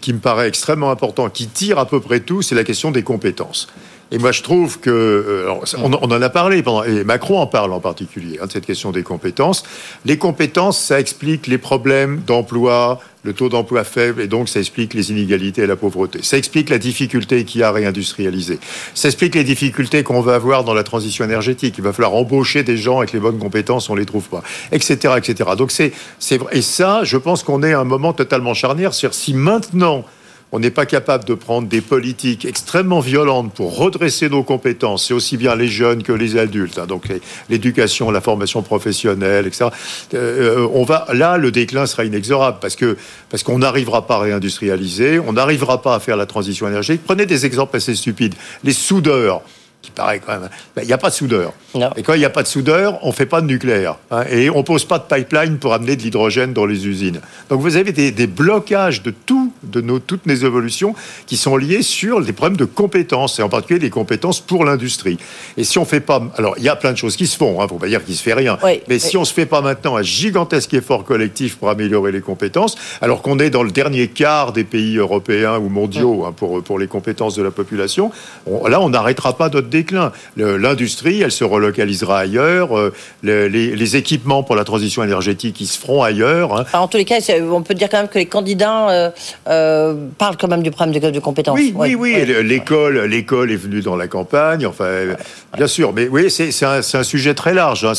qui 0.00 0.14
me 0.14 0.20
paraît 0.20 0.48
extrêmement 0.48 0.90
important, 0.90 1.28
qui 1.28 1.48
tire 1.48 1.78
à 1.78 1.84
peu 1.84 2.00
près 2.00 2.20
tout, 2.20 2.40
c'est 2.40 2.54
la 2.54 2.64
question 2.64 2.90
des 2.90 3.02
compétences. 3.02 3.68
Et 4.12 4.18
moi, 4.18 4.30
je 4.30 4.42
trouve 4.42 4.78
que 4.78 4.90
euh, 4.90 5.54
on, 5.78 5.94
en 5.94 6.10
a 6.10 6.28
parlé 6.28 6.62
pendant 6.62 6.84
et 6.84 7.02
Macron 7.02 7.40
en 7.40 7.46
parle 7.46 7.72
en 7.72 7.80
particulier 7.80 8.38
hein, 8.40 8.46
de 8.46 8.52
cette 8.52 8.66
question 8.66 8.92
des 8.92 9.02
compétences. 9.02 9.64
Les 10.04 10.18
compétences, 10.18 10.78
ça 10.78 11.00
explique 11.00 11.46
les 11.46 11.56
problèmes 11.56 12.20
d'emploi, 12.26 13.00
le 13.24 13.32
taux 13.32 13.48
d'emploi 13.48 13.84
faible, 13.84 14.20
et 14.20 14.26
donc 14.26 14.50
ça 14.50 14.60
explique 14.60 14.92
les 14.92 15.10
inégalités 15.12 15.62
et 15.62 15.66
la 15.66 15.76
pauvreté. 15.76 16.18
Ça 16.22 16.36
explique 16.36 16.68
la 16.68 16.76
difficulté 16.76 17.46
qu'il 17.46 17.62
y 17.62 17.64
a 17.64 17.68
à 17.68 17.72
réindustrialiser. 17.72 18.58
Ça 18.94 19.08
explique 19.08 19.34
les 19.34 19.44
difficultés 19.44 20.02
qu'on 20.02 20.20
va 20.20 20.34
avoir 20.34 20.62
dans 20.64 20.74
la 20.74 20.82
transition 20.82 21.24
énergétique. 21.24 21.76
Il 21.78 21.84
va 21.84 21.94
falloir 21.94 22.14
embaucher 22.14 22.64
des 22.64 22.76
gens 22.76 22.98
avec 22.98 23.14
les 23.14 23.20
bonnes 23.20 23.38
compétences, 23.38 23.88
on 23.88 23.94
les 23.94 24.04
trouve 24.04 24.28
pas, 24.28 24.42
etc., 24.72 25.14
etc. 25.16 25.50
Donc 25.56 25.70
c'est 25.70 25.92
c'est 26.18 26.36
vrai. 26.36 26.58
Et 26.58 26.62
ça, 26.62 27.00
je 27.02 27.16
pense 27.16 27.42
qu'on 27.42 27.62
est 27.62 27.72
à 27.72 27.80
un 27.80 27.84
moment 27.84 28.12
totalement 28.12 28.52
charnière. 28.52 28.92
C'est-à-dire 28.92 29.16
si 29.16 29.32
maintenant 29.32 30.04
on 30.52 30.60
n'est 30.60 30.70
pas 30.70 30.86
capable 30.86 31.24
de 31.24 31.34
prendre 31.34 31.66
des 31.66 31.80
politiques 31.80 32.44
extrêmement 32.44 33.00
violentes 33.00 33.52
pour 33.54 33.76
redresser 33.76 34.28
nos 34.28 34.42
compétences, 34.42 35.06
c'est 35.06 35.14
aussi 35.14 35.36
bien 35.36 35.56
les 35.56 35.68
jeunes 35.68 36.02
que 36.02 36.12
les 36.12 36.36
adultes, 36.36 36.78
hein, 36.78 36.86
donc 36.86 37.08
l'éducation, 37.48 38.10
la 38.10 38.20
formation 38.20 38.62
professionnelle, 38.62 39.46
etc. 39.46 39.70
Euh, 40.14 40.68
on 40.74 40.84
va, 40.84 41.06
là, 41.12 41.38
le 41.38 41.50
déclin 41.50 41.86
sera 41.86 42.04
inexorable 42.04 42.58
parce 42.60 42.76
que 42.76 42.96
parce 43.30 43.42
qu'on 43.42 43.58
n'arrivera 43.58 44.06
pas 44.06 44.16
à 44.16 44.20
réindustrialiser, 44.20 45.18
on 45.18 45.32
n'arrivera 45.32 45.80
pas 45.80 45.94
à 45.94 46.00
faire 46.00 46.16
la 46.16 46.26
transition 46.26 46.68
énergétique. 46.68 47.02
Prenez 47.04 47.26
des 47.26 47.46
exemples 47.46 47.76
assez 47.76 47.94
stupides. 47.94 48.34
Les 48.62 48.74
soudeurs 48.74 49.42
qui 49.82 49.90
paraît 49.90 50.20
quand 50.24 50.32
même. 50.32 50.48
Ben, 50.76 50.82
il 50.82 50.86
n'y 50.86 50.92
a 50.92 50.98
pas 50.98 51.10
de 51.10 51.14
soudeur. 51.14 51.52
Et 51.96 52.02
quand 52.02 52.14
il 52.14 52.20
n'y 52.20 52.24
a 52.24 52.30
pas 52.30 52.42
de 52.42 52.48
soudeur, 52.48 52.98
on 53.02 53.08
ne 53.08 53.12
fait 53.12 53.26
pas 53.26 53.40
de 53.40 53.46
nucléaire. 53.46 53.96
Hein, 54.10 54.24
et 54.30 54.48
on 54.48 54.58
ne 54.58 54.62
pose 54.62 54.84
pas 54.84 54.98
de 54.98 55.04
pipeline 55.04 55.58
pour 55.58 55.74
amener 55.74 55.96
de 55.96 56.02
l'hydrogène 56.02 56.52
dans 56.52 56.66
les 56.66 56.86
usines. 56.86 57.20
Donc 57.50 57.60
vous 57.60 57.76
avez 57.76 57.92
des, 57.92 58.26
blocages 58.26 59.02
de 59.02 59.10
tout, 59.10 59.52
de 59.64 59.80
nos, 59.80 59.98
toutes 59.98 60.26
nos 60.26 60.34
évolutions 60.34 60.94
qui 61.26 61.36
sont 61.36 61.56
liés 61.56 61.82
sur 61.82 62.22
des 62.22 62.32
problèmes 62.32 62.56
de 62.56 62.64
compétences, 62.64 63.40
et 63.40 63.42
en 63.42 63.48
particulier 63.48 63.80
des 63.80 63.90
compétences 63.90 64.40
pour 64.40 64.64
l'industrie. 64.64 65.18
Et 65.56 65.64
si 65.64 65.78
on 65.78 65.82
ne 65.82 65.86
fait 65.86 66.00
pas. 66.00 66.22
Alors, 66.36 66.54
il 66.58 66.64
y 66.64 66.68
a 66.68 66.76
plein 66.76 66.92
de 66.92 66.96
choses 66.96 67.16
qui 67.16 67.26
se 67.26 67.36
font, 67.36 67.54
il 67.56 67.60
hein, 67.60 67.64
ne 67.64 67.68
faut 67.68 67.76
pas 67.76 67.88
dire 67.88 68.04
qu'il 68.04 68.12
ne 68.12 68.18
se 68.18 68.22
fait 68.22 68.34
rien. 68.34 68.58
mais 68.88 68.98
si 68.98 69.16
on 69.16 69.20
ne 69.20 69.26
se 69.26 69.34
fait 69.34 69.46
pas 69.46 69.62
maintenant 69.62 69.96
un 69.96 70.02
gigantesque 70.02 70.74
effort 70.74 71.04
collectif 71.04 71.56
pour 71.56 71.70
améliorer 71.70 72.12
les 72.12 72.20
compétences, 72.20 72.76
alors 73.00 73.22
qu'on 73.22 73.38
est 73.40 73.50
dans 73.50 73.64
le 73.64 73.72
dernier 73.72 74.08
quart 74.08 74.52
des 74.52 74.64
pays 74.64 74.96
européens 74.96 75.58
ou 75.58 75.68
mondiaux 75.68 76.24
hein, 76.24 76.32
pour, 76.36 76.62
pour 76.62 76.78
les 76.78 76.86
compétences 76.86 77.34
de 77.34 77.42
la 77.42 77.50
population, 77.50 78.12
là, 78.46 78.80
on 78.80 78.90
n'arrêtera 78.90 79.36
pas 79.36 79.48
notre 79.48 79.68
déclin. 79.72 80.12
L'industrie, 80.36 81.22
elle 81.22 81.32
se 81.32 81.42
relocalisera 81.42 82.20
ailleurs. 82.20 82.78
Euh, 82.78 82.92
les, 83.22 83.96
équipements 83.96 84.42
pour 84.42 84.56
la 84.56 84.64
transition 84.64 85.02
énergétique, 85.02 85.60
ils 85.60 85.66
se 85.66 85.78
feront 85.78 86.02
ailleurs. 86.02 86.56
Hein. 86.56 86.64
en 86.72 86.88
tous 86.88 86.96
les 86.96 87.04
cas, 87.04 87.16
on 87.50 87.62
peut 87.62 87.74
dire 87.74 87.88
quand 87.90 87.98
même 87.98 88.08
que 88.08 88.18
les 88.18 88.26
candidats 88.26 88.88
euh, 88.90 89.10
euh, 89.48 89.94
parlent 90.16 90.36
quand 90.38 90.48
même 90.48 90.62
du 90.62 90.70
problème 90.70 90.98
de, 90.98 91.10
de 91.10 91.20
compétences. 91.20 91.58
Oui, 91.58 91.74
oui, 91.76 91.94
oui. 91.94 92.24
L'école, 92.42 93.00
l'école 93.00 93.50
est 93.50 93.56
venue 93.56 93.80
dans 93.80 93.96
la 93.96 94.06
campagne. 94.06 94.66
Enfin, 94.66 95.14
bien 95.56 95.66
sûr. 95.66 95.92
Mais 95.92 96.08
oui, 96.08 96.30
c'est 96.30 96.50
un, 96.64 96.80
un, 96.80 97.02
sujet 97.02 97.34
très 97.34 97.54
large. 97.54 97.84
Hein, 97.84 97.92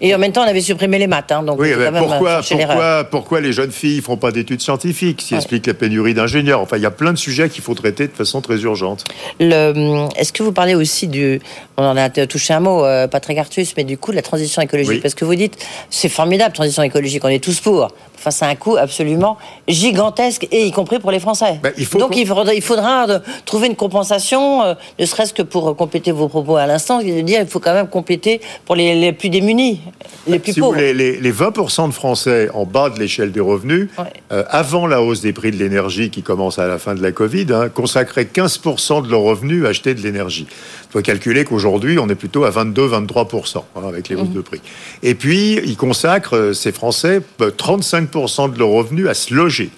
Et 0.00 0.14
en 0.14 0.18
même 0.18 0.32
temps, 0.32 0.44
on 0.44 0.48
avait 0.48 0.60
supprimé 0.60 0.98
les 0.98 1.06
maths. 1.06 1.32
Hein, 1.32 1.42
donc 1.42 1.60
oui, 1.60 1.72
pourquoi, 1.98 2.40
pourquoi, 2.42 3.04
pourquoi 3.04 3.40
les 3.40 3.52
jeunes 3.52 3.72
filles 3.72 3.96
ne 3.96 4.02
font 4.02 4.16
pas 4.16 4.30
d'études 4.30 4.60
scientifiques 4.60 5.18
qui 5.18 5.34
explique 5.34 5.66
la 5.66 5.74
pénurie 5.74 6.14
d'ingénieurs? 6.14 6.60
Enfin, 6.60 6.76
il 6.76 6.82
y 6.82 6.86
a 6.86 6.90
plein 6.90 7.12
de 7.12 7.18
sujets 7.18 7.48
qu'il 7.48 7.62
faut 7.62 7.74
traiter 7.74 8.06
de 8.06 8.12
façon 8.12 8.40
très 8.40 8.60
urgente. 8.60 9.04
Est-ce 9.40 10.32
que 10.32 10.42
vous 10.42 10.52
parlez 10.52 10.74
aussi 10.74 11.05
du, 11.06 11.40
on 11.76 11.84
en 11.84 11.96
a 11.96 12.10
touché 12.10 12.54
un 12.54 12.60
mot, 12.60 12.84
euh, 12.84 13.06
Patrick 13.06 13.38
Artus, 13.38 13.74
mais 13.76 13.84
du 13.84 13.98
coup 13.98 14.10
de 14.10 14.16
la 14.16 14.22
transition 14.22 14.62
écologique, 14.62 15.02
parce 15.02 15.14
que 15.14 15.24
vous 15.24 15.34
dites, 15.34 15.56
c'est 15.90 16.08
formidable, 16.08 16.54
transition 16.54 16.82
écologique, 16.82 17.24
on 17.24 17.28
est 17.28 17.42
tous 17.42 17.60
pour. 17.60 17.88
Enfin, 18.26 18.36
c'est 18.36 18.44
un 18.44 18.56
coût 18.56 18.76
absolument 18.76 19.38
gigantesque, 19.68 20.48
et 20.50 20.66
y 20.66 20.72
compris 20.72 20.98
pour 20.98 21.12
les 21.12 21.20
Français. 21.20 21.60
Ben, 21.62 21.72
Donc 21.96 22.16
il 22.16 22.26
faudra, 22.26 22.52
il 22.52 22.62
faudra 22.62 23.06
trouver 23.44 23.68
une 23.68 23.76
compensation, 23.76 24.64
euh, 24.64 24.74
ne 24.98 25.06
serait-ce 25.06 25.32
que 25.32 25.42
pour 25.42 25.76
compléter 25.76 26.10
vos 26.10 26.26
propos 26.26 26.56
à 26.56 26.66
l'instant, 26.66 26.98
de 26.98 27.20
dire 27.20 27.40
il 27.40 27.46
faut 27.46 27.60
quand 27.60 27.72
même 27.72 27.86
compléter 27.86 28.40
pour 28.64 28.74
les, 28.74 29.12
plus 29.12 29.28
démunis, 29.28 29.80
les 30.26 30.40
plus 30.40 30.54
pauvres. 30.54 30.76
les, 30.76 30.92
les, 30.92 31.32
20% 31.32 31.86
de 31.86 31.92
Français 31.92 32.48
en 32.52 32.64
bas 32.64 32.90
de 32.90 32.98
l'échelle 32.98 33.30
des 33.30 33.38
revenus, 33.38 33.90
euh, 34.32 34.42
avant 34.48 34.88
la 34.88 35.02
hausse 35.02 35.20
des 35.20 35.32
prix 35.32 35.52
de 35.52 35.56
l'énergie 35.56 36.10
qui 36.10 36.22
commence 36.22 36.58
à 36.58 36.66
la 36.66 36.78
fin 36.78 36.96
de 36.96 37.02
la 37.02 37.12
Covid, 37.12 37.46
hein, 37.52 37.68
consacraient 37.68 38.24
15% 38.24 39.06
de 39.06 39.10
leurs 39.10 39.20
revenus 39.20 39.64
à 39.66 39.68
acheter 39.68 39.94
de 39.94 40.00
l'énergie. 40.00 40.48
Il 40.50 40.92
faut 40.92 41.00
calculer 41.00 41.44
qu'aujourd'hui, 41.44 42.00
on 42.00 42.08
est 42.08 42.16
plutôt 42.16 42.42
à 42.42 42.50
22-23% 42.50 43.58
hein, 43.58 43.80
avec 43.86 44.08
les 44.08 44.16
hausses 44.16 44.28
mmh. 44.30 44.32
de 44.32 44.40
prix. 44.40 44.60
Et 45.04 45.14
puis, 45.14 45.60
ils 45.64 45.76
consacrent, 45.76 46.36
euh, 46.36 46.52
ces 46.52 46.72
Français, 46.72 47.20
35% 47.38 48.15
de 48.24 48.58
leurs 48.58 48.68
revenus 48.68 49.08
à 49.08 49.14
se 49.14 49.34
loger. 49.34 49.70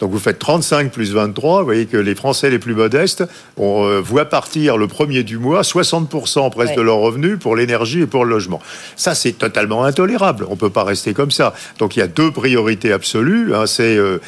Donc 0.00 0.10
vous 0.10 0.18
faites 0.18 0.38
35 0.38 0.90
plus 0.90 1.12
23, 1.12 1.60
vous 1.60 1.64
voyez 1.64 1.86
que 1.86 1.96
les 1.96 2.14
Français 2.14 2.50
les 2.50 2.58
plus 2.58 2.74
modestes 2.74 3.24
on 3.56 3.86
euh, 3.86 4.00
voit 4.00 4.24
partir 4.24 4.76
le 4.76 4.88
premier 4.88 5.22
du 5.22 5.38
mois 5.38 5.62
60% 5.62 6.50
presque 6.50 6.74
de 6.74 6.80
leurs 6.82 6.98
revenus 6.98 7.38
pour 7.38 7.54
l'énergie 7.54 8.00
et 8.00 8.06
pour 8.06 8.24
le 8.24 8.30
logement. 8.30 8.60
Ça, 8.96 9.14
c'est 9.14 9.32
totalement 9.32 9.84
intolérable. 9.84 10.46
On 10.48 10.52
ne 10.52 10.58
peut 10.58 10.70
pas 10.70 10.84
rester 10.84 11.14
comme 11.14 11.30
ça. 11.30 11.54
Donc 11.78 11.96
il 11.96 12.00
y 12.00 12.02
a 12.02 12.08
deux 12.08 12.30
priorités 12.32 12.92
absolues. 12.92 13.54
Hein. 13.54 13.66
c'est 13.66 13.96
euh, 13.96 14.18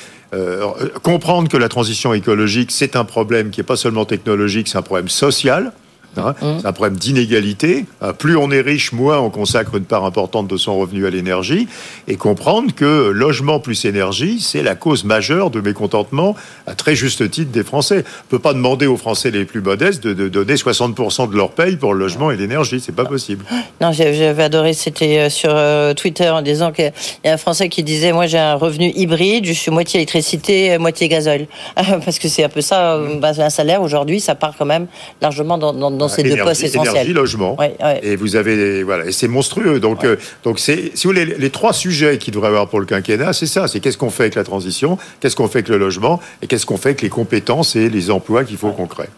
comprendre 1.02 1.48
que 1.48 1.56
la 1.56 1.68
transition 1.68 2.12
écologique, 2.12 2.70
c'est 2.70 2.96
un 2.96 3.04
problème 3.04 3.50
qui 3.50 3.60
n'est 3.60 3.64
pas 3.64 3.76
seulement 3.76 4.04
technologique, 4.04 4.68
c'est 4.68 4.78
un 4.78 4.82
problème 4.82 5.08
social. 5.08 5.72
Hein. 6.18 6.34
Mmh. 6.40 6.46
C'est 6.60 6.66
un 6.66 6.72
problème 6.72 6.96
d'inégalité. 6.96 7.86
Euh, 8.02 8.12
plus 8.12 8.36
on 8.36 8.50
est 8.50 8.60
riche, 8.60 8.92
moins 8.92 9.18
on 9.18 9.30
consacre 9.30 9.74
une 9.76 9.84
part 9.84 10.04
importante 10.04 10.48
de 10.48 10.56
son 10.56 10.78
revenu 10.78 11.06
à 11.06 11.10
l'énergie. 11.10 11.68
Et 12.08 12.16
comprendre 12.16 12.74
que 12.74 13.10
logement 13.10 13.60
plus 13.60 13.84
énergie, 13.84 14.40
c'est 14.40 14.62
la 14.62 14.74
cause 14.74 15.04
majeure 15.04 15.50
de 15.50 15.60
mécontentement, 15.60 16.36
à 16.66 16.74
très 16.74 16.94
juste 16.94 17.30
titre, 17.30 17.50
des 17.50 17.64
Français. 17.64 18.04
On 18.24 18.28
peut 18.28 18.38
pas 18.38 18.52
demander 18.52 18.86
aux 18.86 18.96
Français 18.96 19.30
les 19.30 19.44
plus 19.44 19.60
modestes 19.60 20.02
de, 20.06 20.28
donner 20.28 20.54
60% 20.54 21.30
de 21.30 21.36
leur 21.36 21.50
paye 21.50 21.76
pour 21.76 21.94
le 21.94 22.00
logement 22.00 22.30
et 22.30 22.36
l'énergie. 22.36 22.80
C'est 22.80 22.94
pas 22.94 23.04
possible. 23.04 23.44
Non, 23.80 23.92
j'avais 23.92 24.42
adoré. 24.42 24.72
C'était 24.72 25.18
euh, 25.18 25.30
sur 25.30 25.50
euh, 25.52 25.94
Twitter 25.94 26.28
en 26.28 26.42
disant 26.42 26.72
qu'il 26.72 26.92
y 27.24 27.28
a 27.28 27.34
un 27.34 27.36
Français 27.36 27.68
qui 27.68 27.82
disait 27.82 28.12
Moi, 28.12 28.26
j'ai 28.26 28.38
un 28.38 28.54
revenu 28.54 28.92
hybride, 28.94 29.46
je 29.46 29.52
suis 29.52 29.70
moitié 29.70 30.00
électricité, 30.00 30.78
moitié 30.78 31.08
gazole. 31.08 31.46
Parce 31.76 32.18
que 32.18 32.28
c'est 32.28 32.44
un 32.44 32.48
peu 32.48 32.60
ça, 32.60 32.98
mmh. 32.98 33.24
un 33.24 33.50
salaire 33.50 33.82
aujourd'hui, 33.82 34.20
ça 34.20 34.34
part 34.34 34.54
quand 34.58 34.66
même 34.66 34.86
largement 35.20 35.58
dans, 35.58 35.72
dans 35.72 35.90
dans 35.90 36.05
ces 36.08 36.22
deux 36.22 36.36
postes 36.36 36.64
essentiels. 36.64 36.94
Énergie, 36.94 37.12
logement. 37.12 37.56
Et 38.02 38.16
vous 38.16 38.36
avez 38.36 38.82
voilà, 38.82 39.06
et 39.06 39.12
c'est 39.12 39.28
monstrueux. 39.28 39.80
Donc 39.80 40.04
euh, 40.04 40.16
donc 40.44 40.58
c'est 40.58 40.92
si 40.94 41.06
vous 41.06 41.12
voulez 41.12 41.24
les, 41.24 41.50
trois 41.50 41.72
sujets 41.72 42.18
qu'il 42.18 42.34
devrait 42.34 42.48
avoir 42.48 42.68
pour 42.68 42.80
le 42.80 42.86
quinquennat, 42.86 43.32
c'est 43.32 43.46
ça, 43.46 43.68
c'est 43.68 43.80
qu'est-ce 43.80 43.98
qu'on 43.98 44.10
fait 44.10 44.24
avec 44.24 44.34
la 44.34 44.44
transition, 44.44 44.98
qu'est-ce 45.20 45.36
qu'on 45.36 45.48
fait 45.48 45.58
avec 45.58 45.68
le 45.68 45.78
logement 45.78 46.20
et 46.42 46.46
qu'est-ce 46.46 46.66
qu'on 46.66 46.76
fait 46.76 46.90
avec 46.90 47.02
les 47.02 47.08
compétences 47.08 47.76
et 47.76 47.88
les 47.88 48.10
emplois 48.10 48.44
qu'il 48.44 48.56
faut 48.56 48.70
qu'on 48.70 48.86
crée. 48.86 49.08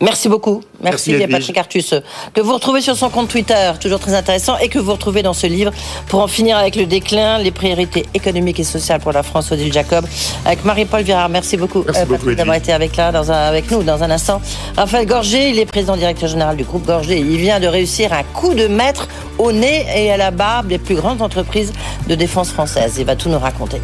Merci 0.00 0.28
beaucoup. 0.28 0.62
Merci, 0.82 1.12
Merci 1.12 1.26
Patrick 1.28 1.58
Artus 1.58 1.94
que 2.34 2.40
vous 2.40 2.52
retrouvez 2.52 2.80
sur 2.80 2.96
son 2.96 3.10
compte 3.10 3.28
Twitter, 3.28 3.72
toujours 3.80 4.00
très 4.00 4.14
intéressant 4.14 4.56
et 4.58 4.68
que 4.68 4.78
vous 4.78 4.92
retrouvez 4.92 5.22
dans 5.22 5.32
ce 5.32 5.46
livre 5.46 5.72
pour 6.08 6.20
en 6.20 6.28
finir 6.28 6.56
avec 6.56 6.76
le 6.76 6.86
déclin, 6.86 7.38
les 7.38 7.50
priorités 7.50 8.04
économiques 8.14 8.60
et 8.60 8.64
sociales 8.64 9.00
pour 9.00 9.12
la 9.12 9.22
France 9.22 9.52
Odile 9.52 9.72
Jacob 9.72 10.04
avec 10.44 10.64
Marie-Paul 10.64 11.02
Virard. 11.02 11.28
Merci 11.28 11.56
beaucoup, 11.56 11.84
euh, 11.88 12.34
d'avoir 12.34 12.56
été 12.56 12.72
avec 12.72 12.96
là 12.96 13.12
dans 13.12 13.30
un, 13.30 13.36
avec 13.36 13.70
nous 13.70 13.82
dans 13.82 14.02
un 14.02 14.10
instant. 14.10 14.40
Raphaël 14.76 15.06
Gorgé, 15.06 15.50
il 15.50 15.58
est 15.58 15.66
président 15.66 15.96
directeur 15.96 16.15
directeur 16.16 16.28
général 16.30 16.56
du 16.56 16.64
groupe 16.64 16.86
Gorgé. 16.86 17.18
Il 17.18 17.36
vient 17.36 17.60
de 17.60 17.66
réussir 17.66 18.12
un 18.14 18.22
coup 18.22 18.54
de 18.54 18.68
maître 18.68 19.06
au 19.36 19.52
nez 19.52 19.84
et 19.94 20.10
à 20.10 20.16
la 20.16 20.30
barbe 20.30 20.68
des 20.68 20.78
plus 20.78 20.94
grandes 20.94 21.20
entreprises 21.20 21.74
de 22.08 22.14
défense 22.14 22.50
françaises. 22.50 22.94
Il 22.98 23.04
va 23.04 23.16
tout 23.16 23.28
nous 23.28 23.38
raconter. 23.38 23.82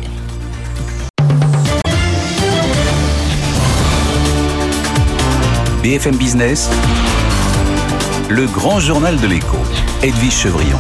BFM 5.83 6.17
Business, 6.17 6.71
le 8.31 8.47
grand 8.47 8.81
journal 8.81 9.21
de 9.21 9.27
l'écho, 9.27 9.59
Edwige 10.03 10.33
Chevrillon. 10.33 10.79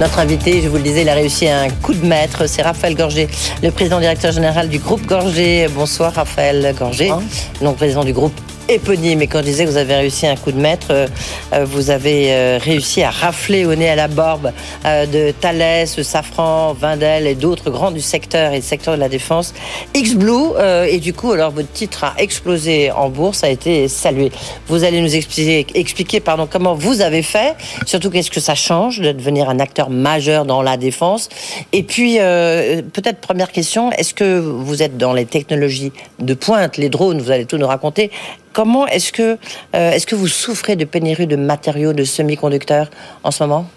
Notre 0.00 0.20
invité, 0.20 0.62
je 0.62 0.68
vous 0.68 0.76
le 0.76 0.82
disais, 0.82 1.02
il 1.02 1.08
a 1.08 1.14
réussi 1.14 1.48
un 1.48 1.68
coup 1.82 1.92
de 1.92 2.06
maître. 2.06 2.46
C'est 2.46 2.62
Raphaël 2.62 2.94
Gorgé, 2.94 3.28
le 3.62 3.70
président 3.70 3.98
directeur 3.98 4.32
général 4.32 4.68
du 4.70 4.78
groupe 4.78 5.04
Gorgé. 5.04 5.68
Bonsoir 5.74 6.14
Raphaël 6.14 6.74
Gorgé, 6.78 7.12
non 7.60 7.74
président 7.74 8.04
du 8.04 8.14
groupe 8.14 8.32
éponyme. 8.68 9.22
Et 9.22 9.26
quand 9.26 9.38
je 9.38 9.44
disais 9.44 9.64
que 9.64 9.70
vous 9.70 9.76
avez 9.76 9.94
réussi 9.94 10.26
un 10.26 10.36
coup 10.36 10.52
de 10.52 10.60
maître, 10.60 10.88
euh, 10.90 11.06
euh, 11.52 11.64
vous 11.64 11.90
avez 11.90 12.32
euh, 12.32 12.58
réussi 12.60 13.02
à 13.02 13.10
rafler 13.10 13.64
au 13.64 13.74
nez 13.74 13.88
à 13.88 13.96
la 13.96 14.08
barbe 14.08 14.52
de 14.84 15.32
Thales, 15.32 15.86
Safran, 15.86 16.72
Vindel 16.72 17.26
et 17.26 17.34
d'autres 17.34 17.70
grands 17.70 17.90
du 17.90 18.00
secteur 18.00 18.52
et 18.52 18.60
du 18.60 18.66
secteur 18.66 18.94
de 18.94 19.00
la 19.00 19.08
défense. 19.08 19.54
X-Blue, 19.94 20.58
et 20.88 20.98
du 20.98 21.12
coup, 21.12 21.32
alors 21.32 21.50
votre 21.50 21.70
titre 21.72 22.04
a 22.04 22.14
explosé 22.18 22.90
en 22.90 23.08
bourse, 23.08 23.44
a 23.44 23.48
été 23.48 23.88
salué. 23.88 24.30
Vous 24.66 24.84
allez 24.84 25.00
nous 25.00 25.14
expliquer, 25.14 25.66
expliquer 25.74 26.20
pardon, 26.20 26.48
comment 26.50 26.74
vous 26.74 27.00
avez 27.00 27.22
fait, 27.22 27.54
surtout 27.86 28.10
qu'est-ce 28.10 28.30
que 28.30 28.40
ça 28.40 28.54
change 28.54 29.00
de 29.00 29.12
devenir 29.12 29.48
un 29.48 29.60
acteur 29.60 29.90
majeur 29.90 30.44
dans 30.44 30.62
la 30.62 30.76
défense? 30.76 31.28
Et 31.72 31.82
puis, 31.82 32.16
peut-être 32.16 33.20
première 33.20 33.52
question, 33.52 33.90
est-ce 33.92 34.14
que 34.14 34.38
vous 34.38 34.82
êtes 34.82 34.96
dans 34.96 35.12
les 35.12 35.26
technologies 35.26 35.92
de 36.18 36.34
pointe, 36.34 36.76
les 36.76 36.88
drones, 36.88 37.20
vous 37.20 37.30
allez 37.30 37.46
tout 37.46 37.58
nous 37.58 37.66
raconter 37.66 38.10
comment 38.52 38.86
est-ce 38.86 39.12
que, 39.12 39.36
euh, 39.74 39.92
est-ce 39.92 40.06
que 40.06 40.14
vous 40.14 40.28
souffrez 40.28 40.76
de 40.76 40.84
pénurie 40.84 41.26
de 41.26 41.36
matériaux, 41.36 41.92
de 41.92 42.04
semi-conducteurs 42.04 42.90
en 43.24 43.30
ce 43.30 43.42
moment? 43.44 43.70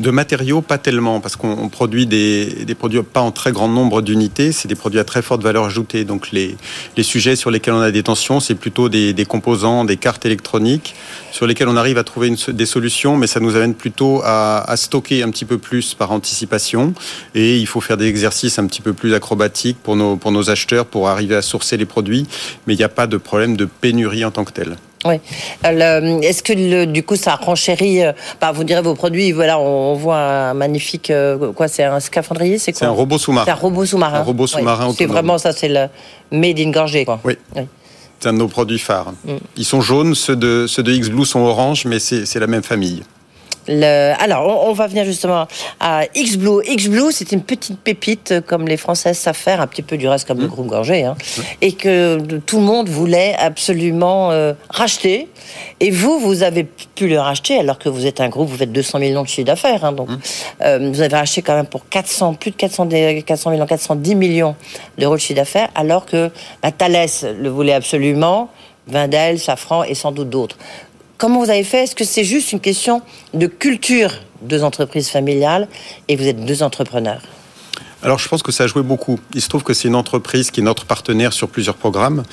De 0.00 0.10
matériaux, 0.10 0.60
pas 0.60 0.78
tellement, 0.78 1.20
parce 1.20 1.36
qu'on 1.36 1.68
produit 1.68 2.06
des, 2.06 2.64
des, 2.64 2.74
produits 2.74 3.02
pas 3.02 3.20
en 3.20 3.30
très 3.30 3.52
grand 3.52 3.68
nombre 3.68 4.02
d'unités, 4.02 4.52
c'est 4.52 4.68
des 4.68 4.74
produits 4.74 5.00
à 5.00 5.04
très 5.04 5.22
forte 5.22 5.42
valeur 5.42 5.64
ajoutée. 5.64 6.04
Donc 6.04 6.30
les, 6.32 6.56
les 6.96 7.02
sujets 7.02 7.36
sur 7.36 7.50
lesquels 7.50 7.74
on 7.74 7.80
a 7.80 7.90
des 7.90 8.02
tensions, 8.02 8.40
c'est 8.40 8.54
plutôt 8.54 8.88
des, 8.88 9.12
des, 9.12 9.24
composants, 9.24 9.84
des 9.84 9.96
cartes 9.96 10.26
électroniques, 10.26 10.94
sur 11.30 11.46
lesquels 11.46 11.68
on 11.68 11.76
arrive 11.76 11.98
à 11.98 12.04
trouver 12.04 12.34
des 12.48 12.66
solutions, 12.66 13.16
mais 13.16 13.26
ça 13.26 13.40
nous 13.40 13.56
amène 13.56 13.74
plutôt 13.74 14.20
à, 14.24 14.70
à 14.70 14.76
stocker 14.76 15.22
un 15.22 15.30
petit 15.30 15.44
peu 15.44 15.58
plus 15.58 15.94
par 15.94 16.12
anticipation. 16.12 16.94
Et 17.34 17.58
il 17.58 17.66
faut 17.66 17.80
faire 17.80 17.96
des 17.96 18.06
exercices 18.06 18.58
un 18.58 18.66
petit 18.66 18.82
peu 18.82 18.92
plus 18.92 19.14
acrobatiques 19.14 19.78
pour 19.82 19.96
nos, 19.96 20.16
pour 20.16 20.32
nos 20.32 20.50
acheteurs 20.50 20.86
pour 20.86 21.08
arriver 21.08 21.34
à 21.34 21.42
sourcer 21.42 21.76
les 21.76 21.86
produits. 21.86 22.26
Mais 22.66 22.74
il 22.74 22.78
n'y 22.78 22.84
a 22.84 22.88
pas 22.88 23.06
de 23.06 23.16
problème 23.16 23.56
de 23.56 23.64
pénurie 23.64 24.11
en 24.24 24.30
tant 24.30 24.44
que 24.44 24.52
tel. 24.52 24.76
Oui. 25.04 25.14
Euh, 25.64 26.20
est-ce 26.20 26.42
que 26.42 26.52
le, 26.52 26.86
du 26.86 27.02
coup 27.02 27.16
ça 27.16 27.34
renchérit 27.34 28.04
euh, 28.04 28.12
bah, 28.40 28.52
Vous 28.52 28.64
direz 28.64 28.82
vos 28.82 28.94
produits. 28.94 29.32
Voilà, 29.32 29.58
on, 29.58 29.94
voit 29.94 30.18
un 30.18 30.54
magnifique. 30.54 31.10
Euh, 31.10 31.52
quoi 31.52 31.68
C'est 31.68 31.84
un 31.84 32.00
scaphandrier 32.00 32.58
C'est 32.58 32.72
quoi? 32.72 32.80
C'est 32.80 32.86
un 32.86 32.90
robot 32.90 33.18
sous-marin. 33.18 33.44
C'est 33.44 33.50
un 33.50 33.56
robot 33.56 33.86
sous-marin. 33.86 34.18
Un 34.20 34.22
robot 34.22 34.46
sous-marin. 34.46 34.94
C'est 34.96 35.06
vraiment 35.06 35.38
ça. 35.38 35.52
C'est 35.52 35.68
le 35.68 35.88
made 36.30 36.60
in 36.60 36.70
Gorgé. 36.70 37.04
Quoi. 37.04 37.20
Oui. 37.24 37.36
C'est 38.20 38.28
un 38.28 38.34
de 38.34 38.38
nos 38.38 38.48
produits 38.48 38.78
phares. 38.78 39.12
Mm. 39.24 39.32
Ils 39.56 39.64
sont 39.64 39.80
jaunes, 39.80 40.14
ceux 40.14 40.36
de, 40.36 40.66
ceux 40.68 40.84
de 40.84 40.92
X-Blue 40.92 41.24
sont 41.24 41.40
orange, 41.40 41.84
mais 41.86 41.98
c'est 41.98 42.38
la 42.38 42.46
même 42.46 42.62
famille. 42.62 43.02
Le... 43.68 44.12
Alors, 44.18 44.66
on, 44.66 44.72
va 44.72 44.86
venir 44.86 45.04
justement 45.04 45.46
à 45.80 46.04
X-Blue. 46.14 46.62
X-Blue, 46.66 47.12
c'est 47.12 47.32
une 47.32 47.42
petite 47.42 47.78
pépite, 47.78 48.40
comme 48.46 48.66
les 48.66 48.76
Françaises 48.76 49.18
savent 49.18 49.36
faire, 49.36 49.60
un 49.60 49.66
petit 49.66 49.82
peu 49.82 49.96
du 49.96 50.08
reste 50.08 50.26
comme 50.26 50.38
le 50.38 50.46
mmh. 50.46 50.50
groupe 50.50 50.66
Gorgé, 50.66 51.04
hein, 51.04 51.16
et 51.60 51.72
que 51.72 52.18
tout 52.46 52.58
le 52.58 52.64
monde 52.64 52.88
voulait 52.88 53.34
absolument 53.38 54.30
euh, 54.30 54.54
racheter. 54.68 55.28
Et 55.80 55.90
vous, 55.90 56.18
vous 56.18 56.42
avez 56.42 56.64
pu 56.64 57.08
le 57.08 57.18
racheter, 57.18 57.58
alors 57.58 57.78
que 57.78 57.88
vous 57.88 58.06
êtes 58.06 58.20
un 58.20 58.28
groupe, 58.28 58.48
vous 58.48 58.56
faites 58.56 58.72
200 58.72 58.98
millions 58.98 59.22
de 59.22 59.28
chiffre 59.28 59.46
d'affaires, 59.46 59.84
hein, 59.84 59.92
donc 59.92 60.08
mmh. 60.08 60.18
euh, 60.62 60.90
vous 60.92 61.00
avez 61.00 61.16
racheté 61.16 61.42
quand 61.42 61.54
même 61.54 61.66
pour 61.66 61.88
400, 61.88 62.34
plus 62.34 62.50
de 62.50 62.56
400, 62.56 62.88
400 63.24 63.50
millions, 63.50 63.66
410 63.66 64.14
millions 64.14 64.56
d'euros 64.98 65.14
de 65.14 65.20
chiffre 65.20 65.36
d'affaires, 65.36 65.68
alors 65.74 66.06
que 66.06 66.30
bah, 66.62 66.72
Thales 66.72 67.08
le 67.40 67.48
voulait 67.48 67.74
absolument, 67.74 68.48
Vindel, 68.86 69.38
Safran 69.38 69.84
et 69.84 69.94
sans 69.94 70.12
doute 70.12 70.30
d'autres. 70.30 70.56
Comment 71.22 71.38
vous 71.38 71.50
avez 71.50 71.62
fait? 71.62 71.84
Est-ce 71.84 71.94
que 71.94 72.02
c'est 72.02 72.24
juste 72.24 72.50
une 72.50 72.58
question 72.58 73.00
de 73.32 73.46
culture 73.46 74.10
deux 74.40 74.64
entreprises 74.64 75.08
familiales 75.08 75.68
et 76.08 76.16
vous 76.16 76.26
êtes 76.26 76.44
deux 76.44 76.64
entrepreneurs? 76.64 77.22
Alors 78.02 78.18
je 78.18 78.28
pense 78.28 78.42
que 78.42 78.50
ça 78.50 78.64
a 78.64 78.66
joué 78.66 78.82
beaucoup. 78.82 79.20
Il 79.34 79.40
se 79.40 79.48
trouve 79.48 79.62
que 79.62 79.74
c'est 79.74 79.86
une 79.86 79.94
entreprise 79.94 80.50
qui 80.50 80.60
est 80.60 80.62
notre 80.62 80.86
partenaire 80.86 81.32
sur 81.32 81.48
plusieurs 81.48 81.76
programmes. 81.76 82.24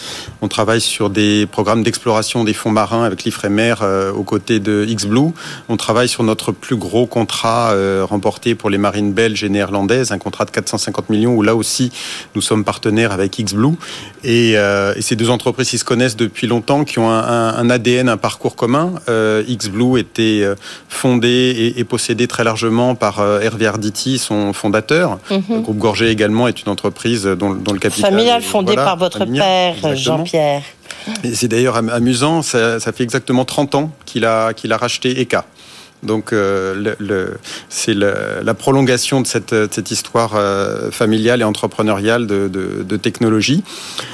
On 0.42 0.48
travaille 0.48 0.82
sur 0.82 1.10
des 1.12 1.46
programmes 1.46 1.84
d'exploration 1.84 2.44
des 2.44 2.54
fonds 2.54 2.72
marins 2.72 3.04
avec 3.04 3.24
l'IFREMER 3.24 3.76
euh, 3.82 4.12
aux 4.12 4.24
côtés 4.24 4.60
de 4.60 4.86
X-Blue. 4.88 5.32
On 5.68 5.78
travaille 5.78 6.10
sur 6.10 6.24
notre 6.24 6.52
plus 6.52 6.76
gros 6.76 7.06
contrat 7.06 7.72
euh, 7.74 8.04
remporté 8.08 8.56
pour 8.56 8.72
les 8.72 8.80
marines 8.80 9.14
belges 9.14 9.44
et 9.44 9.50
néerlandaises, 9.50 10.12
un 10.12 10.18
contrat 10.18 10.46
de 10.46 10.52
450 10.52 11.10
millions 11.10 11.36
où 11.36 11.44
là 11.44 11.56
aussi 11.56 11.92
nous 12.34 12.42
sommes 12.42 12.64
partenaires 12.64 13.12
avec 13.12 13.38
X-Blue. 13.38 13.76
Et, 14.24 14.54
euh, 14.56 14.94
et, 14.96 15.02
ces 15.02 15.16
deux 15.16 15.30
entreprises 15.30 15.70
qui 15.70 15.78
se 15.78 15.86
connaissent 15.86 16.18
depuis 16.18 16.48
longtemps, 16.48 16.84
qui 16.84 17.00
ont 17.00 17.10
un, 17.10 17.70
ADN, 17.70 18.10
un 18.10 18.18
parcours 18.18 18.56
commun. 18.56 18.94
Euh, 19.08 19.44
X-Blue 19.48 20.00
était 20.00 20.46
fondé 20.88 21.30
et, 21.30 21.80
et, 21.80 21.84
possédé 21.84 22.28
très 22.28 22.44
largement 22.44 22.96
par 22.96 23.20
Hervé 23.20 23.68
Arditi, 23.68 24.18
son 24.18 24.52
fondateur. 24.54 25.20
Mhm. 25.30 25.59
Le 25.60 25.64
groupe 25.64 25.78
Gorgé 25.78 26.10
également 26.10 26.48
est 26.48 26.62
une 26.62 26.70
entreprise 26.70 27.24
dont, 27.26 27.52
le 27.52 27.80
capital... 27.80 28.12
Familial 28.12 28.42
fondé 28.42 28.76
par 28.76 28.98
votre 28.98 29.26
père, 29.26 29.96
Jean-Pierre. 29.96 30.64
C'est 31.34 31.48
d'ailleurs 31.48 31.78
amusant, 31.78 32.42
ça, 32.42 32.80
ça, 32.80 32.92
fait 32.92 33.04
exactement 33.04 33.46
30 33.46 33.76
ans 33.76 33.92
qu'il 34.06 34.26
a, 34.26 34.54
qu'il 34.54 34.74
a 34.74 34.78
racheté 34.78 35.22
ECA. 35.22 35.46
Donc 36.02 36.32
euh, 36.32 36.96
le, 37.00 37.38
c'est 37.68 37.94
la 37.94 38.54
prolongation 38.54 39.20
de 39.20 39.28
cette, 39.28 39.54
cette 39.74 39.92
histoire 39.92 40.32
euh, 40.36 40.92
familiale 40.92 41.42
et 41.42 41.44
entrepreneuriale 41.44 42.26
de, 42.26 42.48
de, 42.48 42.84
de 42.84 42.98
technologie. 42.98 43.64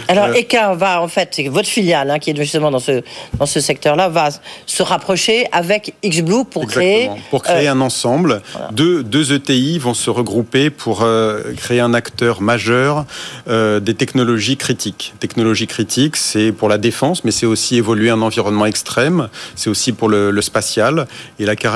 Alors 0.08 0.26
euh, 0.26 0.39
ECA 0.39 0.74
va 0.74 1.02
en 1.02 1.08
fait, 1.08 1.30
c'est 1.34 1.48
votre 1.48 1.69
filiale 1.69 2.10
hein, 2.10 2.17
qui 2.17 2.32
est 2.32 2.36
justement 2.36 2.71
dans 2.71 2.80
ce, 2.80 3.04
dans 3.38 3.45
ce 3.45 3.60
secteur-là, 3.60 4.10
va 4.10 4.30
se 4.65 4.84
rapprocher 4.84 5.45
avec 5.52 5.93
XBlue 6.04 6.45
pour 6.50 6.65
créer... 6.65 7.10
Pour 7.30 7.43
créer 7.43 7.67
un 7.67 7.82
ensemble. 7.82 8.41
Deux, 8.71 9.04
deux 9.04 9.34
ETI 9.34 9.78
vont 9.78 9.93
se 9.93 10.10
regrouper 10.10 10.71
pour 10.71 11.06
créer 11.58 11.80
un 11.80 11.93
acteur 11.93 12.41
majeur 12.41 13.06
des 13.48 13.93
technologies 13.93 14.58
critiques. 14.58 15.13
Technologies 15.19 15.67
critiques, 15.67 16.15
c'est 16.15 16.52
pour 16.52 16.67
la 16.67 16.78
défense, 16.78 17.24
mais 17.24 17.32
c'est 17.32 17.45
aussi 17.45 17.78
évoluer 17.78 18.10
un 18.10 18.21
environnement 18.21 18.65
extrême, 18.65 19.30
c'est 19.56 19.69
aussi 19.69 19.91
pour 19.91 20.10
le, 20.10 20.32
le 20.32 20.41
spatial. 20.41 21.08
Et 21.39 21.45
la 21.45 21.56
caractéristique 21.56 21.75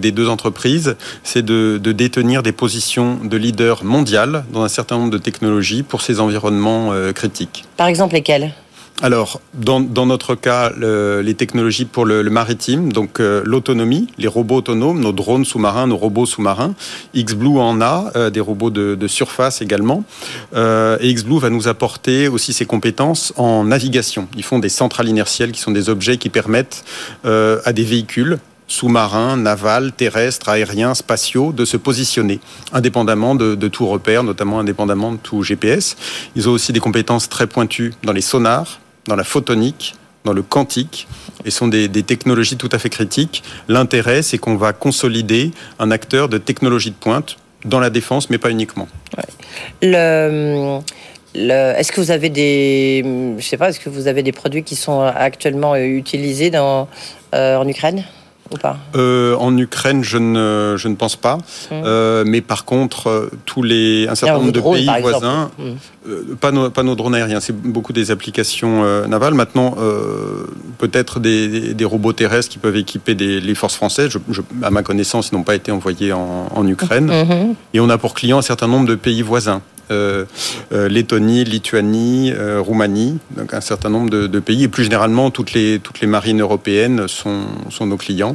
des 0.00 0.12
deux 0.12 0.28
entreprises, 0.28 0.96
c'est 1.22 1.44
de, 1.44 1.78
détenir 1.78 2.42
des 2.42 2.52
positions 2.52 3.18
de 3.22 3.36
leader 3.36 3.84
mondial 3.84 4.44
dans 4.52 4.62
un 4.62 4.68
certain 4.68 4.98
nombre 4.98 5.10
de 5.10 5.18
technologies 5.18 5.82
pour 5.82 6.02
ces 6.02 6.20
environnements 6.20 6.92
euh, 6.92 7.12
critiques. 7.12 7.64
Par 7.76 7.86
exemple, 7.86 8.14
lesquelles 8.14 8.52
alors, 9.02 9.40
dans, 9.54 9.80
notre 10.06 10.36
cas, 10.36 10.70
les 10.78 11.34
technologies 11.34 11.84
pour 11.84 12.06
le, 12.06 12.22
maritime, 12.30 12.92
donc 12.92 13.18
euh, 13.20 13.42
l'autonomie, 13.44 14.06
les 14.18 14.28
robots 14.28 14.56
autonomes, 14.56 15.00
nos 15.00 15.12
drones 15.12 15.44
sous-marins, 15.44 15.88
nos 15.88 15.96
robots 15.96 16.26
sous-marins. 16.26 16.74
XBlue 17.14 17.58
en 17.58 17.80
a, 17.80 18.12
euh, 18.14 18.30
des 18.30 18.40
robots 18.40 18.70
de, 18.70 19.06
surface 19.08 19.62
également. 19.62 20.04
Euh, 20.54 20.96
et 21.00 21.12
XBlue 21.12 21.38
va 21.38 21.50
nous 21.50 21.66
apporter 21.68 22.28
aussi 22.28 22.52
ses 22.52 22.66
compétences 22.66 23.32
en 23.36 23.64
navigation. 23.64 24.28
Ils 24.36 24.44
font 24.44 24.60
des 24.60 24.68
centrales 24.68 25.08
inertielles 25.08 25.52
qui 25.52 25.60
sont 25.60 25.72
des 25.72 25.88
objets 25.90 26.16
qui 26.16 26.30
permettent 26.30 26.84
à 27.24 27.72
des 27.72 27.84
véhicules 27.84 28.38
sous-marins, 28.66 29.36
navals, 29.36 29.92
terrestres, 29.92 30.48
aériens, 30.48 30.94
spatiaux, 30.94 31.52
de 31.52 31.64
se 31.64 31.76
positionner, 31.76 32.40
indépendamment 32.72 33.34
de, 33.34 33.68
tout 33.68 33.86
repère, 33.86 34.22
notamment 34.22 34.60
indépendamment 34.60 35.12
de 35.12 35.18
tout 35.18 35.42
GPS. 35.42 35.96
Ils 36.36 36.48
ont 36.48 36.52
aussi 36.52 36.72
des 36.72 36.80
compétences 36.80 37.28
très 37.28 37.46
pointues 37.46 37.92
dans 38.02 38.12
les 38.12 38.20
sonars, 38.20 38.80
dans 39.06 39.16
la 39.16 39.24
photonique, 39.24 39.94
dans 40.24 40.32
le 40.32 40.42
quantique, 40.42 41.06
et 41.44 41.50
sont 41.50 41.68
des, 41.68 41.88
technologies 42.02 42.56
tout 42.56 42.70
à 42.72 42.78
fait 42.78 42.88
critiques. 42.88 43.42
L'intérêt, 43.68 44.22
c'est 44.22 44.38
qu'on 44.38 44.56
va 44.56 44.72
consolider 44.72 45.50
un 45.78 45.90
acteur 45.90 46.28
de 46.28 46.38
technologie 46.38 46.90
de 46.90 46.96
pointe 46.96 47.36
dans 47.66 47.80
la 47.80 47.90
défense, 47.90 48.30
mais 48.30 48.38
pas 48.38 48.50
uniquement. 48.50 48.88
Est-ce 49.82 51.92
que 51.92 52.00
vous 52.00 52.10
avez 52.10 52.30
des, 52.30 53.04
je 53.38 53.44
sais 53.44 53.56
pas, 53.56 53.68
est-ce 53.68 53.80
que 53.80 53.90
vous 53.90 54.06
avez 54.06 54.22
des 54.22 54.32
produits 54.32 54.62
qui 54.62 54.76
sont 54.76 55.02
actuellement 55.02 55.76
utilisés 55.76 56.50
dans, 56.50 56.88
euh, 57.34 57.56
en 57.56 57.68
Ukraine? 57.68 58.04
Euh, 58.94 59.36
en 59.36 59.56
Ukraine, 59.56 60.04
je 60.04 60.18
ne, 60.18 60.74
je 60.76 60.88
ne 60.88 60.94
pense 60.94 61.16
pas. 61.16 61.38
Hum. 61.70 61.82
Euh, 61.84 62.24
mais 62.26 62.40
par 62.40 62.64
contre, 62.64 63.08
euh, 63.08 63.30
tous 63.46 63.62
les, 63.62 64.06
un 64.08 64.14
certain 64.14 64.38
nombre 64.38 64.52
de 64.52 64.60
pays 64.60 64.88
voisins, 65.00 65.50
hum. 65.58 66.36
pas, 66.40 66.52
nos, 66.52 66.70
pas 66.70 66.82
nos 66.82 66.94
drones 66.94 67.14
aériens, 67.14 67.40
c'est 67.40 67.56
beaucoup 67.56 67.92
des 67.92 68.10
applications 68.10 69.06
navales. 69.06 69.34
Maintenant, 69.34 69.76
peut-être 70.78 71.20
des, 71.20 71.74
des, 71.74 71.84
robots 71.84 72.12
terrestres 72.12 72.50
qui 72.50 72.58
peuvent 72.58 72.76
équiper 72.76 73.14
des, 73.14 73.40
les 73.40 73.54
forces 73.54 73.74
françaises. 73.74 74.10
Je, 74.10 74.40
à 74.62 74.70
ma 74.70 74.82
connaissance, 74.82 75.30
ils 75.32 75.34
n'ont 75.34 75.42
pas 75.42 75.54
été 75.54 75.72
envoyés 75.72 76.12
en, 76.12 76.48
en 76.54 76.66
Ukraine. 76.66 77.10
Hum, 77.10 77.54
Et 77.72 77.80
on 77.80 77.88
a 77.88 77.98
pour 77.98 78.14
clients 78.14 78.38
un 78.38 78.42
certain 78.42 78.68
nombre 78.68 78.86
de 78.86 78.94
pays 78.94 79.22
voisins. 79.22 79.62
Euh, 79.90 80.24
euh, 80.72 80.88
Lettonie, 80.88 81.44
Lituanie, 81.44 82.32
euh, 82.34 82.60
Roumanie, 82.60 83.18
donc 83.36 83.52
un 83.52 83.60
certain 83.60 83.90
nombre 83.90 84.10
de, 84.10 84.40
pays. 84.40 84.64
Et 84.64 84.68
plus 84.68 84.84
généralement, 84.84 85.30
toutes 85.30 85.52
les, 85.52 85.78
toutes 85.78 86.00
les 86.00 86.06
marines 86.06 86.40
européennes 86.40 87.06
sont, 87.08 87.42
sont 87.70 87.86
nos 87.86 87.96
clients. 87.96 88.34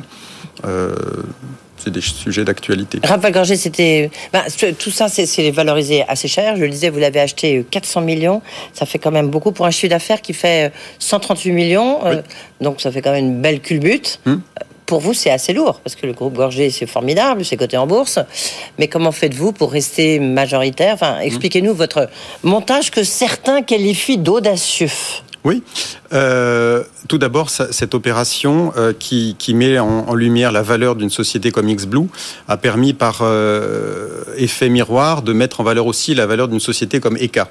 c'est 1.78 1.92
des 1.92 2.02
sujets 2.02 2.44
d'actualité. 2.44 3.00
Raphaël 3.04 3.34
Gorgé, 3.34 3.56
c'était. 3.56 4.12
Ben, 4.34 4.44
tout 4.78 4.92
ça, 4.92 5.08
c'est 5.08 5.52
valorisé 5.52 6.04
assez 6.08 6.28
cher. 6.28 6.56
Je 6.56 6.64
le 6.64 6.70
disais, 6.70 6.90
vous 6.90 7.00
l'avez 7.00 7.20
acheté 7.20 7.66
400 7.70 8.02
millions. 8.02 8.42
Ça 8.74 8.86
fait 8.86 9.00
quand 9.00 9.12
même 9.12 9.30
beaucoup 9.30 9.52
pour 9.52 9.66
un 9.66 9.72
chiffre 9.72 9.92
d'affaires 9.92 10.22
qui 10.22 10.34
fait 10.34 10.72
138 11.00 11.52
millions. 11.52 12.00
donc, 12.62 12.82
ça 12.82 12.92
fait 12.92 13.02
quand 13.02 13.12
même 13.12 13.26
une 13.26 13.42
belle 13.42 13.62
culbute. 13.62 14.20
Hum 14.26 14.42
pour 14.90 15.02
vous, 15.02 15.14
c'est 15.14 15.30
assez 15.30 15.54
lourd, 15.54 15.82
parce 15.84 15.96
que 15.96 16.08
le 16.08 16.14
groupe 16.14 16.34
Gorgé, 16.34 16.72
c'est 16.72 16.88
formidable, 16.88 17.46
c'est 17.46 17.58
coté 17.58 17.78
en 17.78 17.86
bourse. 17.86 18.18
Mais 18.80 18.88
comment 18.88 19.12
faites-vous 19.12 19.52
pour 19.52 19.72
rester 19.72 20.20
majoritaire? 20.20 20.96
Enfin, 20.96 21.20
expliquez-nous 21.20 21.76
votre 21.76 22.10
montage 22.42 22.90
que 22.90 23.04
certains 23.04 23.62
qualifient 23.62 24.18
d'audacieux. 24.18 24.90
Oui. 25.44 25.62
Euh, 26.12 26.84
tout 27.08 27.20
d'abord, 27.20 27.52
cette 27.52 27.94
opération 27.94 28.74
euh, 28.78 28.92
qui, 28.98 29.36
met 29.54 29.78
en, 29.78 30.16
lumière 30.16 30.52
la 30.52 30.64
valeur 30.64 30.96
d'une 30.96 31.12
société 31.12 31.52
comme 31.52 31.72
XBlue 31.72 32.08
a 32.48 32.58
permis 32.58 32.94
par 32.94 33.20
euh, 33.22 34.24
effet 34.38 34.70
miroir 34.70 35.22
de 35.22 35.34
mettre 35.34 35.62
en 35.62 35.64
valeur 35.64 35.86
aussi 35.86 36.16
la 36.16 36.26
valeur 36.26 36.48
d'une 36.48 36.60
société 36.60 37.00
comme 37.00 37.16
ECA. 37.16 37.48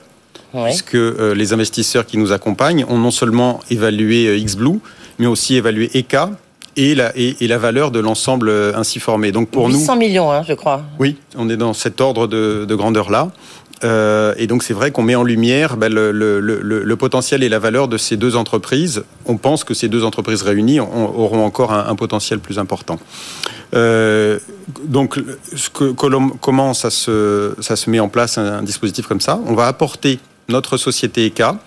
Puisque 0.64 0.94
les 0.94 1.52
investisseurs 1.52 2.04
qui 2.04 2.16
nous 2.18 2.32
accompagnent 2.32 2.84
ont 2.88 2.98
non 2.98 3.10
seulement 3.12 3.60
évalué 3.70 4.42
XBlue, 4.42 4.80
mais 5.18 5.26
aussi 5.26 5.54
évalué 5.54 5.90
ECA 5.94 6.30
et 6.78 6.94
la, 6.94 7.12
et, 7.16 7.46
la 7.46 7.58
valeur 7.58 7.90
de 7.90 7.98
l'ensemble 7.98 8.48
euh, 8.48 8.72
ainsi 8.76 9.00
formé. 9.00 9.32
Donc 9.32 9.50
pour 9.50 9.68
800 9.68 9.96
millions, 9.96 10.30
hein, 10.30 10.42
je 10.46 10.54
crois. 10.54 10.82
Oui, 11.00 11.16
on 11.36 11.50
est 11.50 11.56
dans 11.56 11.72
cet 11.72 12.00
ordre 12.00 12.28
de, 12.28 12.74
grandeur-là. 12.74 13.30
Euh, 13.84 14.34
et 14.38 14.46
donc 14.46 14.62
c'est 14.62 14.74
vrai 14.74 14.90
qu'on 14.90 15.02
met 15.02 15.14
en 15.14 15.22
lumière 15.22 15.76
ben, 15.76 15.92
le, 15.92 16.10
le, 16.10 16.40
le, 16.40 16.60
le, 16.60 16.96
potentiel 16.96 17.44
et 17.44 17.48
la 17.48 17.58
valeur 17.60 17.88
de 17.88 17.96
ces 17.96 18.16
deux 18.16 18.36
entreprises. 18.36 19.04
On 19.26 19.36
pense 19.36 19.64
que 19.64 19.74
ces 19.74 19.88
deux 19.88 20.04
entreprises 20.04 20.42
réunies 20.42 20.80
auront 20.80 21.44
encore 21.44 21.72
un, 21.72 21.86
un 21.86 21.94
potentiel 21.94 22.38
plus 22.38 22.58
important. 22.58 22.98
Euh, 23.74 24.38
donc 24.84 25.20
ce 25.54 25.70
que, 25.70 25.92
comment 25.92 26.74
ça 26.74 26.90
se, 26.90 27.54
ça 27.60 27.76
se 27.76 27.90
met 27.90 28.00
en 28.00 28.08
place 28.08 28.38
un, 28.38 28.58
un 28.58 28.62
dispositif 28.62 29.06
comme 29.06 29.20
ça? 29.20 29.40
On 29.46 29.54
va 29.54 29.66
apporter 29.66 30.18
notre 30.48 30.76
société 30.76 31.26
ECA 31.26 31.58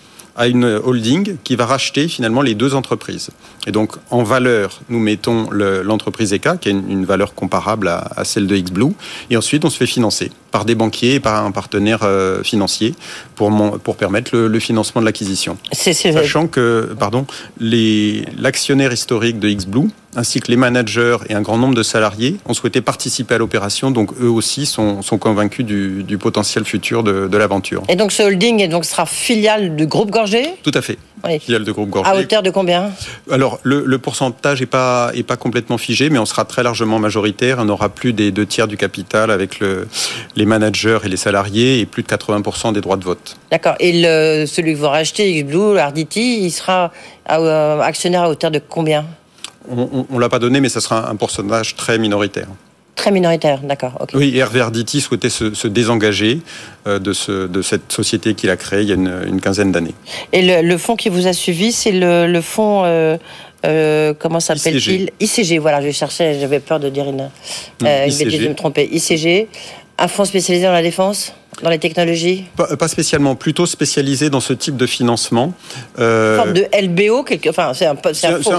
à 0.42 0.48
une 0.48 0.66
holding 0.66 1.38
qui 1.44 1.56
va 1.56 1.68
racheter 1.68 2.08
finalement 2.08 2.42
les 2.42 2.56
deux 2.56 2.74
entreprises. 2.74 3.30
Et 3.68 3.72
donc, 3.72 3.92
en 4.10 4.24
valeur, 4.24 4.82
nous 4.90 4.98
mettons 4.98 5.52
l'entreprise 5.52 6.34
ECA, 6.34 6.58
qui 6.58 6.70
a 6.70 6.72
une, 6.72 7.06
valeur 7.06 7.36
comparable 7.36 7.88
à, 7.88 8.24
celle 8.24 8.48
de 8.48 8.58
XBlue, 8.58 8.94
et 9.30 9.38
ensuite 9.38 9.66
on 9.66 9.70
se 9.70 9.78
fait 9.78 9.86
financer 9.86 10.32
par 10.50 10.66
des 10.66 10.74
banquiers 10.74 11.16
et 11.16 11.20
par 11.20 11.46
un 11.46 11.52
partenaire 11.52 12.00
euh, 12.02 12.42
financier 12.42 12.96
pour, 13.36 13.52
pour 13.84 13.98
permettre 13.98 14.36
le, 14.36 14.60
financement 14.60 15.00
de 15.00 15.06
l'acquisition. 15.06 15.58
Sachant 15.74 16.48
que, 16.48 16.90
pardon, 16.98 17.28
l'actionnaire 17.60 18.92
historique 18.92 19.38
de 19.38 19.48
XBlue 19.48 19.90
ainsi 20.16 20.40
que 20.40 20.52
les 20.52 20.58
managers 20.58 21.18
et 21.30 21.34
un 21.34 21.42
grand 21.42 21.58
nombre 21.58 21.76
de 21.76 21.84
salariés 21.84 22.38
ont 22.46 22.54
souhaité 22.54 22.82
participer 22.82 23.36
à 23.36 23.38
l'opération, 23.38 23.92
donc 23.92 24.12
eux 24.22 24.30
aussi 24.30 24.66
sont, 24.66 25.02
sont 25.02 25.18
convaincus 25.18 25.66
du, 25.66 26.04
du, 26.04 26.18
potentiel 26.18 26.66
futur 26.66 27.04
de, 27.04 27.28
de 27.28 27.38
l'aventure. 27.38 27.84
Et 27.90 27.96
donc 27.96 28.12
ce 28.12 28.24
holding 28.24 28.68
donc, 28.68 28.86
sera 28.86 29.06
filiale 29.06 29.76
du 29.76 29.88
groupe 29.88 30.12
Gorgé? 30.12 30.54
Tout 30.64 30.72
à 30.74 30.82
fait. 30.82 30.98
Filiale 31.40 31.64
de 31.64 31.72
groupe 31.72 31.90
Gorgé. 31.90 32.10
À 32.10 32.16
hauteur 32.16 32.42
de 32.42 32.50
combien? 32.50 32.92
Alors 33.30 33.60
le, 33.64 33.84
le 33.86 33.98
pourcentage 34.00 34.60
n'est 34.60 34.66
pas, 34.66 35.12
est 35.14 35.24
pas 35.24 35.38
complètement 35.38 35.78
figé, 35.78 36.10
mais 36.10 36.20
on 36.20 36.26
sera 36.26 36.46
très 36.46 36.64
largement 36.64 37.00
majoritaire. 37.00 37.58
On 37.60 37.66
n'aura 37.66 37.90
plus 37.90 38.12
des 38.14 38.32
deux 38.32 38.46
tiers 38.46 38.68
du 38.68 38.78
capital 38.78 39.32
avec 39.32 39.60
le, 39.60 39.88
les 40.36 40.46
managers 40.46 41.00
et 41.04 41.10
les 41.10 41.18
salariés 41.18 41.80
et 41.80 41.86
plus 41.86 42.04
de 42.04 42.08
80% 42.08 42.74
des 42.74 42.82
droits 42.82 42.98
de 42.98 43.04
vote. 43.04 43.38
D'accord. 43.52 43.76
Et 43.80 44.02
le, 44.02 44.46
celui 44.46 44.74
que 44.74 44.80
vous 44.80 44.90
rachetez, 44.90 45.44
XBlue, 45.44 45.78
Arditi, 45.78 46.44
il 46.44 46.52
sera 46.52 46.92
euh, 47.30 47.80
actionnaire 47.82 48.24
à 48.24 48.30
hauteur 48.30 48.52
de 48.52 48.60
combien? 48.60 49.06
On 49.70 50.06
ne 50.10 50.20
l'a 50.20 50.30
pas 50.30 50.40
donné, 50.40 50.60
mais 50.60 50.70
ça 50.70 50.82
sera 50.82 51.10
un 51.10 51.16
pourcentage 51.16 51.76
très 51.76 51.98
minoritaire. 51.98 52.48
Très 52.96 53.12
minoritaire, 53.12 53.62
d'accord. 53.64 54.06
Oui, 54.14 54.38
Hervé 54.38 54.60
Arditi 54.62 55.02
souhaitait 55.02 55.30
se, 55.30 55.68
désengager 55.68 56.42
euh, 56.88 57.00
de, 57.00 57.14
ce, 57.14 57.48
de, 57.48 57.62
cette 57.62 57.92
société 57.92 58.36
qu'il 58.36 58.50
a 58.50 58.58
créée 58.58 58.82
il 58.82 58.90
y 58.90 58.92
a 58.92 58.96
une, 58.96 59.42
quinzaine 59.42 59.72
d'années. 59.72 59.96
Et 60.34 60.62
le, 60.62 60.78
fonds 60.78 60.96
qui 60.96 61.10
vous 61.10 61.28
a 61.28 61.34
suivi, 61.34 61.72
c'est 61.72 61.92
le, 61.94 62.42
fonds... 62.42 62.84
Euh, 62.86 63.18
euh, 63.66 64.14
comment 64.18 64.40
s'appelle-t-il 64.40 65.12
ICG. 65.20 65.60
voilà, 65.60 65.82
je 65.82 65.92
cherchais, 65.92 66.40
j'avais 66.40 66.60
peur 66.60 66.80
de 66.80 66.90
dire 66.90 67.08
une, 67.08 67.30
euh, 67.84 68.08
de 68.08 68.48
me 68.48 68.56
tromper. 68.56 68.90
ICG, 68.92 69.48
un 69.98 70.08
fonds 70.08 70.26
spécialisé 70.26 70.66
dans 70.66 70.72
la 70.72 70.82
défense? 70.82 71.34
Dans 71.62 71.70
les 71.70 71.80
technologies 71.80 72.46
pas, 72.56 72.88
spécialement, 72.88 73.36
plutôt 73.36 73.66
spécialisé 73.66 74.30
dans 74.30 74.40
ce 74.40 74.54
type 74.54 74.78
de 74.78 74.86
financement. 74.86 75.54
Euh, 76.00 76.38
Une 76.38 76.44
sorte 76.44 76.56
de 76.56 76.88
LBO, 76.88 77.24
quelque... 77.24 77.50
enfin, 77.50 77.74
c'est 77.74 77.86
un, 77.86 77.96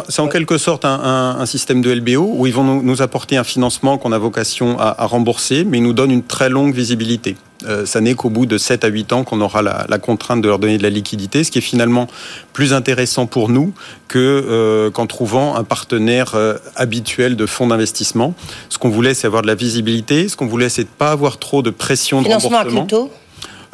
C'est 0.09 0.21
en 0.21 0.29
quelque 0.29 0.59
sorte 0.59 0.85
un, 0.85 1.37
un, 1.39 1.47
système 1.47 1.83
de 1.83 1.93
LBO 1.93 2.35
où 2.37 2.47
ils 2.47 2.53
vont 2.53 2.65
nous, 2.65 2.83
nous 2.83 3.03
apporter 3.03 3.37
un 3.37 3.45
financement 3.45 3.99
qu'on 3.99 4.13
a 4.13 4.19
vocation 4.19 4.79
à, 4.79 4.95
à, 5.03 5.07
rembourser, 5.07 5.65
mais 5.65 5.79
ils 5.79 5.83
nous 5.83 5.93
donnent 5.93 6.11
une 6.11 6.25
très 6.25 6.49
longue 6.49 6.75
visibilité. 6.75 7.37
Euh, 7.67 7.87
ça 7.87 8.01
n'est 8.01 8.15
qu'au 8.15 8.31
bout 8.31 8.47
de 8.47 8.59
7 8.59 8.85
à 8.85 8.89
8 8.89 9.13
ans 9.13 9.25
qu'on 9.25 9.41
aura 9.41 9.63
la, 9.63 9.87
la, 9.89 9.99
contrainte 9.99 10.43
de 10.43 10.49
leur 10.49 10.59
donner 10.59 10.79
de 10.79 10.83
la 10.83 10.91
liquidité, 10.91 11.45
ce 11.45 11.51
qui 11.51 11.59
est 11.59 11.63
finalement 11.63 12.07
plus 12.53 12.73
intéressant 12.73 13.27
pour 13.27 13.49
nous 13.49 13.73
que 14.09 14.19
euh, 14.19 14.91
qu'en 14.91 15.07
trouvant 15.07 15.55
un 15.57 15.65
partenaire 15.65 16.35
euh, 16.35 16.57
habituel 16.77 17.37
de 17.37 17.47
fonds 17.47 17.67
d'investissement. 17.67 18.35
Ce 18.69 18.79
qu'on 18.79 18.91
voulait, 18.91 19.15
c'est 19.15 19.27
avoir 19.27 19.43
de 19.43 19.47
la 19.47 19.55
visibilité. 19.55 20.29
Ce 20.29 20.37
qu'on 20.37 20.47
voulait, 20.47 20.69
c'est 20.69 20.85
de 20.85 20.89
pas 20.89 21.13
avoir 21.13 21.39
trop 21.39 21.63
de 21.63 21.71
pression 21.71 22.23
de 22.23 22.29
remboursement. 22.29 22.87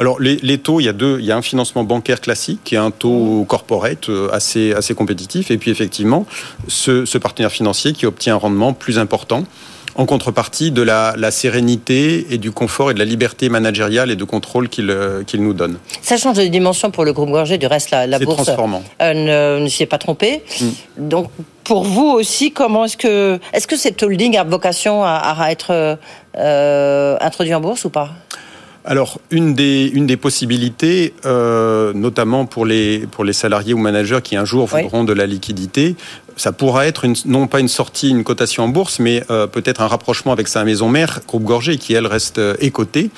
Alors 0.01 0.21
les, 0.21 0.37
les, 0.37 0.59
taux, 0.59 0.79
il 0.79 0.85
y 0.85 0.89
a 0.89 0.93
deux, 0.93 1.19
il 1.19 1.25
y 1.25 1.33
a 1.33 1.37
un 1.37 1.43
financement 1.43 1.83
bancaire 1.83 2.21
classique 2.21 2.61
qui 2.63 2.77
est 2.77 2.79
un 2.79 2.93
taux 2.93 3.45
corporate 3.49 4.09
assez 4.33 4.73
assez 4.73 4.95
compétitif, 4.95 5.51
et 5.51 5.59
puis 5.59 5.73
effectivement 5.73 6.25
ce, 6.69 7.05
ce 7.05 7.19
partenaire 7.19 7.51
financier 7.51 7.93
qui 7.93 8.07
obtient 8.07 8.35
un 8.35 8.39
rendement 8.39 8.75
plus 8.75 9.01
important 9.01 9.43
en 9.99 10.07
contrepartie 10.07 10.71
de 10.71 10.81
la, 10.81 11.15
la, 11.19 11.33
sérénité 11.33 12.27
et 12.31 12.39
du 12.39 12.53
confort 12.53 12.93
et 12.93 12.95
de 12.95 13.01
la 13.01 13.05
liberté 13.05 13.49
managériale 13.49 14.13
et 14.13 14.17
de 14.17 14.25
contrôle 14.25 14.69
qu'il 14.69 14.91
euh, 14.91 15.25
qu'il 15.25 15.43
nous 15.43 15.53
donne. 15.53 15.77
Ça 16.03 16.17
change 16.17 16.37
de 16.37 16.45
dimension 16.45 16.93
pour 16.93 17.05
le 17.05 17.13
groupe 17.13 17.31
Gorgé, 17.31 17.59
du 17.59 17.67
reste 17.67 17.91
la, 17.91 18.07
la 18.07 18.21
bourse 18.21 18.49
euh, 19.03 19.61
ne, 19.61 19.69
s'y 19.69 19.83
est 19.83 19.87
pas 19.87 19.99
trompé. 19.99 20.43
Mm. 20.61 20.67
Donc 21.09 21.31
pour 21.65 21.83
vous 21.83 22.07
aussi, 22.07 22.53
comment 22.53 22.85
est-ce 22.85 22.97
que 22.97 23.41
est-ce 23.53 23.67
que 23.67 23.77
cette 23.77 24.01
holding 24.01 24.37
a 24.37 24.45
vocation 24.45 25.03
à, 25.03 25.35
à 25.37 25.51
être 25.51 25.99
euh, 26.37 27.17
introduit 27.21 27.55
en 27.55 27.61
bourse 27.61 27.85
ou 27.85 27.91
pas? 27.91 28.11
Alors, 28.89 29.19
une 29.31 29.53
des, 29.53 29.91
une 29.93 30.07
des 30.07 30.17
possibilités, 30.17 31.13
euh, 31.27 31.93
notamment 31.93 32.47
pour 32.47 32.65
les, 32.65 33.01
pour 33.11 33.23
les 33.23 33.35
salariés 33.35 33.75
ou 33.75 33.79
managers 33.79 34.21
qui 34.25 34.35
un 34.35 34.47
jour 34.47 34.67
voudront 34.67 35.05
de 35.05 35.13
la 35.13 35.27
liquidité, 35.27 35.95
ça 36.39 36.53
pourra 36.53 36.87
être 36.87 37.05
une, 37.05 37.15
non 37.27 37.47
pas 37.47 37.61
une 37.61 37.69
sortie, 37.69 38.11
une 38.11 38.25
cotation 38.25 38.65
en 38.65 38.69
bourse, 38.69 39.01
mais 39.01 39.25
euh, 39.31 39.47
peut-être 39.47 39.83
un 39.83 39.89
rapprochement 39.89 40.33
avec 40.33 40.49
sa 40.49 40.65
maison 40.65 40.89
mère, 40.89 41.21
Groupe 41.27 41.43
Gorgé, 41.43 41.77
qui 41.77 41.93
elle 41.93 42.07
reste 42.07 42.39
euh, 42.39 42.55
écotée. 42.61 43.11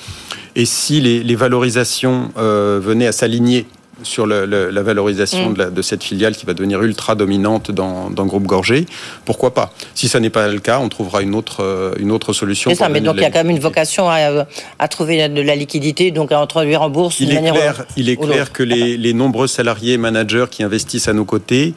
Et 0.55 0.65
si 0.65 0.99
les, 0.99 1.23
les 1.23 1.35
valorisations 1.35 2.31
euh, 2.37 2.79
venaient 2.83 3.07
à 3.07 3.11
s'aligner 3.11 3.65
sur 4.03 4.25
le, 4.25 4.45
la 4.45 4.81
valorisation 4.81 5.51
mm. 5.51 5.53
de, 5.53 5.59
la, 5.59 5.69
de, 5.69 5.81
cette 5.83 6.03
filiale 6.03 6.35
qui 6.35 6.47
va 6.47 6.55
devenir 6.55 6.81
ultra 6.81 7.13
dominante 7.13 7.69
dans, 7.69 8.09
dans 8.09 8.25
Groupe 8.25 8.47
Gorgé. 8.47 8.87
Pourquoi 9.25 9.53
pas? 9.53 9.71
Si 9.93 10.07
ça 10.07 10.19
n'est 10.19 10.31
pas 10.31 10.47
le 10.47 10.59
cas, 10.59 10.79
on 10.79 10.89
trouvera 10.89 11.21
une 11.21 11.35
autre, 11.35 11.93
une 11.99 12.11
autre 12.11 12.33
solution. 12.33 12.71
C'est 12.71 12.77
ça, 12.77 12.89
mais 12.89 12.99
donc 12.99 13.17
il 13.17 13.21
y 13.21 13.25
a 13.25 13.29
quand 13.29 13.43
même 13.43 13.51
une 13.51 13.59
vocation 13.59 14.09
à, 14.09 14.47
à, 14.79 14.87
trouver 14.87 15.29
de 15.29 15.41
la 15.41 15.55
liquidité, 15.55 16.09
donc 16.09 16.31
à 16.31 16.39
introduire 16.39 16.81
en 16.81 16.89
bourse. 16.89 17.19
Il 17.19 17.31
est 17.31 17.41
clair, 17.41 17.85
il 17.95 18.09
est 18.09 18.17
clair 18.17 18.51
que 18.51 18.63
les, 18.63 18.97
les, 18.97 19.13
nombreux 19.13 19.45
salariés 19.45 19.99
managers 19.99 20.45
qui 20.49 20.63
investissent 20.63 21.07
à 21.07 21.13
nos 21.13 21.25
côtés 21.25 21.75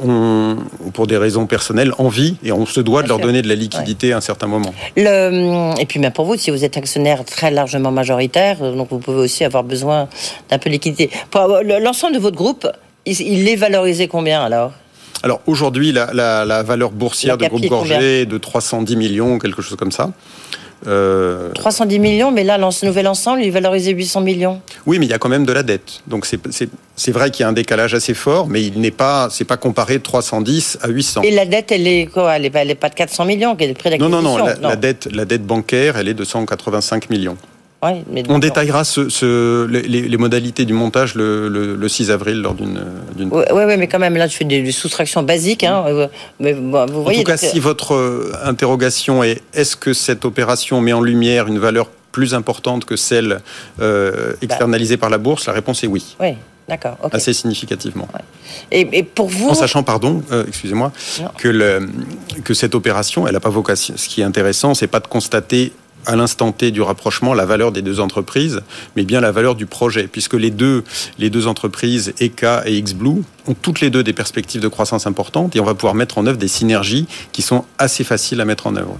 ont, 0.00 0.56
pour 0.92 1.06
des 1.06 1.16
raisons 1.16 1.46
personnelles, 1.46 1.92
envie 1.98 2.36
et 2.42 2.52
on 2.52 2.66
se 2.66 2.80
doit 2.80 3.02
de 3.02 3.08
leur 3.08 3.18
donner 3.18 3.42
de 3.42 3.48
la 3.48 3.54
liquidité 3.54 4.12
à 4.12 4.18
un 4.18 4.20
certain 4.20 4.46
moment. 4.46 4.74
Le, 4.96 5.78
et 5.80 5.86
puis 5.86 6.00
même 6.00 6.12
pour 6.12 6.24
vous, 6.24 6.36
si 6.36 6.50
vous 6.50 6.64
êtes 6.64 6.76
actionnaire 6.76 7.24
très 7.24 7.50
largement 7.50 7.90
majoritaire, 7.90 8.58
donc 8.58 8.88
vous 8.90 8.98
pouvez 8.98 9.18
aussi 9.18 9.44
avoir 9.44 9.64
besoin 9.64 10.08
d'un 10.50 10.58
peu 10.58 10.70
de 10.70 10.74
liquidité. 10.74 11.10
Pour 11.30 11.60
l'ensemble 11.80 12.14
de 12.14 12.20
votre 12.20 12.36
groupe, 12.36 12.66
il 13.06 13.48
est 13.48 13.56
valorisé 13.56 14.08
combien 14.08 14.42
alors? 14.44 14.72
Alors 15.22 15.40
aujourd'hui, 15.46 15.92
la, 15.92 16.62
valeur 16.62 16.90
boursière 16.90 17.38
de 17.38 17.46
Groupe 17.46 17.66
Gorgé 17.66 18.22
est 18.22 18.26
de 18.26 18.38
310 18.38 18.96
millions, 18.96 19.38
quelque 19.38 19.62
chose 19.62 19.76
comme 19.76 19.92
ça. 19.92 20.10
310 20.84 21.96
euh, 21.96 22.00
millions, 22.00 22.30
mais 22.30 22.44
là, 22.44 22.58
ce 22.70 22.86
nouvel 22.86 23.08
ensemble, 23.08 23.42
il 23.42 23.50
valorisé 23.50 23.92
800 23.92 24.20
millions. 24.20 24.60
Oui, 24.86 24.98
mais 24.98 25.06
il 25.06 25.08
y 25.08 25.12
a 25.12 25.18
quand 25.18 25.28
même 25.28 25.44
de 25.44 25.52
la 25.52 25.62
dette. 25.62 26.02
Donc 26.06 26.26
c'est 26.26 27.10
vrai 27.10 27.30
qu'il 27.30 27.42
y 27.42 27.46
a 27.46 27.48
un 27.48 27.52
décalage 27.52 27.94
assez 27.94 28.14
fort, 28.14 28.48
mais 28.48 28.62
il 28.62 28.80
n'est 28.80 28.90
pas, 28.90 29.28
c'est 29.30 29.44
pas 29.44 29.56
comparé 29.56 29.98
de 29.98 30.02
310 30.02 30.78
à 30.82 30.88
800. 30.88 31.22
Et 31.22 31.30
la 31.30 31.46
dette, 31.46 31.72
elle 31.72 31.86
est 31.86 32.06
quoi? 32.06 32.36
Elle 32.36 32.42
n'est 32.42 32.74
pas 32.74 32.88
de 32.88 32.94
400 32.94 33.24
millions, 33.24 33.56
qui 33.56 33.64
est 33.64 33.68
le 33.68 33.74
prix 33.74 33.90
d'acquisition 33.90 34.22
non, 34.22 34.38
non, 34.38 34.38
non, 34.38 34.54
la, 34.60 34.76
dette, 34.76 35.08
la 35.12 35.24
dette 35.24 35.44
bancaire, 35.44 35.96
elle 35.96 36.08
est 36.08 36.14
de 36.14 36.24
185 36.24 37.10
millions 37.10 37.36
on 37.82 38.38
détaillera 38.38 38.82
les, 39.68 40.16
modalités 40.16 40.64
du 40.64 40.72
montage 40.72 41.14
le, 41.14 41.88
6 41.88 42.10
avril 42.10 42.42
lors 42.42 42.54
d'une. 42.54 42.80
Oui, 43.18 43.44
ouais, 43.52 43.76
mais 43.76 43.86
quand 43.86 43.98
même, 43.98 44.16
là, 44.16 44.26
je 44.26 44.36
fais 44.36 44.44
des, 44.44 44.72
soustractions 44.72 45.22
basiques. 45.22 45.64
Hein, 45.64 45.84
euh, 45.86 46.08
mais, 46.40 46.52
vous 46.52 47.02
voyez, 47.02 47.20
en 47.20 47.22
tout 47.22 47.26
cas, 47.26 47.36
si 47.36 47.60
votre 47.60 47.94
euh, 47.94 48.32
interrogation 48.44 49.22
est 49.22 49.42
est-ce 49.54 49.76
que 49.76 49.92
cette 49.92 50.24
opération 50.24 50.80
met 50.80 50.92
en 50.92 51.00
lumière 51.00 51.46
une 51.46 51.58
valeur 51.58 51.88
plus 52.10 52.34
importante 52.34 52.84
que 52.84 52.96
celle 52.96 53.40
euh, 53.80 54.32
externalisée 54.42 54.96
par 54.96 55.10
la 55.10 55.18
bourse, 55.18 55.46
la 55.46 55.52
réponse 55.52 55.84
est 55.84 55.88
oui. 55.88 56.16
Oui. 56.20 56.34
D'accord. 56.68 56.98
Assez 57.12 57.32
significativement. 57.32 58.06
Et, 58.70 59.02
pour 59.02 59.28
vous. 59.28 59.48
En 59.48 59.54
sachant, 59.54 59.82
pardon, 59.82 60.22
excusez-moi, 60.46 60.92
que, 61.38 61.88
que 62.44 62.52
cette 62.52 62.74
opération, 62.74 63.26
elle 63.26 63.32
n'a 63.32 63.40
pas 63.40 63.48
vocation. 63.48 63.94
Ce 63.96 64.06
qui 64.06 64.20
est 64.20 64.24
intéressant, 64.24 64.74
c'est 64.74 64.86
pas 64.86 65.00
de 65.00 65.06
constater 65.06 65.72
à 66.08 66.16
l'instant 66.16 66.50
T 66.50 66.72
du 66.72 66.82
rapprochement 66.82 67.34
la 67.34 67.44
valeur 67.44 67.70
des 67.70 67.82
deux 67.82 68.00
entreprises, 68.00 68.62
mais 68.96 69.04
bien 69.04 69.20
la 69.20 69.30
valeur 69.30 69.54
du 69.54 69.66
projet, 69.66 70.08
puisque 70.10 70.34
les 70.34 70.50
deux, 70.50 70.82
les 71.18 71.30
deux 71.30 71.46
entreprises, 71.46 72.14
ECA 72.20 72.62
et 72.66 72.80
XBlue, 72.80 73.22
ont 73.46 73.54
toutes 73.54 73.80
les 73.80 73.90
deux 73.90 74.02
des 74.02 74.14
perspectives 74.14 74.60
de 74.60 74.68
croissance 74.68 75.06
importantes 75.06 75.54
et 75.54 75.60
on 75.60 75.64
va 75.64 75.74
pouvoir 75.74 75.94
mettre 75.94 76.18
en 76.18 76.26
œuvre 76.26 76.38
des 76.38 76.48
synergies 76.48 77.06
qui 77.32 77.42
sont 77.42 77.64
assez 77.78 78.04
faciles 78.04 78.40
à 78.40 78.44
mettre 78.44 78.66
en 78.66 78.74
œuvre. 78.74 78.96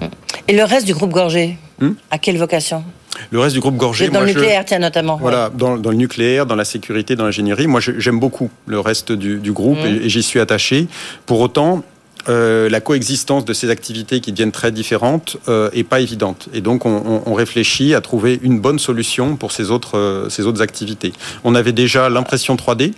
Et 0.47 0.55
le 0.55 0.65
reste 0.65 0.87
du 0.87 0.95
groupe 0.95 1.11
Gorgé, 1.11 1.57
hmm 1.81 1.93
à 2.11 2.19
quelle 2.19 2.39
vocation? 2.39 2.85
Le 3.31 3.41
reste 3.41 3.55
du 3.55 3.61
groupe 3.61 3.77
Gorgé. 3.77 4.09
Dans 4.09 4.21
le 4.21 4.27
nucléaire, 4.27 4.65
tiens, 4.65 4.79
notamment. 4.79 5.17
Voilà, 5.17 5.51
dans, 5.53 5.75
le 5.75 5.95
nucléaire, 5.95 6.47
dans 6.47 6.55
la 6.55 6.65
sécurité, 6.65 7.17
dans 7.17 7.25
l'ingénierie. 7.25 7.67
Moi, 7.67 7.81
j'aime 7.81 8.21
beaucoup 8.21 8.51
le 8.67 8.79
reste 8.79 9.13
du, 9.13 9.53
groupe 9.53 9.79
hmm. 9.79 10.03
et 10.05 10.09
j'y 10.09 10.23
suis 10.23 10.41
attaché. 10.41 10.87
Pour 11.27 11.41
autant, 11.41 11.83
euh, 12.29 12.69
la 12.69 12.81
coexistence 12.81 13.45
de 13.45 13.53
ces 13.53 13.71
activités 13.71 14.21
qui 14.21 14.33
deviennent 14.33 14.53
très 14.53 14.73
différentes 14.73 15.37
euh, 15.49 15.71
est 15.73 15.85
pas 15.85 16.01
évidente. 16.01 16.49
Et 16.53 16.61
donc, 16.61 16.85
on, 16.85 17.23
on, 17.25 17.35
réfléchit 17.35 17.95
à 17.95 18.01
trouver 18.01 18.39
une 18.43 18.61
bonne 18.61 18.79
solution 18.79 19.37
pour 19.37 19.53
ces 19.53 19.71
autres, 19.71 19.97
euh, 19.97 20.29
ces 20.29 20.45
autres 20.45 20.61
activités. 20.61 21.13
On 21.45 21.55
avait 21.55 21.73
déjà 21.73 22.11
l'impression 22.11 22.57
3D 22.57 22.93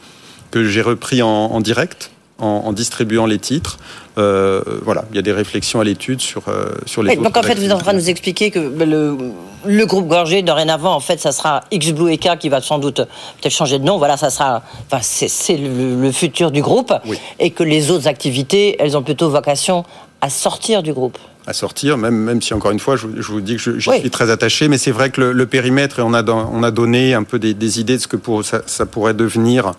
que 0.50 0.64
j'ai 0.64 0.82
repris 0.82 1.22
en, 1.22 1.28
en 1.28 1.60
direct 1.60 2.10
en, 2.40 2.72
distribuant 2.72 3.26
les 3.26 3.38
titres. 3.38 3.78
Euh, 4.18 4.62
voilà, 4.82 5.04
il 5.10 5.16
y 5.16 5.18
a 5.18 5.22
des 5.22 5.32
réflexions 5.32 5.80
à 5.80 5.84
l'étude 5.84 6.20
sur, 6.20 6.48
euh, 6.48 6.72
sur 6.86 7.02
les. 7.02 7.16
donc 7.16 7.36
en 7.36 7.42
fait, 7.42 7.54
vous 7.54 7.64
êtes 7.64 7.72
en 7.72 7.78
train 7.78 7.92
de 7.92 7.98
nous 7.98 8.10
expliquer 8.10 8.50
que 8.50 8.58
le, 8.58 9.16
le 9.64 9.86
groupe 9.86 10.08
Gorgé, 10.08 10.42
dorénavant, 10.42 10.94
en 10.94 11.00
fait, 11.00 11.20
ça 11.20 11.32
sera 11.32 11.62
X-Blue 11.70 12.16
qui 12.18 12.48
va 12.48 12.60
sans 12.60 12.78
doute 12.78 12.96
peut-être 12.96 13.52
changer 13.52 13.78
de 13.78 13.84
nom. 13.84 13.98
Voilà, 13.98 14.16
ça 14.16 14.30
sera. 14.30 14.62
Enfin, 14.86 15.00
c'est 15.02 15.56
le, 15.56 16.10
futur 16.12 16.50
du 16.50 16.62
groupe. 16.62 16.92
Et 17.38 17.50
que 17.50 17.62
les 17.62 17.90
autres 17.90 18.08
activités, 18.08 18.76
elles 18.78 18.96
ont 18.96 19.02
plutôt 19.02 19.30
vocation 19.30 19.84
à 20.20 20.28
sortir 20.28 20.82
du 20.82 20.92
groupe 20.92 21.18
à 21.50 21.52
sortir, 21.52 21.98
même, 21.98 22.14
même 22.14 22.40
si 22.40 22.54
encore 22.54 22.70
une 22.70 22.78
fois, 22.78 22.96
je, 22.96 23.06
vous 23.06 23.40
dis 23.40 23.56
que 23.56 23.62
je, 23.62 23.90
suis 23.90 24.10
très 24.10 24.30
attaché, 24.30 24.68
mais 24.68 24.78
c'est 24.78 24.92
vrai 24.92 25.10
que 25.10 25.20
le, 25.20 25.46
périmètre, 25.46 25.98
et 25.98 26.02
on 26.02 26.14
a, 26.14 26.24
on 26.30 26.62
a 26.62 26.70
donné 26.70 27.12
un 27.12 27.24
peu 27.24 27.38
des, 27.38 27.80
idées 27.80 27.96
de 27.96 28.02
ce 28.02 28.06
que 28.06 28.16
pour, 28.16 28.44
ça, 28.44 28.86
pourrait 28.86 29.14
devenir 29.14 29.72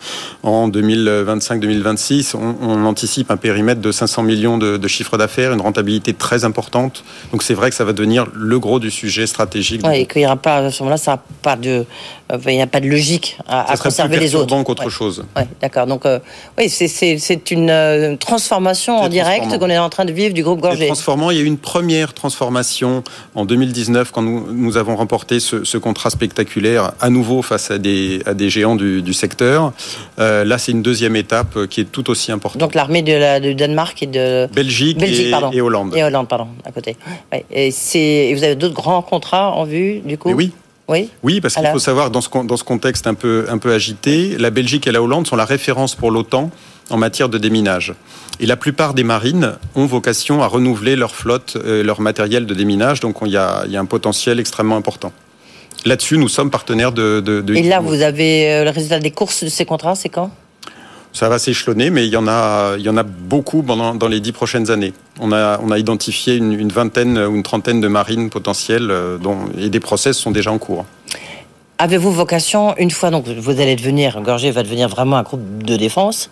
en 0.44 0.70
2025-2026. 0.70 2.36
On, 2.36 2.82
anticipe 2.82 3.32
un 3.32 3.38
périmètre 3.38 3.80
de 3.80 3.92
500 3.92 4.24
millions 4.24 4.58
de, 4.58 4.76
de 4.78 4.88
chiffre 4.88 5.18
d'affaires, 5.18 5.54
une 5.54 5.62
rentabilité 5.62 6.14
très 6.14 6.44
importante. 6.44 7.04
Donc 7.32 7.44
c'est 7.44 7.54
vrai 7.54 7.70
que 7.70 7.76
ça 7.76 7.86
va 7.86 7.94
devenir 7.94 8.26
le 8.34 8.60
gros 8.60 8.80
du 8.80 8.92
sujet 8.92 9.28
stratégique. 9.28 9.82
et 9.94 10.06
qu'il 10.06 10.22
n'y 10.22 10.26
aura 10.26 10.36
pas, 10.36 10.58
à 10.58 10.72
ce 10.72 10.84
moment-là, 10.84 10.98
ça 10.98 11.22
pas 11.42 11.56
de, 11.56 11.86
il 12.48 12.56
n'y 12.56 12.62
a 12.62 12.68
pas 12.68 12.80
de 12.80 12.88
logique 12.88 13.38
à, 13.48 13.76
conserver 13.78 14.20
les 14.20 14.36
autres. 14.36 14.64
qu'autre 14.64 14.90
chose. 14.90 15.24
Ouais, 15.36 15.48
d'accord. 15.62 15.88
Donc 15.88 16.06
euh, 16.06 16.20
oui, 16.58 16.70
c'est 16.70 17.52
une 17.52 17.70
euh, 17.70 18.16
transformation 18.18 18.98
en 18.98 19.10
direct 19.10 19.58
qu'on 19.58 19.70
est 19.70 19.78
en 19.78 19.90
train 19.90 20.06
de 20.06 20.12
vivre 20.12 20.34
du 20.34 20.44
groupe 20.44 20.62
Gorgé. 20.62 20.88
Transformant, 20.88 21.32
il 21.32 21.38
y 21.38 21.40
a 21.40 21.44
eu 21.44 21.48
une 21.48 21.58
première 21.58 22.14
transformation 22.14 23.04
en 23.36 23.46
2019 23.46 24.12
quand 24.12 24.22
nous, 24.22 24.48
nous 24.52 24.78
avons 24.78 24.96
remporté 24.96 25.40
ce, 25.40 25.78
contrat 25.78 26.12
spectaculaire 26.12 26.92
à 27.02 27.10
nouveau 27.10 27.42
face 27.42 27.72
à 27.72 27.80
des, 27.80 28.22
à 28.26 28.34
des 28.34 28.50
géants 28.50 28.76
du, 28.76 29.14
secteur. 29.14 29.74
là, 30.18 30.58
c'est 30.58 30.72
une 30.72 30.84
deuxième 30.84 31.16
étape 31.16 31.66
qui 31.68 31.82
est 31.82 31.92
tout 31.92 32.10
aussi 32.10 32.32
importante. 32.32 32.60
Donc 32.60 32.76
l'armée 32.76 33.02
de, 33.02 33.54
Danemark 33.54 34.02
et 34.04 34.08
de 34.08 34.48
Belgique, 34.54 35.02
et, 35.02 35.62
Hollande. 35.62 35.96
Et 35.96 36.04
Hollande, 36.04 36.28
pardon, 36.28 36.48
à 36.66 36.72
côté. 36.72 36.96
Et, 37.52 37.74
et 37.94 38.34
vous 38.34 38.44
avez 38.44 38.56
d'autres 38.56 38.76
grands 38.76 39.02
contrats 39.02 39.52
en 39.52 39.64
vue, 39.64 40.00
du 40.00 40.18
coup? 40.18 40.32
Oui. 40.32 40.52
Oui, 40.88 41.10
oui 41.24 41.42
parce 41.42 41.56
qu'il 41.56 41.68
faut 41.68 41.80
savoir, 41.80 42.12
dans 42.12 42.22
ce, 42.22 42.30
dans 42.44 42.58
ce 42.58 42.64
contexte 42.64 43.08
un 43.08 43.14
peu, 43.14 43.46
un 43.50 43.58
peu 43.58 43.74
agité, 43.74 44.38
la 44.38 44.50
Belgique 44.50 44.88
et 44.88 44.92
la 44.92 45.02
Hollande 45.02 45.28
sont 45.28 45.36
la 45.36 45.46
référence 45.46 45.96
pour 45.96 46.12
l'OTAN 46.12 46.50
en 46.90 46.98
matière 46.98 47.30
de 47.30 47.38
déminage. 47.38 47.94
Et 48.40 48.46
la 48.46 48.58
plupart 48.58 48.94
des 48.94 49.04
marines 49.04 49.54
ont 49.76 49.86
vocation 49.86 50.42
à 50.42 50.48
renouveler 50.48 50.96
leur 50.96 51.16
flotte, 51.16 51.58
euh, 51.58 51.84
leur 51.84 52.02
matériel 52.02 52.46
de 52.46 52.54
déminage, 52.54 53.00
donc 53.00 53.18
il 53.26 53.32
y 53.32 53.38
a, 53.38 53.64
il 53.66 53.72
y 53.72 53.78
a 53.78 53.80
un 53.80 53.86
potentiel 53.86 54.40
extrêmement 54.40 54.76
important. 54.76 55.14
Là-dessus, 55.86 56.18
nous 56.18 56.28
sommes 56.28 56.52
partenaires 56.52 56.92
de... 56.92 57.22
de, 57.22 57.56
Et 57.56 57.64
là, 57.64 57.80
vous 57.80 58.02
avez 58.02 58.52
euh, 58.52 58.64
le 58.66 58.70
résultat 58.70 59.00
des 59.00 59.12
courses 59.12 59.44
de 59.44 59.50
ces 59.50 59.66
contrats, 59.66 59.96
c'est 59.96 60.10
quand? 60.10 60.32
Ça 61.14 61.30
va 61.30 61.40
s'échelonner, 61.40 61.90
mais 61.90 62.06
il 62.08 62.12
y 62.12 62.18
en 62.18 62.28
a, 62.28 62.76
il 62.78 62.84
y 62.84 62.90
en 62.90 62.98
a 62.98 63.04
beaucoup 63.04 63.62
dans 63.64 64.08
les 64.08 64.20
dix 64.20 64.32
prochaines 64.32 64.72
années. 64.72 64.94
On 65.20 65.32
a, 65.32 65.60
on 65.62 65.72
a 65.72 65.78
identifié 65.78 66.36
une, 66.36 66.72
vingtaine 66.72 67.18
ou 67.18 67.36
une 67.36 67.44
trentaine 67.44 67.82
de 67.82 67.88
marines 67.88 68.30
potentielles 68.30 68.90
euh, 68.90 69.18
dont, 69.18 69.38
et 69.58 69.70
des 69.70 69.80
process 69.80 70.18
sont 70.18 70.32
déjà 70.32 70.52
en 70.52 70.58
cours. 70.58 70.86
Avez-vous 71.78 72.12
vocation, 72.12 72.76
une 72.78 72.92
fois 72.92 73.10
donc 73.10 73.28
vous 73.28 73.60
allez 73.60 73.76
devenir, 73.76 74.22
Gorgé 74.22 74.52
va 74.52 74.64
devenir 74.64 74.88
vraiment 74.88 75.18
un 75.18 75.24
groupe 75.24 75.64
de 75.64 75.78
défense 75.78 76.30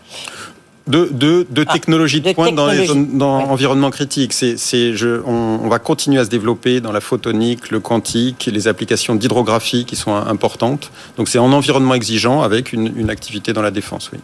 de, 0.89 1.07
de, 1.11 1.45
de 1.49 1.65
ah, 1.67 1.71
technologie 1.71 2.19
de, 2.19 2.33
pointe 2.33 2.55
dans 2.55 2.67
les 2.67 2.87
zones, 2.87 3.17
dans 3.17 3.37
environnement 3.49 3.91
critique. 3.91 4.33
C'est, 4.33 4.57
c'est, 4.57 4.93
je, 4.95 5.21
on, 5.25 5.59
on, 5.63 5.69
va 5.69 5.79
continuer 5.79 6.19
à 6.19 6.25
se 6.25 6.29
développer 6.29 6.81
dans 6.81 6.91
la 6.91 6.99
photonique, 6.99 7.69
le 7.69 7.79
quantique, 7.79 8.49
les 8.51 8.67
applications 8.67 9.15
d'hydrographie 9.15 9.85
qui 9.85 9.95
sont 9.95 10.15
importantes. 10.15 10.91
Donc 11.17 11.29
c'est 11.29 11.37
en 11.37 11.53
environnement 11.53 11.93
exigeant 11.93 12.41
avec 12.41 12.73
une, 12.73 12.91
une 12.97 13.09
activité 13.11 13.53
dans 13.53 13.61
la 13.61 13.71
défense, 13.71 14.09
oui. 14.11 14.19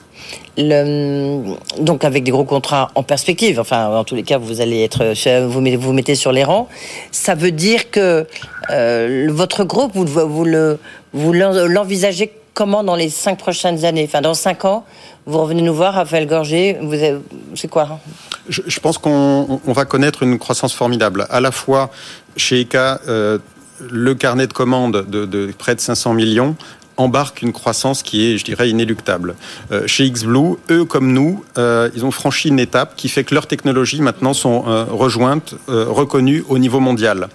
Le, 0.58 1.56
donc 1.82 2.04
avec 2.04 2.24
des 2.24 2.32
gros 2.32 2.46
contrats 2.46 2.90
en 2.96 3.04
perspective. 3.04 3.60
Enfin, 3.60 3.88
en 3.88 4.04
tous 4.04 4.16
les 4.16 4.24
cas, 4.24 4.38
vous 4.38 4.62
allez 4.62 4.84
être, 4.84 5.14
vous 5.46 5.62
vous 5.80 5.94
mettez 5.94 6.16
sur 6.16 6.32
les 6.32 6.44
rangs. 6.44 6.68
Ça 7.12 7.36
veut 7.36 7.52
dire 7.52 7.92
que 7.92 8.26
euh, 8.72 9.28
votre 9.30 9.66
groupe, 9.66 9.92
vous, 9.94 10.06
vous 10.06 10.46
le, 10.46 10.80
vous 11.14 11.34
l'envisagez 11.34 12.32
comment 12.56 12.84
dans 12.84 12.96
les 12.96 13.10
cinq 13.10 13.38
prochaines 13.38 13.86
années 13.86 14.06
Enfin, 14.08 14.22
dans 14.22 14.34
cinq 14.34 14.66
ans, 14.66 14.84
vous 15.28 15.38
revenez 15.38 15.62
nous 15.62 15.76
voir, 15.76 15.94
Raphaël 15.94 16.26
Gorgé. 16.26 16.78
Vous 16.82 16.96
c'est 17.54 17.68
quoi 17.68 18.00
je, 18.50 18.80
pense 18.80 18.98
qu'on 18.98 19.60
va 19.66 19.86
connaître 19.86 20.24
une 20.24 20.40
croissance 20.40 20.74
formidable. 20.74 21.28
À 21.30 21.42
la 21.42 21.52
fois 21.52 21.92
chez 22.38 22.62
ECA, 22.62 23.02
euh, 23.08 23.38
le 23.92 24.16
carnet 24.16 24.48
de 24.48 24.54
commandes 24.54 25.06
de, 25.08 25.52
près 25.58 25.76
de 25.76 25.80
500 25.80 26.14
millions 26.14 26.56
embarque 26.98 27.42
une 27.42 27.52
croissance 27.52 28.04
qui 28.04 28.26
est, 28.26 28.38
je 28.38 28.46
dirais, 28.46 28.70
inéluctable. 28.70 29.36
Euh, 29.72 29.86
chez 29.86 30.10
XBlue, 30.10 30.56
eux 30.72 30.86
comme 30.86 31.12
nous, 31.12 31.44
euh, 31.58 31.90
ils 31.94 32.06
ont 32.06 32.12
franchi 32.12 32.48
une 32.48 32.60
étape 32.60 32.96
qui 32.96 33.10
fait 33.10 33.26
que 33.26 33.34
leurs 33.34 33.48
technologies 33.48 34.02
maintenant 34.02 34.34
sont 34.34 34.62
rejointes, 34.62 35.56
reconnues 35.68 36.46
au 36.48 36.58
niveau 36.58 36.80
mondial. 36.80 37.28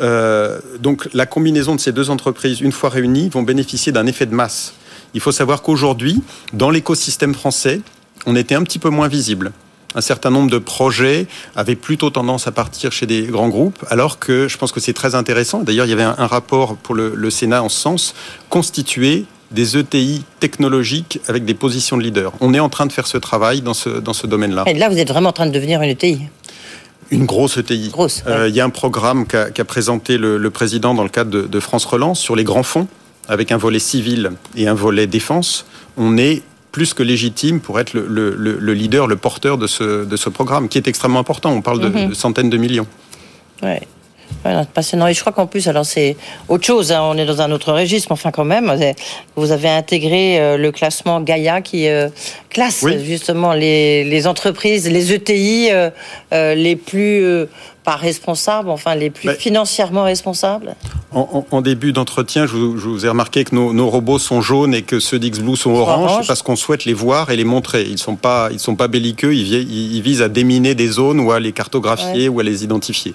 Euh, 0.00 0.58
donc 0.78 1.08
la 1.12 1.26
combinaison 1.26 1.74
de 1.74 1.80
ces 1.80 1.92
deux 1.92 2.10
entreprises, 2.10 2.60
une 2.60 2.72
fois 2.72 2.90
réunies, 2.90 3.28
vont 3.28 3.42
bénéficier 3.42 3.92
d'un 3.92 4.06
effet 4.06 4.26
de 4.26 4.34
masse. 4.34 4.74
Il 5.14 5.20
faut 5.20 5.32
savoir 5.32 5.62
qu'aujourd'hui, 5.62 6.22
dans 6.52 6.70
l'écosystème 6.70 7.34
français, 7.34 7.80
on 8.26 8.36
était 8.36 8.54
un 8.54 8.62
petit 8.62 8.78
peu 8.78 8.90
moins 8.90 9.08
visible. 9.08 9.52
Un 9.94 10.00
certain 10.00 10.30
nombre 10.30 10.50
de 10.50 10.58
projets 10.58 11.26
avaient 11.56 11.74
plutôt 11.74 12.10
tendance 12.10 12.46
à 12.46 12.52
partir 12.52 12.92
chez 12.92 13.06
des 13.06 13.22
grands 13.22 13.48
groupes, 13.48 13.84
alors 13.88 14.20
que 14.20 14.46
je 14.46 14.56
pense 14.56 14.70
que 14.70 14.78
c'est 14.78 14.92
très 14.92 15.16
intéressant. 15.16 15.62
D'ailleurs, 15.62 15.86
il 15.86 15.90
y 15.90 15.92
avait 15.92 16.04
un, 16.04 16.26
rapport 16.26 16.76
pour 16.76 16.94
le, 16.94 17.30
Sénat 17.30 17.62
en 17.62 17.68
ce 17.68 17.80
sens, 17.80 18.14
constitué 18.50 19.24
des 19.50 19.76
ETI 19.76 20.22
technologiques 20.38 21.18
avec 21.26 21.44
des 21.44 21.54
positions 21.54 21.96
de 21.96 22.04
leader. 22.04 22.32
On 22.40 22.54
est 22.54 22.60
en 22.60 22.68
train 22.68 22.86
de 22.86 22.92
faire 22.92 23.08
ce 23.08 23.18
travail 23.18 23.62
dans 23.62 23.74
ce, 23.74 23.88
dans 23.88 24.12
ce 24.12 24.28
domaine-là. 24.28 24.62
Et 24.68 24.74
là, 24.74 24.88
vous 24.88 24.98
êtes 24.98 25.08
vraiment 25.08 25.30
en 25.30 25.32
train 25.32 25.46
de 25.46 25.50
devenir 25.50 25.82
une 25.82 25.90
ETI 25.90 26.20
une 27.10 27.26
grosse 27.26 27.56
ETI. 27.56 27.92
Euh, 28.26 28.48
il 28.48 28.54
y 28.54 28.60
a 28.60 28.64
un 28.64 28.70
programme 28.70 29.26
qu'a 29.26 29.64
présenté 29.64 30.18
le, 30.18 30.50
président 30.50 30.94
dans 30.94 31.02
le 31.02 31.08
cadre 31.08 31.46
de, 31.46 31.60
France 31.60 31.84
Relance 31.84 32.20
sur 32.20 32.36
les 32.36 32.44
grands 32.44 32.62
fonds, 32.62 32.88
avec 33.28 33.52
un 33.52 33.56
volet 33.56 33.78
civil 33.78 34.32
et 34.56 34.68
un 34.68 34.74
volet 34.74 35.06
défense. 35.06 35.66
On 35.96 36.16
est 36.16 36.42
plus 36.72 36.94
que 36.94 37.02
légitime 37.02 37.60
pour 37.60 37.80
être 37.80 37.94
le, 37.94 38.72
leader, 38.72 39.06
le 39.06 39.16
porteur 39.16 39.58
de 39.58 39.66
ce, 39.66 40.04
de 40.04 40.16
ce 40.16 40.28
programme, 40.28 40.68
qui 40.68 40.78
est 40.78 40.86
extrêmement 40.86 41.18
important. 41.18 41.52
On 41.52 41.62
parle 41.62 41.80
de, 41.80 41.88
mhm. 41.88 42.08
de 42.10 42.14
centaines 42.14 42.50
de 42.50 42.56
millions. 42.56 42.86
Ouais. 43.62 43.86
Voilà, 44.42 44.64
passionnant. 44.64 45.06
Et 45.06 45.14
je 45.14 45.20
crois 45.20 45.32
qu'en 45.32 45.46
plus, 45.46 45.68
alors 45.68 45.84
c'est 45.84 46.16
autre 46.48 46.64
chose, 46.64 46.92
hein, 46.92 47.00
on 47.02 47.16
est 47.16 47.26
dans 47.26 47.40
un 47.40 47.50
autre 47.52 47.72
registre, 47.72 48.12
enfin 48.12 48.30
quand 48.30 48.44
même, 48.44 48.74
vous 49.36 49.52
avez 49.52 49.68
intégré 49.68 50.40
euh, 50.40 50.56
le 50.56 50.72
classement 50.72 51.20
Gaia 51.20 51.60
qui 51.60 51.88
euh, 51.88 52.08
classe 52.48 52.84
justement 53.04 53.52
les, 53.52 54.26
entreprises, 54.26 54.88
les 54.88 55.12
ETI 55.12 55.70
euh, 55.72 55.90
les 56.54 56.76
plus 56.76 57.46
pas 57.84 57.96
responsables, 57.96 58.70
enfin 58.70 58.94
les 58.94 59.10
plus 59.10 59.30
financièrement 59.34 60.04
responsables 60.04 60.74
en, 61.12 61.60
début 61.60 61.92
d'entretien, 61.92 62.46
je, 62.46 62.56
vous 62.56 63.04
ai 63.04 63.08
remarqué 63.08 63.44
que 63.44 63.54
nos, 63.54 63.90
robots 63.90 64.18
sont 64.18 64.40
jaunes 64.40 64.74
et 64.74 64.82
que 64.82 65.00
ceux 65.00 65.18
d'Xblue 65.18 65.56
sont 65.56 65.72
oranges, 65.72 66.26
parce 66.26 66.42
qu'on 66.42 66.56
souhaite 66.56 66.84
les 66.84 66.94
voir 66.94 67.30
et 67.30 67.36
les 67.36 67.44
montrer. 67.44 67.82
Ils 67.82 67.92
ne 67.92 67.96
sont, 67.96 68.16
pas, 68.16 68.48
ils 68.52 68.60
sont 68.60 68.76
pas 68.76 68.88
belliqueux, 68.88 69.34
ils, 69.34 70.00
visent 70.02 70.22
à 70.22 70.28
déminer 70.28 70.74
des 70.74 70.88
zones 70.88 71.20
ou 71.20 71.32
à 71.32 71.40
les 71.40 71.52
cartographier 71.52 72.28
ou 72.28 72.40
à 72.40 72.42
les 72.42 72.64
identifier. 72.64 73.14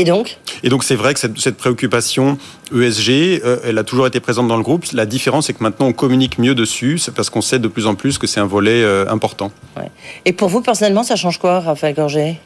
Et 0.00 0.04
donc 0.04 0.38
Et 0.62 0.70
donc 0.70 0.82
c'est 0.82 0.94
vrai 0.94 1.12
que 1.12 1.20
cette, 1.20 1.56
préoccupation 1.58 2.38
ESG, 2.74 3.42
euh, 3.44 3.58
elle 3.64 3.76
a 3.76 3.84
toujours 3.84 4.06
été 4.06 4.18
présente 4.18 4.48
dans 4.48 4.56
le 4.56 4.62
groupe. 4.62 4.86
La 4.94 5.04
différence, 5.04 5.48
c'est 5.48 5.52
que 5.52 5.62
maintenant 5.62 5.88
on 5.88 5.92
communique 5.92 6.38
mieux 6.38 6.54
dessus, 6.54 6.96
c'est 6.96 7.12
parce 7.12 7.28
qu'on 7.28 7.42
sait 7.42 7.58
de 7.58 7.68
plus 7.68 7.86
en 7.86 7.94
plus 7.94 8.16
que 8.16 8.26
c'est 8.26 8.40
un 8.40 8.46
volet 8.46 8.82
euh, 8.82 9.04
important. 9.10 9.52
Et 10.24 10.32
pour 10.32 10.48
vous 10.48 10.62
personnellement, 10.62 11.02
ça 11.02 11.16
change 11.16 11.36
quoi, 11.36 11.60
Raphaël 11.60 11.94
Gorgé? 11.94 12.40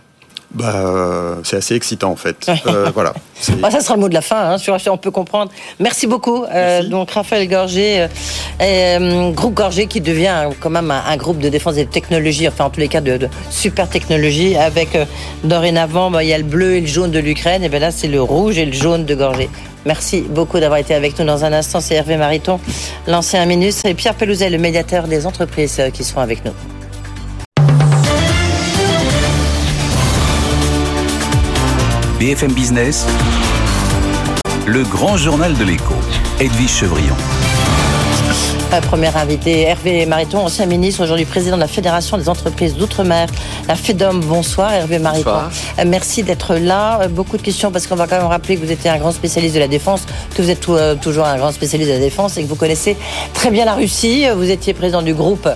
Bah, 0.54 1.38
c'est 1.42 1.56
assez 1.56 1.74
excitant 1.74 2.12
en 2.12 2.16
fait. 2.16 2.48
Euh, 2.66 2.90
voilà. 2.94 3.12
Bah, 3.60 3.70
ça 3.70 3.80
sera 3.80 3.96
le 3.96 4.00
mot 4.00 4.08
de 4.08 4.14
la 4.14 4.22
fin, 4.22 4.52
hein, 4.52 4.58
sur, 4.58 4.78
on 4.90 4.96
peut 4.96 5.10
comprendre. 5.10 5.50
Merci 5.78 6.06
beaucoup. 6.06 6.44
Euh, 6.44 6.82
donc 6.82 7.10
Raphaël 7.10 7.46
Gorgé, 7.48 8.06
euh, 8.62 9.30
groupe 9.32 9.54
Gorgé 9.54 9.86
qui 9.86 10.00
devient 10.00 10.48
quand 10.60 10.70
même 10.70 10.90
un, 10.90 11.16
groupe 11.16 11.38
de 11.38 11.48
défense 11.48 11.76
et 11.76 11.84
de 11.84 11.90
technologie, 11.90 12.48
enfin 12.48 12.66
en 12.66 12.70
tous 12.70 12.80
les 12.80 12.88
cas 12.88 13.00
de, 13.00 13.28
super 13.50 13.88
technologie, 13.88 14.56
avec 14.56 14.96
dorénavant 15.42 16.10
bah, 16.10 16.22
il 16.22 16.30
y 16.30 16.32
a 16.32 16.38
le 16.38 16.44
bleu 16.44 16.76
et 16.76 16.80
le 16.80 16.86
jaune 16.86 17.10
de 17.10 17.18
l'Ukraine, 17.18 17.64
et 17.64 17.68
bien 17.68 17.80
là 17.80 17.90
c'est 17.90 18.08
le 18.08 18.22
rouge 18.22 18.56
et 18.56 18.64
le 18.64 18.72
jaune 18.72 19.04
de 19.04 19.14
Gorgé. 19.14 19.50
Merci 19.84 20.22
beaucoup 20.22 20.58
d'avoir 20.58 20.78
été 20.78 20.94
avec 20.94 21.18
nous 21.18 21.26
dans 21.26 21.44
un 21.44 21.52
instant. 21.52 21.80
C'est 21.80 21.96
Hervé 21.96 22.16
Mariton, 22.16 22.60
l'ancien 23.06 23.44
ministre, 23.44 23.84
et 23.86 23.94
Pierre 23.94 24.14
Pelouzet, 24.14 24.48
le 24.48 24.58
médiateur 24.58 25.06
des 25.06 25.26
entreprises 25.26 25.82
qui 25.92 26.04
seront 26.04 26.22
avec 26.22 26.44
nous. 26.44 26.52
BFM 32.24 32.54
Business, 32.54 33.06
le 34.64 34.82
grand 34.84 35.18
journal 35.18 35.52
de 35.58 35.64
l'écho, 35.64 35.92
Edwige 36.40 36.70
Chevrillon. 36.70 37.16
Premier 38.80 39.14
invité, 39.16 39.62
Hervé 39.62 40.04
Mariton, 40.04 40.38
ancien 40.38 40.66
ministre, 40.66 41.02
aujourd'hui 41.04 41.24
président 41.24 41.54
de 41.54 41.60
la 41.60 41.68
Fédération 41.68 42.18
des 42.18 42.28
entreprises 42.28 42.74
d'outre-mer, 42.74 43.28
la 43.68 43.76
FEDOM. 43.76 44.20
Bonsoir 44.20 44.72
Hervé 44.72 44.98
Mariton. 44.98 45.30
Euh, 45.78 45.84
merci 45.86 46.24
d'être 46.24 46.56
là. 46.56 47.02
Euh, 47.02 47.08
beaucoup 47.08 47.36
de 47.36 47.42
questions 47.42 47.70
parce 47.70 47.86
qu'on 47.86 47.94
va 47.94 48.08
quand 48.08 48.16
même 48.16 48.26
rappeler 48.26 48.56
que 48.56 48.64
vous 48.64 48.72
étiez 48.72 48.90
un 48.90 48.98
grand 48.98 49.12
spécialiste 49.12 49.54
de 49.54 49.60
la 49.60 49.68
défense, 49.68 50.02
que 50.34 50.42
vous 50.42 50.50
êtes 50.50 50.68
euh, 50.68 50.96
toujours 50.96 51.24
un 51.24 51.36
grand 51.36 51.52
spécialiste 51.52 51.90
de 51.90 51.94
la 51.94 52.00
défense 52.00 52.36
et 52.36 52.42
que 52.42 52.48
vous 52.48 52.56
connaissez 52.56 52.96
très 53.32 53.50
bien 53.50 53.64
la 53.64 53.74
Russie. 53.74 54.26
Vous 54.34 54.50
étiez 54.50 54.74
président 54.74 55.02
du 55.02 55.14
groupe 55.14 55.48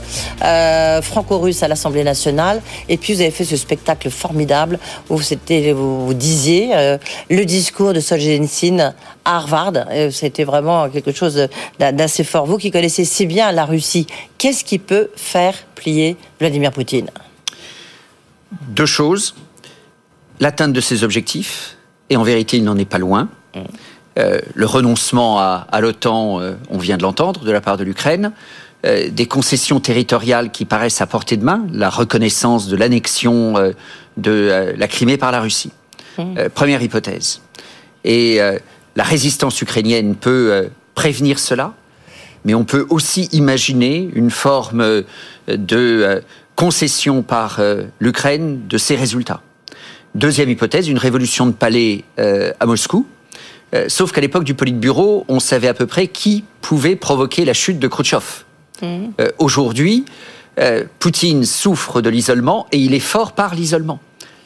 franco-russe 1.02 1.62
à 1.62 1.68
l'Assemblée 1.68 2.04
nationale 2.04 2.60
et 2.88 2.96
puis 2.96 3.14
vous 3.14 3.20
avez 3.20 3.30
fait 3.30 3.44
ce 3.44 3.56
spectacle 3.56 4.10
formidable 4.10 4.78
où 5.10 5.16
vous, 5.16 6.06
vous 6.06 6.14
disiez 6.14 6.98
le 7.30 7.44
discours 7.44 7.92
de 7.92 8.00
Solzhenitsyn 8.00 8.94
à 9.24 9.36
Harvard. 9.36 9.72
C'était 10.10 10.44
vraiment 10.44 10.88
quelque 10.88 11.12
chose 11.12 11.48
d'assez 11.78 12.24
fort. 12.24 12.46
Vous 12.46 12.58
qui 12.58 12.70
connaissez 12.70 13.04
si 13.08 13.26
bien 13.26 13.50
la 13.50 13.64
Russie, 13.64 14.06
qu'est-ce 14.38 14.64
qui 14.64 14.78
peut 14.78 15.08
faire 15.16 15.54
plier 15.74 16.16
Vladimir 16.38 16.70
Poutine? 16.70 17.10
Deux 18.68 18.86
choses. 18.86 19.34
L'atteinte 20.40 20.72
de 20.72 20.80
ses 20.80 21.02
objectifs, 21.02 21.76
et 22.10 22.16
en 22.16 22.22
vérité, 22.22 22.56
il 22.56 22.64
n'en 22.64 22.76
est 22.76 22.84
pas 22.84 22.98
loin. 22.98 23.28
Mm. 23.54 23.60
Euh, 24.18 24.40
le 24.54 24.66
renoncement 24.66 25.38
à, 25.38 25.80
l'OTAN, 25.80 26.40
euh, 26.40 26.54
on 26.70 26.78
vient 26.78 26.96
de 26.96 27.02
l'entendre, 27.02 27.44
de 27.44 27.50
la 27.50 27.60
part 27.60 27.76
de 27.76 27.84
l'Ukraine. 27.84 28.32
Euh, 28.86 29.10
des 29.10 29.26
concessions 29.26 29.80
territoriales 29.80 30.50
qui 30.52 30.64
paraissent 30.64 31.00
à 31.00 31.06
portée 31.06 31.36
de 31.36 31.44
main, 31.44 31.66
la 31.72 31.90
reconnaissance 31.90 32.68
de 32.68 32.76
l'annexion 32.76 33.54
de 34.16 34.74
la 34.76 34.88
Crimée 34.88 35.16
par 35.16 35.32
la 35.32 35.40
Russie. 35.40 35.72
Mm. 36.18 36.48
première 36.54 36.82
hypothèse. 36.82 37.42
Et 38.04 38.40
la 38.96 39.04
résistance 39.04 39.60
ukrainienne 39.62 40.16
peut 40.16 40.68
prévenir 40.94 41.38
cela, 41.38 41.74
mais 42.44 42.54
on 42.54 42.64
peut 42.64 42.86
aussi 42.90 43.28
imaginer 43.32 44.08
une 44.14 44.30
forme 44.30 44.80
euh, 44.80 45.02
de 45.48 45.76
euh, 45.76 46.20
concession 46.56 47.22
par 47.22 47.60
euh, 47.60 47.84
l'Ukraine 48.00 48.66
de 48.66 48.78
ces 48.78 48.96
résultats. 48.96 49.42
Deuxième 50.14 50.48
hypothèse, 50.50 50.88
une 50.88 50.98
révolution 50.98 51.46
de 51.46 51.52
palais 51.52 52.02
à 52.16 52.66
Moscou. 52.66 53.06
Sauf 53.88 54.10
qu'à 54.10 54.22
l'époque 54.22 54.42
du 54.42 54.54
Politburo, 54.54 55.26
on 55.28 55.38
savait 55.38 55.68
à 55.68 55.74
peu 55.74 55.86
près 55.86 56.08
qui 56.08 56.44
pouvait 56.62 56.96
provoquer 56.96 57.44
la 57.44 57.52
chute 57.52 57.78
de 57.78 57.86
Khrouchtchev. 57.86 58.24
Mmh. 58.82 59.08
Aujourd'hui, 59.38 60.06
Poutine 60.98 61.44
souffre 61.44 62.00
de 62.00 62.08
l'isolement 62.08 62.66
et 62.72 62.78
il 62.78 62.94
est 62.94 63.00
fort 63.00 63.32
par 63.32 63.54
l'isolement. 63.54 64.00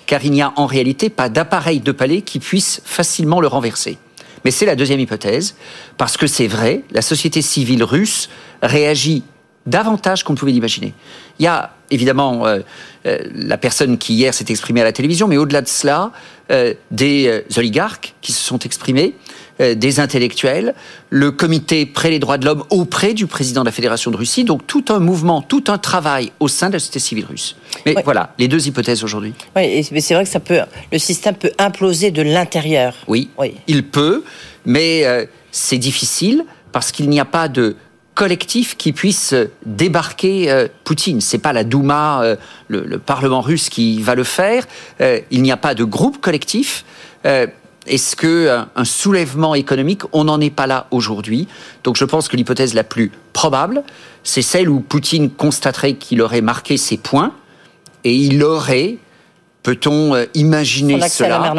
Car 0.07 0.25
il 0.25 0.33
n'y 0.33 0.43
a 0.43 0.53
en 0.57 0.67
réalité 0.67 1.09
pas 1.09 1.29
d'appareil 1.29 1.79
de 1.79 1.93
palais 1.93 2.23
qui 2.23 2.41
puisse 2.41 2.83
facilement 2.85 3.41
le 3.41 3.47
renverser. 3.47 3.99
Mais 4.45 4.51
c'est 4.51 4.67
la 4.67 4.77
deuxième 4.77 5.01
hypothèse, 5.01 5.55
parce 5.97 6.17
que 6.17 6.27
c'est 6.27 6.47
vrai, 6.47 6.83
la 6.91 7.03
société 7.03 7.43
civile 7.43 7.85
russe 7.85 8.29
réagit 8.63 9.25
davantage 9.67 10.25
qu'on 10.25 10.33
ne 10.33 10.39
pouvait 10.39 10.53
l'imaginer. 10.53 10.93
Il 11.39 11.45
y 11.45 11.49
a 11.49 11.75
évidemment 11.91 12.47
euh, 12.47 12.61
euh, 13.07 13.19
la 13.35 13.59
personne 13.59 13.99
qui 13.99 14.15
hier 14.15 14.35
s'est 14.35 14.47
exprimée 14.49 14.81
à 14.81 14.85
la 14.85 14.93
télévision, 14.93 15.29
mais 15.29 15.37
au-delà 15.37 15.63
de 15.63 15.69
cela, 15.69 16.11
euh, 16.51 16.75
des 16.91 17.45
oligarques 17.57 18.15
qui 18.21 18.33
se 18.33 18.43
sont 18.43 18.59
exprimés, 18.59 19.15
des 19.59 20.01
intellectuels, 20.01 20.75
le 21.11 21.31
comité 21.31 21.87
près 21.87 22.11
les 22.11 22.19
droits 22.19 22.39
de 22.39 22.47
l'homme 22.47 22.65
auprès 22.71 23.15
du 23.15 23.27
président 23.27 23.61
de 23.61 23.67
la 23.67 23.73
Fédération 23.73 24.11
de 24.11 24.17
Russie, 24.17 24.45
donc 24.45 24.67
tout 24.67 24.85
un 24.89 24.99
mouvement, 24.99 25.43
tout 25.43 25.65
un 25.69 25.79
travail 25.79 26.33
au 26.41 26.49
sein 26.49 26.69
de 26.69 26.75
la 26.75 26.79
société 26.79 26.99
civile 26.99 27.27
russe. 27.27 27.57
Mais 27.87 27.95
voilà, 28.05 28.35
les 28.39 28.49
deux 28.49 28.67
hypothèses 28.67 29.05
aujourd'hui. 29.05 29.35
Oui, 29.55 29.87
mais 29.93 30.01
c'est 30.01 30.15
vrai 30.15 30.25
que 30.25 30.31
ça 30.31 30.41
peut, 30.41 30.61
le 30.91 30.99
système 30.99 31.35
peut 31.35 31.53
imploser 31.59 32.11
de 32.11 32.23
l'intérieur. 32.23 32.95
Oui, 33.07 33.31
oui, 33.39 33.55
il 33.67 33.85
peut, 33.85 34.25
mais 34.65 35.29
c'est 35.53 35.79
difficile 35.79 36.45
parce 36.73 36.91
qu'il 36.91 37.09
n'y 37.09 37.21
a 37.21 37.25
pas 37.25 37.49
de 37.49 37.77
collectif 38.15 38.77
qui 38.77 38.93
puisse 38.93 39.35
débarquer 39.65 40.51
euh, 40.51 40.69
Poutine. 40.85 41.21
C'est 41.21 41.39
pas 41.39 41.53
la 41.53 41.65
Douma, 41.65 42.23
euh, 42.23 42.37
le, 42.69 42.99
Parlement 42.99 43.41
russe 43.41 43.69
qui 43.69 44.01
va 44.03 44.15
le 44.15 44.25
faire. 44.25 44.67
Euh, 45.01 45.21
il 45.31 45.43
n'y 45.43 45.53
a 45.53 45.57
pas 45.57 45.75
de 45.75 45.85
groupe 45.85 46.21
collectif. 46.21 46.85
Est-ce 47.87 48.15
que 48.15 48.65
un 48.77 48.85
soulèvement 48.85 49.55
économique, 49.55 50.03
on 50.13 50.25
n'en 50.25 50.41
est 50.41 50.51
pas 50.51 50.67
là 50.67 50.87
aujourd'hui? 50.93 51.49
Donc 51.83 51.97
je 51.97 52.05
pense 52.05 52.29
que 52.29 52.37
l'hypothèse 52.37 52.75
la 52.75 52.85
plus 52.85 53.11
probable, 53.33 53.83
c'est 54.23 54.43
celle 54.43 54.69
où 54.69 54.81
Poutine 54.81 55.31
constaterait 55.31 55.95
qu'il 55.95 56.23
aurait 56.23 56.43
marqué 56.43 56.77
ses 56.77 56.97
points 56.97 57.33
et 58.05 58.15
il 58.15 58.45
aurait, 58.45 58.99
peut-on 59.65 60.15
imaginer 60.35 61.01
cela, 61.09 61.55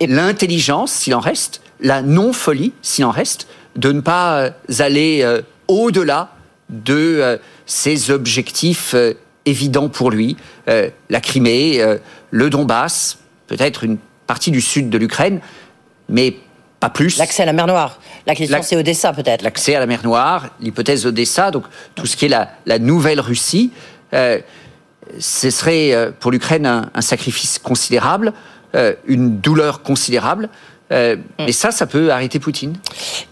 l'intelligence 0.00 0.92
s'il 0.92 1.14
en 1.14 1.20
reste, 1.20 1.60
la 1.80 2.02
non-folie 2.02 2.72
s'il 2.82 3.04
en 3.04 3.10
reste, 3.10 3.46
de 3.76 3.92
ne 3.92 4.00
pas 4.00 4.38
euh, 4.38 4.50
aller 4.78 5.20
euh, 5.22 5.42
au-delà 5.68 6.30
de 6.68 7.38
ses 7.66 8.10
euh, 8.10 8.14
objectifs 8.14 8.94
évidents 9.44 9.88
pour 9.88 10.10
lui. 10.10 10.36
la 10.66 11.20
Crimée, 11.20 11.84
le 12.30 12.50
Donbass, 12.50 13.18
peut-être 13.48 13.82
une 13.82 13.98
partie 14.26 14.50
du 14.50 14.60
sud 14.60 14.90
de 14.90 14.98
l'Ukraine, 14.98 15.40
mais 16.08 16.36
pas 16.80 16.90
plus. 16.90 17.18
L'accès 17.18 17.42
à 17.42 17.46
la 17.46 17.52
mer 17.52 17.66
Noire. 17.66 17.98
La 18.26 18.34
question, 18.34 18.62
c'est 18.62 18.76
Odessa, 18.76 19.12
peut-être. 19.12 19.42
L'accès 19.42 19.74
à 19.74 19.80
la 19.80 19.86
mer 19.86 20.00
Noire, 20.02 20.50
l'hypothèse 20.60 21.06
Odessa, 21.06 21.50
donc 21.50 21.64
tout 21.94 22.06
ce 22.06 22.16
qui 22.16 22.26
est 22.26 22.28
la, 22.66 22.78
nouvelle 22.78 23.20
Russie, 23.20 23.70
ce 24.12 25.50
serait 25.50 26.12
pour 26.18 26.32
l'Ukraine 26.32 26.66
un, 26.66 27.00
sacrifice 27.00 27.58
considérable, 27.60 28.32
une 29.06 29.38
douleur 29.38 29.82
considérable. 29.82 30.48
Euh, 30.92 31.16
mm. 31.16 31.44
Mais 31.46 31.52
ça, 31.52 31.70
ça 31.70 31.86
peut 31.86 32.10
arrêter 32.10 32.38
Poutine. 32.38 32.74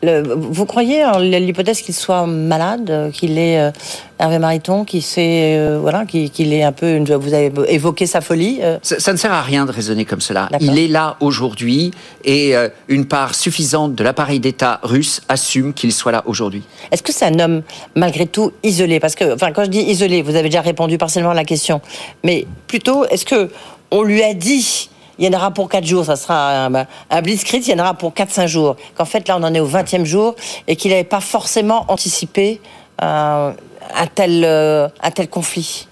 vous 0.03 0.67
croyez 0.67 1.05
en 1.05 1.19
l'hypothèse 1.19 1.83
qu'il 1.83 1.95
soit 1.95 2.27
malade, 2.27 3.11
qu'il 3.13 3.39
est 3.39 3.61
euh, 3.61 3.71
Hervé 4.19 4.39
Mariton, 4.39 4.85
qui 4.85 5.05
euh, 5.19 5.79
voilà, 5.81 6.05
qu'il 6.05 6.53
est 6.53 6.63
un 6.63 6.73
peu, 6.73 6.99
vous 6.99 7.35
avez 7.35 7.53
évoqué 7.69 8.07
sa 8.07 8.21
folie. 8.21 8.61
Ça, 8.83 9.13
ne 9.13 9.17
sert 9.17 9.33
à 9.33 9.43
rien 9.43 9.67
de 9.67 9.73
raisonner 9.73 10.05
comme 10.05 10.21
cela. 10.21 10.49
Il 10.61 10.79
est 10.79 10.89
là 10.89 11.17
aujourd'hui 11.21 11.91
et 12.25 12.55
une 12.89 13.07
part 13.07 13.35
suffisante 13.35 13.95
de 13.95 14.05
l'appareil 14.05 14.41
d'État 14.41 14.81
russe 14.83 15.23
assume 15.29 15.73
qu'il 15.73 15.93
soit 15.93 16.13
là 16.13 16.23
aujourd'hui. 16.27 16.63
Est-ce 16.93 17.03
que 17.03 17.13
c'est 17.13 17.27
un 17.27 17.39
homme 17.39 17.63
malgré 17.95 18.27
tout 18.27 18.53
isolé? 18.63 19.01
Parce 19.01 19.15
que, 19.15 19.35
enfin, 19.35 19.53
quand 19.53 19.65
je 19.65 19.71
dis 19.71 19.81
isolé, 19.81 20.23
vous 20.23 20.37
avez 20.37 20.49
déjà 20.49 20.61
répondu 20.61 20.99
partiellement 20.99 21.31
à 21.31 21.35
la 21.35 21.45
question, 21.45 21.81
mais 22.25 22.47
plutôt, 22.67 23.07
est-ce 23.07 23.25
que 23.25 23.51
on 23.91 24.03
lui 24.03 24.23
a 24.23 24.35
dit 24.35 24.90
il 25.21 25.27
y 25.27 25.35
en 25.35 25.39
aura 25.39 25.51
pour 25.51 25.69
4 25.69 25.85
jours, 25.85 26.07
ça 26.07 26.17
sera 26.17 26.65
un, 26.65 26.87
un 27.11 27.23
blitzkrieg, 27.23 27.63
il 27.67 27.71
y 27.71 27.75
en 27.75 27.79
aura 27.79 27.95
pour 27.95 28.13
4-5 28.13 28.47
jours. 28.47 28.77
Qu'en 28.97 29.05
fait, 29.05 29.29
là, 29.29 29.37
on 29.39 29.43
en 29.43 29.55
est 29.55 29.61
au 29.61 29.69
20e 29.69 30.05
jour 30.05 30.35
et 30.67 30.77
qu'il 30.77 30.91
n'avait 30.91 31.05
pas 31.05 31.21
forcément 31.21 31.85
anticipé 31.89 32.61
euh, 33.03 33.53
un, 33.95 34.07
tel, 34.07 34.45
euh, 34.45 34.89
un 35.03 35.11
tel 35.11 35.29
conflit. 35.29 35.89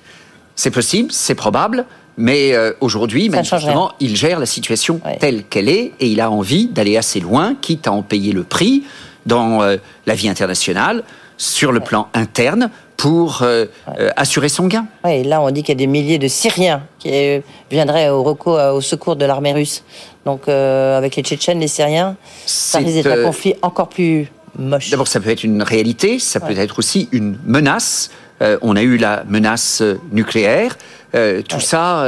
C'est 0.56 0.70
possible, 0.70 1.12
c'est 1.12 1.34
probable. 1.34 1.84
Mais 2.16 2.54
euh, 2.54 2.72
aujourd'hui, 2.80 3.28
manifestement, 3.28 3.92
il 4.00 4.16
gère 4.16 4.40
la 4.40 4.46
situation 4.46 5.00
telle 5.20 5.44
qu'elle 5.44 5.68
est 5.68 5.92
et 6.00 6.08
il 6.08 6.20
a 6.20 6.30
envie 6.30 6.66
d'aller 6.66 6.96
assez 6.96 7.20
loin, 7.20 7.54
quitte 7.60 7.86
à 7.86 7.92
en 7.92 8.02
payer 8.02 8.32
le 8.32 8.42
prix 8.44 8.82
dans 9.26 9.60
la 9.60 10.14
vie 10.14 10.28
internationale, 10.28 11.04
sur 11.38 11.72
le 11.72 11.80
plan 11.80 12.08
interne, 12.12 12.70
pour 12.98 13.42
euh, 13.42 13.66
euh, 13.96 14.10
assurer 14.16 14.48
son 14.48 14.66
gain. 14.66 14.86
Oui, 15.04 15.22
là, 15.22 15.40
on 15.40 15.50
dit 15.50 15.62
qu'il 15.62 15.72
y 15.72 15.78
a 15.78 15.78
des 15.78 15.86
milliers 15.86 16.18
de 16.18 16.26
Syriens 16.26 16.82
qui 16.98 17.40
viendraient 17.70 18.10
au, 18.10 18.24
recours, 18.24 18.58
au 18.74 18.80
secours 18.80 19.14
de 19.14 19.24
l'armée 19.24 19.52
russe. 19.52 19.84
Donc, 20.26 20.48
euh, 20.48 20.98
avec 20.98 21.14
les 21.14 21.22
Tchétchènes, 21.22 21.60
les 21.60 21.68
Syriens, 21.68 22.16
ça 22.44 22.78
risque 22.78 22.94
d'être 22.94 23.18
un 23.20 23.22
conflit 23.22 23.54
encore 23.62 23.88
plus 23.88 24.26
moche. 24.58 24.90
D'abord, 24.90 25.06
ça 25.06 25.20
peut 25.20 25.30
être 25.30 25.44
une 25.44 25.62
réalité, 25.62 26.18
ça 26.18 26.40
peut 26.40 26.58
être 26.58 26.80
aussi 26.80 27.08
une 27.12 27.38
menace. 27.46 28.10
on 28.40 28.74
a 28.74 28.82
eu 28.82 28.96
la 28.96 29.22
menace 29.28 29.80
nucléaire. 30.10 30.76
tout 31.12 31.60
ça, 31.60 32.04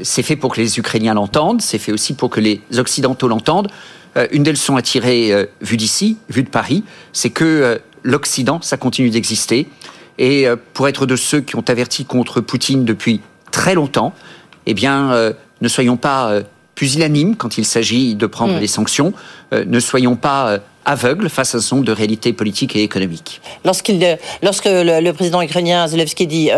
c'est 0.00 0.22
fait 0.22 0.36
pour 0.36 0.54
que 0.54 0.60
les 0.62 0.78
Ukrainiens 0.78 1.12
l'entendent, 1.12 1.60
c'est 1.60 1.78
fait 1.78 1.92
aussi 1.92 2.14
pour 2.14 2.30
que 2.30 2.40
les 2.40 2.62
Occidentaux 2.78 3.28
l'entendent. 3.28 3.68
une 4.30 4.42
des 4.42 4.52
leçons 4.52 4.76
à 4.76 4.82
tirer, 4.82 5.46
vu 5.60 5.76
d'ici, 5.76 6.16
vu 6.30 6.42
de 6.42 6.48
Paris, 6.48 6.84
c'est 7.12 7.30
que 7.30 7.82
l'Occident, 8.02 8.60
ça 8.62 8.76
continue 8.76 9.10
d'exister. 9.10 9.68
Et 10.18 10.46
euh, 10.46 10.56
pour 10.74 10.88
être 10.88 11.06
de 11.06 11.16
ceux 11.16 11.40
qui 11.40 11.56
ont 11.56 11.64
averti 11.68 12.04
contre 12.04 12.40
Poutine 12.40 12.84
depuis 12.84 13.20
très 13.50 13.74
longtemps, 13.74 14.12
eh 14.66 14.74
bien, 14.74 15.12
euh, 15.12 15.32
ne 15.60 15.68
soyons 15.68 15.96
pas 15.96 16.30
euh, 16.30 16.42
pusillanimes 16.74 17.36
quand 17.36 17.58
il 17.58 17.64
s'agit 17.64 18.14
de 18.14 18.26
prendre 18.26 18.54
mm. 18.54 18.60
des 18.60 18.66
sanctions, 18.66 19.12
ne 19.52 19.78
soyons 19.78 20.16
pas 20.16 20.58
aveugles 20.86 21.28
face 21.28 21.54
à 21.54 21.58
nombre 21.74 21.84
de 21.84 21.92
réalités 21.92 22.32
politiques 22.32 22.74
et 22.74 22.82
économiques. 22.82 23.42
Lorsqu'il, 23.64 24.18
lorsque 24.42 24.64
le, 24.64 25.12
président 25.12 25.42
ukrainien 25.42 25.86
Zelensky 25.86 26.26
dit 26.26 26.50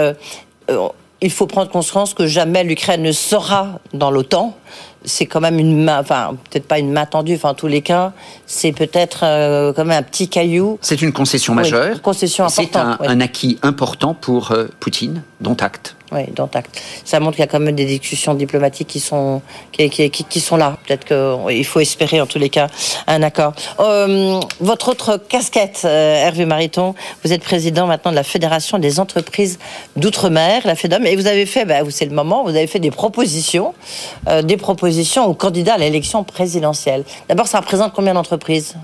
il 1.25 1.31
faut 1.31 1.47
prendre 1.47 1.71
conscience 1.71 2.13
que 2.13 2.27
jamais 2.27 2.65
l'Ukraine 2.65 3.03
ne 3.03 3.13
sera 3.13 3.81
dans 3.95 4.11
l'OTAN, 4.11 4.57
c'est 5.05 5.27
quand 5.27 5.41
même 5.41 5.59
une 5.59 5.85
main, 5.85 6.01
enfin 6.01 6.37
peut-être 6.51 6.67
pas 6.67 6.79
une 6.79 6.93
main 6.93 7.07
tendue, 7.07 7.35
enfin 7.35 7.51
en 7.51 7.55
tous 7.55 7.67
les 7.67 7.83
cas, 7.83 8.13
c'est 8.47 8.73
peut-être 8.73 9.21
euh, 9.23 9.73
comme 9.73 9.91
un 9.91 10.03
petit 10.03 10.29
caillou. 10.29 10.79
C'est 10.81 11.03
une 11.03 11.13
concession 11.13 11.55
majeure. 11.55 12.01
concession 12.03 12.49
C'est 12.49 12.77
un, 12.77 13.21
acquis 13.21 13.59
important 13.63 14.15
pour 14.15 14.53
euh, 14.53 14.67
Poutine, 14.81 15.23
dont 15.41 15.55
acte. 15.55 15.97
Oui, 16.13 16.25
dont 16.35 16.51
acte. 16.53 16.81
Ça 17.05 17.19
montre 17.19 17.37
qu'il 17.37 17.45
y 17.45 17.49
a 17.49 17.51
quand 17.51 17.61
même 17.61 17.75
des 17.75 17.87
discussions 17.87 18.35
diplomatiques 18.35 18.89
qui 18.89 19.01
sont, 19.01 19.41
qui, 19.73 19.89
qui, 19.89 20.41
sont 20.41 20.57
là. 20.57 20.77
Peut-être 20.87 21.07
qu'il 21.07 21.65
faut 21.65 21.81
espérer, 21.81 22.21
en 22.21 22.27
tous 22.27 22.39
les 22.39 22.51
cas, 22.51 22.69
un 23.07 23.23
accord. 23.23 23.55
Euh, 23.81 24.39
votre 24.61 24.91
autre 24.91 25.17
casquette, 25.17 25.83
euh, 25.85 26.15
Hervé 26.17 26.45
Mariton, 26.45 26.95
vous 27.25 27.33
êtes 27.33 27.43
président 27.43 27.87
maintenant 27.87 28.11
de 28.11 28.17
la 28.17 28.23
Fédération 28.23 28.79
des 28.79 29.01
entreprises 29.01 29.59
d'outre-mer, 29.97 30.63
la 30.67 30.75
FEDOM, 30.75 31.07
et 31.07 31.17
vous 31.17 31.27
avez 31.27 31.47
fait, 31.47 31.65
bah, 31.65 31.81
c'est 31.89 32.07
le 32.07 32.15
moment, 32.15 32.45
vous 32.45 32.51
avez 32.51 32.67
fait 32.67 32.81
des 32.81 32.91
propositions, 32.91 33.73
euh, 34.29 34.43
des 34.43 34.59
propositions 34.59 35.25
aux 35.25 35.35
candidats 35.35 35.75
à 35.75 35.79
l'élection 35.79 36.23
présidentielle. 36.23 37.05
D'abord, 37.29 37.49
ça 37.49 37.61
représente 37.61 37.95
combien 37.95 38.13
d'entreprises? 38.13 38.77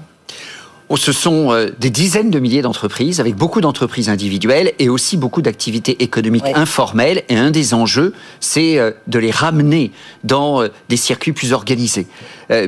Ce 0.97 1.12
sont 1.12 1.53
euh, 1.53 1.68
des 1.78 1.91
dizaines 1.91 2.30
de 2.30 2.41
milliers 2.41 2.62
d'entreprises, 2.62 3.20
avec 3.20 3.36
beaucoup 3.36 3.61
d'entreprises 3.61 4.09
individuelles 4.09 4.72
et 4.78 4.88
aussi 4.88 5.16
beaucoup 5.16 5.41
d'activités 5.41 6.03
économiques 6.03 6.45
informelles. 6.55 7.22
Et 7.28 7.36
un 7.36 7.53
des 7.53 7.74
enjeux, 7.74 8.12
c'est 8.41 8.78
euh, 8.78 8.91
de 9.07 9.18
les 9.20 9.30
ramener 9.30 9.93
dans 10.24 10.62
euh, 10.62 10.68
des 10.88 10.97
circuits 10.97 11.32
plus 11.32 11.53
organisés. 11.53 12.07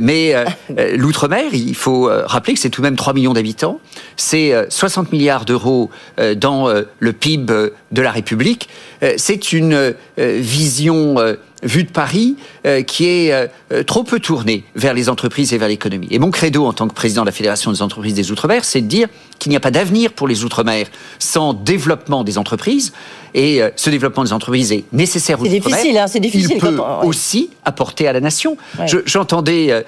Mais 0.00 0.32
l'outre-mer, 0.96 1.52
il 1.52 1.74
faut 1.74 2.08
rappeler 2.26 2.54
que 2.54 2.60
c'est 2.60 2.70
tout 2.70 2.82
de 2.82 2.86
même 2.86 2.94
3 2.94 3.14
millions 3.14 3.32
d'habitants, 3.32 3.80
c'est 4.16 4.54
60 4.68 5.10
milliards 5.10 5.44
d'euros 5.44 5.90
dans 6.36 6.72
le 7.00 7.12
PIB 7.12 7.52
de 7.90 8.02
la 8.02 8.12
République. 8.12 8.68
C'est 9.16 9.52
une 9.52 9.94
vision 10.16 11.16
vue 11.64 11.82
de 11.82 11.90
Paris 11.90 12.36
euh, 12.64 12.82
qui 12.82 13.06
est 13.06 13.32
euh, 13.32 13.82
trop 13.82 14.04
peu 14.04 14.20
tournée 14.20 14.64
vers 14.76 14.94
les 14.94 15.08
entreprises 15.08 15.52
et 15.52 15.58
vers 15.58 15.68
l'économie. 15.68 16.06
Et 16.10 16.18
mon 16.18 16.30
credo 16.30 16.64
en 16.64 16.72
tant 16.72 16.86
que 16.86 16.94
président 16.94 17.22
de 17.22 17.26
la 17.26 17.32
Fédération 17.32 17.72
des 17.72 17.82
entreprises 17.82 18.14
des 18.14 18.30
Outre-mer, 18.30 18.64
c'est 18.64 18.80
de 18.80 18.86
dire 18.86 19.08
qu'il 19.38 19.50
n'y 19.50 19.56
a 19.56 19.60
pas 19.60 19.72
d'avenir 19.72 20.12
pour 20.12 20.28
les 20.28 20.44
Outre-mer 20.44 20.86
sans 21.18 21.54
développement 21.54 22.22
des 22.22 22.38
entreprises. 22.38 22.92
Et 23.34 23.62
euh, 23.62 23.70
ce 23.76 23.90
développement 23.90 24.22
des 24.22 24.32
entreprises 24.32 24.72
est 24.72 24.84
nécessaire 24.92 25.40
aux 25.40 25.44
Outre-mer. 25.44 25.62
C'est 25.62 25.70
difficile, 25.70 25.98
hein, 25.98 26.06
c'est 26.06 26.20
difficile. 26.20 26.52
Il 26.54 26.60
peut 26.60 26.78
aussi 27.02 27.50
apporter 27.64 28.06
à 28.06 28.12
la 28.12 28.20
nation. 28.20 28.56
J'entendais 29.06 29.84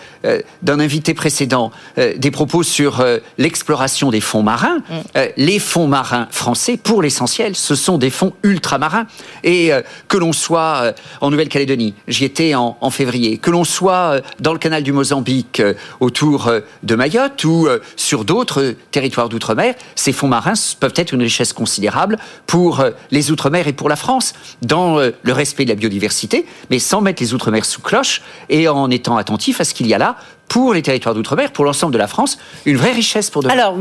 d'un 0.63 0.81
invité 0.81 1.15
précédent 1.15 1.71
des 1.97 2.31
propos 2.31 2.63
sur 2.63 3.05
l'exploration 3.39 4.11
des 4.11 4.21
fonds 4.21 4.43
marins. 4.43 4.79
Mm. 4.89 5.21
les 5.37 5.59
fonds 5.59 5.87
marins 5.87 6.29
français, 6.31 6.77
pour 6.77 7.03
l'essentiel, 7.03 7.55
ce 7.55 7.75
sont 7.75 7.99
des 7.99 8.11
fonds 8.11 8.33
ultramarins. 8.43 9.07
Et 9.43 9.71
que 10.09 10.17
l'on 10.17 10.33
soit 10.33 10.95
en 11.21 11.31
Nouvelle-Calédonie, 11.31 11.95
J'y 12.09 12.25
étais 12.25 12.55
en, 12.55 12.64
février. 12.91 13.39
Que 13.39 13.51
l'on 13.51 13.65
soit 13.65 13.93
euh, 13.93 14.21
dans 14.41 14.53
le 14.53 14.59
canal 14.59 14.83
du 14.83 14.93
Mozambique, 14.93 15.61
euh, 15.61 15.75
autour 16.01 16.49
euh, 16.49 16.61
de 16.83 16.95
Mayotte 16.95 17.45
ou 17.45 17.69
sur 17.97 18.25
d'autres 18.25 18.75
territoires 18.91 19.29
d'outre-mer, 19.29 19.75
ces 19.95 20.13
fonds 20.13 20.29
marins 20.29 20.55
peuvent 20.81 20.95
être 20.97 21.13
une 21.13 21.23
richesse 21.23 21.53
considérable 21.53 22.19
pour 22.47 22.85
les 23.11 23.31
outre-mer 23.31 23.67
et 23.69 23.73
pour 23.73 23.89
la 23.89 23.97
France, 23.97 24.35
dans 24.63 24.99
le 24.99 25.33
respect 25.33 25.65
de 25.65 25.71
la 25.71 25.75
biodiversité, 25.75 26.47
mais 26.71 26.79
sans 26.79 27.01
mettre 27.01 27.23
les 27.23 27.35
outre-mer 27.35 27.65
sous 27.65 27.81
cloche 27.81 28.23
et 28.49 28.69
en 28.69 28.91
étant 28.91 29.17
attentif 29.17 29.61
à 29.61 29.65
ce 29.65 29.75
qu'il 29.75 29.87
y 29.87 29.95
a 29.95 29.99
là 29.99 30.17
pour 30.49 30.75
les 30.75 30.83
territoires 30.83 31.15
d'outre-mer, 31.15 31.53
pour 31.53 31.65
l'ensemble 31.65 31.93
de 31.93 31.99
la 31.99 32.07
France, 32.07 32.39
une 32.67 32.77
vraie 32.77 32.93
richesse 32.93 33.31
pour 33.31 33.43
demain. 33.43 33.55
Alors, 33.55 33.75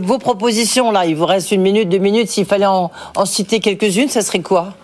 vos 0.00 0.18
propositions, 0.18 0.90
là, 0.90 1.06
il 1.06 1.16
vous 1.16 1.26
reste 1.26 1.52
une 1.52 1.62
minute, 1.62 1.88
deux 1.88 1.98
minutes, 1.98 2.28
s'il 2.28 2.46
fallait 2.46 2.66
en, 2.66 2.90
en 3.14 3.26
citer 3.26 3.60
quelques-unes, 3.60 4.08
ça 4.08 4.22
serait 4.22 4.40
quoi? 4.40 4.74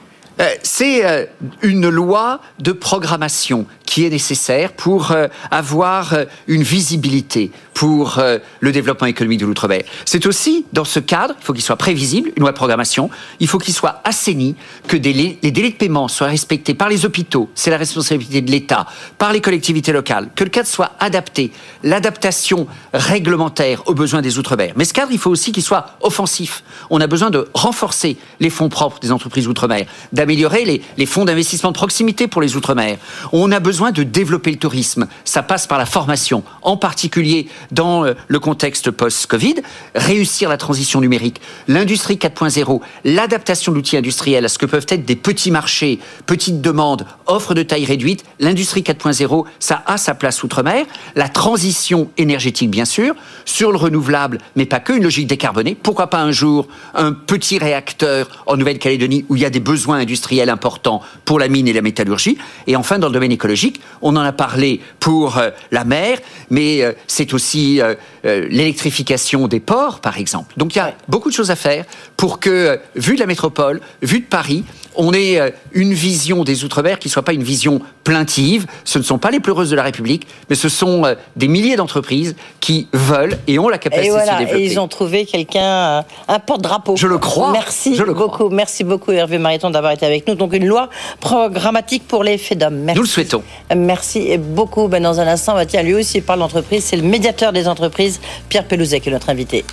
C'est 0.63 1.29
une 1.63 1.89
loi 1.89 2.41
de 2.59 2.73
programmation 2.73 3.67
qui 3.93 4.07
est 4.07 4.11
nécessaire 4.11 4.73
pour 4.73 5.11
euh, 5.11 5.29
avoir 5.51 6.15
euh, 6.15 6.25
une 6.47 6.63
visibilité 6.63 7.51
pour 7.75 8.19
euh, 8.19 8.39
le 8.61 8.73
développement 8.73 9.07
économique 9.07 9.41
de 9.41 9.45
l'outre-mer. 9.45 9.83
C'est 10.07 10.25
aussi, 10.25 10.65
dans 10.73 10.87
ce 10.87 10.99
cadre, 10.99 11.35
il 11.39 11.45
faut 11.45 11.53
qu'il 11.53 11.63
soit 11.63 11.77
prévisible, 11.77 12.33
une 12.37 12.41
loi 12.41 12.53
de 12.53 12.57
programmation, 12.57 13.11
il 13.39 13.49
faut 13.49 13.59
qu'il 13.59 13.75
soit 13.75 14.01
assaini, 14.05 14.57
que 14.89 14.97
les 14.97 15.51
délais 15.51 15.71
de 15.71 15.75
paiement 15.75 16.09
soient 16.09 16.29
respectés 16.29 16.73
par 16.73 16.89
les 16.89 17.05
hôpitaux, 17.05 17.51
c'est 17.55 17.71
la 17.71 17.77
responsabilité 17.77 18.41
de 18.41 18.51
l'État, 18.51 18.87
par 19.19 19.35
les 19.35 19.43
collectivités 19.43 19.93
locales, 19.93 20.31
que 20.35 20.45
le 20.45 20.51
cadre 20.51 20.69
soit 20.69 20.93
adapté, 20.99 21.53
l'adaptation 21.83 22.67
réglementaire 22.95 23.87
aux 23.87 23.95
besoins 23.95 24.23
des 24.23 24.39
outre-mer. 24.39 24.73
Mais 24.77 24.87
ce 24.87 24.95
cadre, 24.95 25.13
il 25.13 25.19
faut 25.19 25.31
aussi 25.31 25.53
qu'il 25.53 25.63
soit 25.63 25.99
offensif. 26.01 26.65
On 26.89 27.01
a 27.03 27.07
besoin 27.07 27.29
de 27.29 27.47
renforcer 27.53 28.17
les 28.41 28.49
fonds 28.49 28.71
propres 28.71 29.01
des 29.01 29.13
entreprises 29.13 29.49
outre-mer, 29.49 29.85
d'améliorer 30.23 30.65
les, 30.65 30.83
les 30.97 31.07
fonds 31.07 31.25
d'investissement 31.25 31.73
de 31.73 31.77
proximité 31.77 32.29
pour 32.29 32.41
les 32.41 32.55
outre-mer. 32.55 32.97
On 33.33 33.51
a 33.51 33.59
besoin 33.59 33.91
de 33.91 34.05
développer 34.05 34.53
le 34.53 34.57
tourisme. 34.57 35.09
Ça 35.25 35.43
passe 35.43 35.67
par 35.67 35.79
la 35.79 35.87
formation, 35.87 36.45
en 36.63 36.77
particulier 36.77 37.49
dans 37.73 38.05
euh, 38.05 38.15
le 38.29 38.39
contexte 38.39 38.93
post-Covid, 38.93 39.57
réussir 39.97 40.49
la 40.49 40.57
transition 40.57 41.01
numérique, 41.01 41.41
l'industrie 41.67 42.15
4.0, 42.15 42.81
l'adaptation 43.05 43.73
d'outils 43.73 43.97
industriels 43.97 44.45
à 44.45 44.49
ce 44.49 44.59
que 44.59 44.67
peuvent 44.67 44.87
être 44.89 45.05
des 45.05 45.17
petits 45.17 45.51
marchés, 45.51 45.99
petites 46.27 46.61
demandes, 46.61 47.05
offres 47.27 47.55
de 47.55 47.65
taille 47.65 47.85
réduite. 47.85 48.25
L'industrie 48.39 48.83
4.0, 48.83 49.45
ça 49.59 49.83
a 49.87 49.97
sa 49.97 50.15
place 50.15 50.45
outre-mer. 50.45 50.87
La 51.17 51.29
transition 51.29 52.11
énergétique, 52.17 52.71
bien 52.71 52.85
sûr, 52.85 53.17
sur 53.45 53.73
le 53.73 53.77
renouvelable, 53.77 54.39
mais 54.55 54.67
pas 54.67 54.79
que, 54.79 54.93
une 54.93 55.03
logique 55.03 55.27
décarbonée. 55.27 55.75
Pourquoi 55.75 56.09
pas 56.09 56.21
un 56.21 56.31
jour 56.31 56.69
un 56.95 57.13
petit 57.13 57.59
réacteur 57.59 58.45
en 58.47 58.57
Nouvelle-Calédonie 58.57 59.25
où 59.29 59.35
il 59.35 59.43
y 59.43 59.45
a 59.45 59.51
des 59.51 59.59
besoins 59.59 59.99
industriels 59.99 60.12
importants 60.49 61.03
pour 61.25 61.39
la 61.39 61.49
mine 61.49 61.69
et 61.69 61.73
la 61.73 61.83
métallurgie. 61.83 62.39
Et 62.67 62.77
enfin, 62.77 62.99
dans 62.99 63.09
le 63.09 63.13
domaine 63.13 63.33
écologique, 63.33 63.81
on 64.01 64.17
en 64.17 64.21
a 64.21 64.33
parlé 64.33 64.81
pour 65.01 65.39
euh, 65.39 65.51
la 65.71 65.85
mer, 65.85 66.19
mais 66.51 66.83
euh, 66.83 66.93
c'est 67.07 67.35
aussi 67.35 67.81
euh, 67.81 67.95
l'électrification 68.23 69.49
des 69.49 69.61
ports, 69.61 70.01
par 70.01 70.19
exemple. 70.19 70.55
Donc 70.57 70.75
il 70.75 70.79
y 70.79 70.83
a 70.83 70.95
beaucoup 71.09 71.31
de 71.31 71.35
choses 71.35 71.51
à 71.51 71.57
faire 71.57 71.85
pour 72.17 72.41
que, 72.41 72.79
vu 72.97 73.15
de 73.15 73.21
la 73.21 73.27
métropole, 73.27 73.81
vu 74.03 74.21
de 74.21 74.27
Paris, 74.27 74.65
on 74.97 75.13
ait 75.15 75.55
une 75.73 75.93
vision 75.93 76.45
des 76.45 76.65
Outre-mer 76.65 76.99
qui 76.99 77.09
ne 77.09 77.13
soit 77.13 77.23
pas 77.23 77.33
une 77.33 77.43
vision 77.43 77.81
plaintive. 78.05 78.67
Ce 78.85 78.99
ne 78.99 79.05
sont 79.05 79.19
pas 79.19 79.31
les 79.31 79.41
pleureuses 79.41 79.71
de 79.71 79.77
la 79.77 79.83
République, 79.83 80.27
mais 80.51 80.57
ce 80.57 80.69
sont 80.69 81.05
des 81.37 81.49
milliers 81.49 81.77
d'entreprises 81.77 82.35
qui 82.61 82.89
veulent 82.93 83.39
et 83.47 83.59
ont 83.59 83.69
la 83.69 83.79
capacité 83.79 84.15
de 84.15 84.21
se 84.21 84.39
développer. 84.39 84.61
Et 84.61 84.67
ils 84.67 84.81
ont 84.81 84.89
trouvé 84.89 85.25
quelqu'un, 85.25 86.05
un 86.29 86.39
porte-drapeau. 86.39 86.97
Je 86.97 87.07
le 87.07 87.19
crois. 87.19 87.53
Merci 87.53 87.95
je 87.95 88.03
le 88.03 88.15
beaucoup. 88.15 88.49
Merci 88.49 88.85
beaucoup 88.85 89.13
Hervé 89.13 89.39
Mariton 89.39 89.71
d'avoir 89.71 89.93
été 89.93 90.07
avec 90.07 90.27
nous. 90.27 90.35
Donc 90.35 90.55
une 90.55 90.67
loi 90.67 90.89
programmatique 91.21 92.07
pour 92.07 92.25
les 92.25 92.39
FEDOM. 92.39 92.75
Merci. 92.75 92.97
Nous 92.97 93.03
le 93.03 93.09
souhaitons. 93.09 93.43
Merci 93.75 94.37
beaucoup. 94.39 94.89
Ben, 94.89 95.03
dans 95.03 95.21
un 95.21 95.27
instant, 95.27 95.55
bah, 95.55 95.67
tiens, 95.67 95.83
lui 95.83 95.95
aussi 95.95 96.21
parle 96.21 96.41
d'entreprise. 96.41 96.85
C'est 96.85 96.97
le 96.97 97.03
médiateur 97.03 97.53
des 97.53 97.69
entreprises, 97.69 98.21
Pierre 98.49 98.67
Pelouzet, 98.67 99.01
qui 99.01 99.09
est 99.09 99.13
notre 99.13 99.31
invité. 99.31 99.65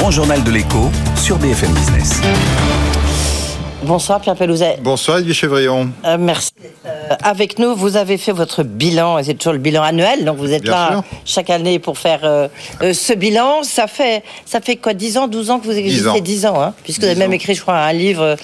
Grand 0.00 0.10
journal 0.10 0.42
de 0.42 0.50
l'écho 0.50 0.90
sur 1.14 1.36
BFM 1.36 1.72
Business. 1.74 2.22
Bonsoir 3.82 4.18
Pierre 4.20 4.34
Pelouzet. 4.34 4.78
Bonsoir 4.82 5.18
Edwige 5.18 5.36
Chevrillon. 5.36 5.90
Euh, 6.06 6.16
merci 6.18 6.52
d'être 6.58 6.74
euh, 6.86 7.14
avec 7.22 7.58
nous. 7.58 7.74
Vous 7.76 7.98
avez 7.98 8.16
fait 8.16 8.32
votre 8.32 8.62
bilan, 8.62 9.18
et 9.18 9.24
c'est 9.24 9.34
toujours 9.34 9.52
le 9.52 9.58
bilan 9.58 9.82
annuel, 9.82 10.24
donc 10.24 10.38
vous 10.38 10.52
êtes 10.52 10.66
là 10.66 11.02
chaque 11.26 11.50
année 11.50 11.78
pour 11.78 11.98
faire 11.98 12.20
euh, 12.24 12.48
ce 12.80 13.12
bilan. 13.12 13.62
Ça 13.62 13.86
fait, 13.86 14.22
ça 14.46 14.62
fait 14.62 14.76
quoi, 14.76 14.94
10 14.94 15.18
ans, 15.18 15.28
12 15.28 15.50
ans 15.50 15.58
que 15.58 15.66
vous 15.66 15.76
existez? 15.76 16.20
10 16.22 16.46
ans, 16.46 16.62
hein, 16.62 16.72
puisque 16.82 17.00
vous 17.00 17.06
avez 17.06 17.16
même 17.18 17.34
écrit, 17.34 17.54
je 17.54 17.60
crois, 17.60 17.76
un 17.76 17.92
livre 17.92 18.36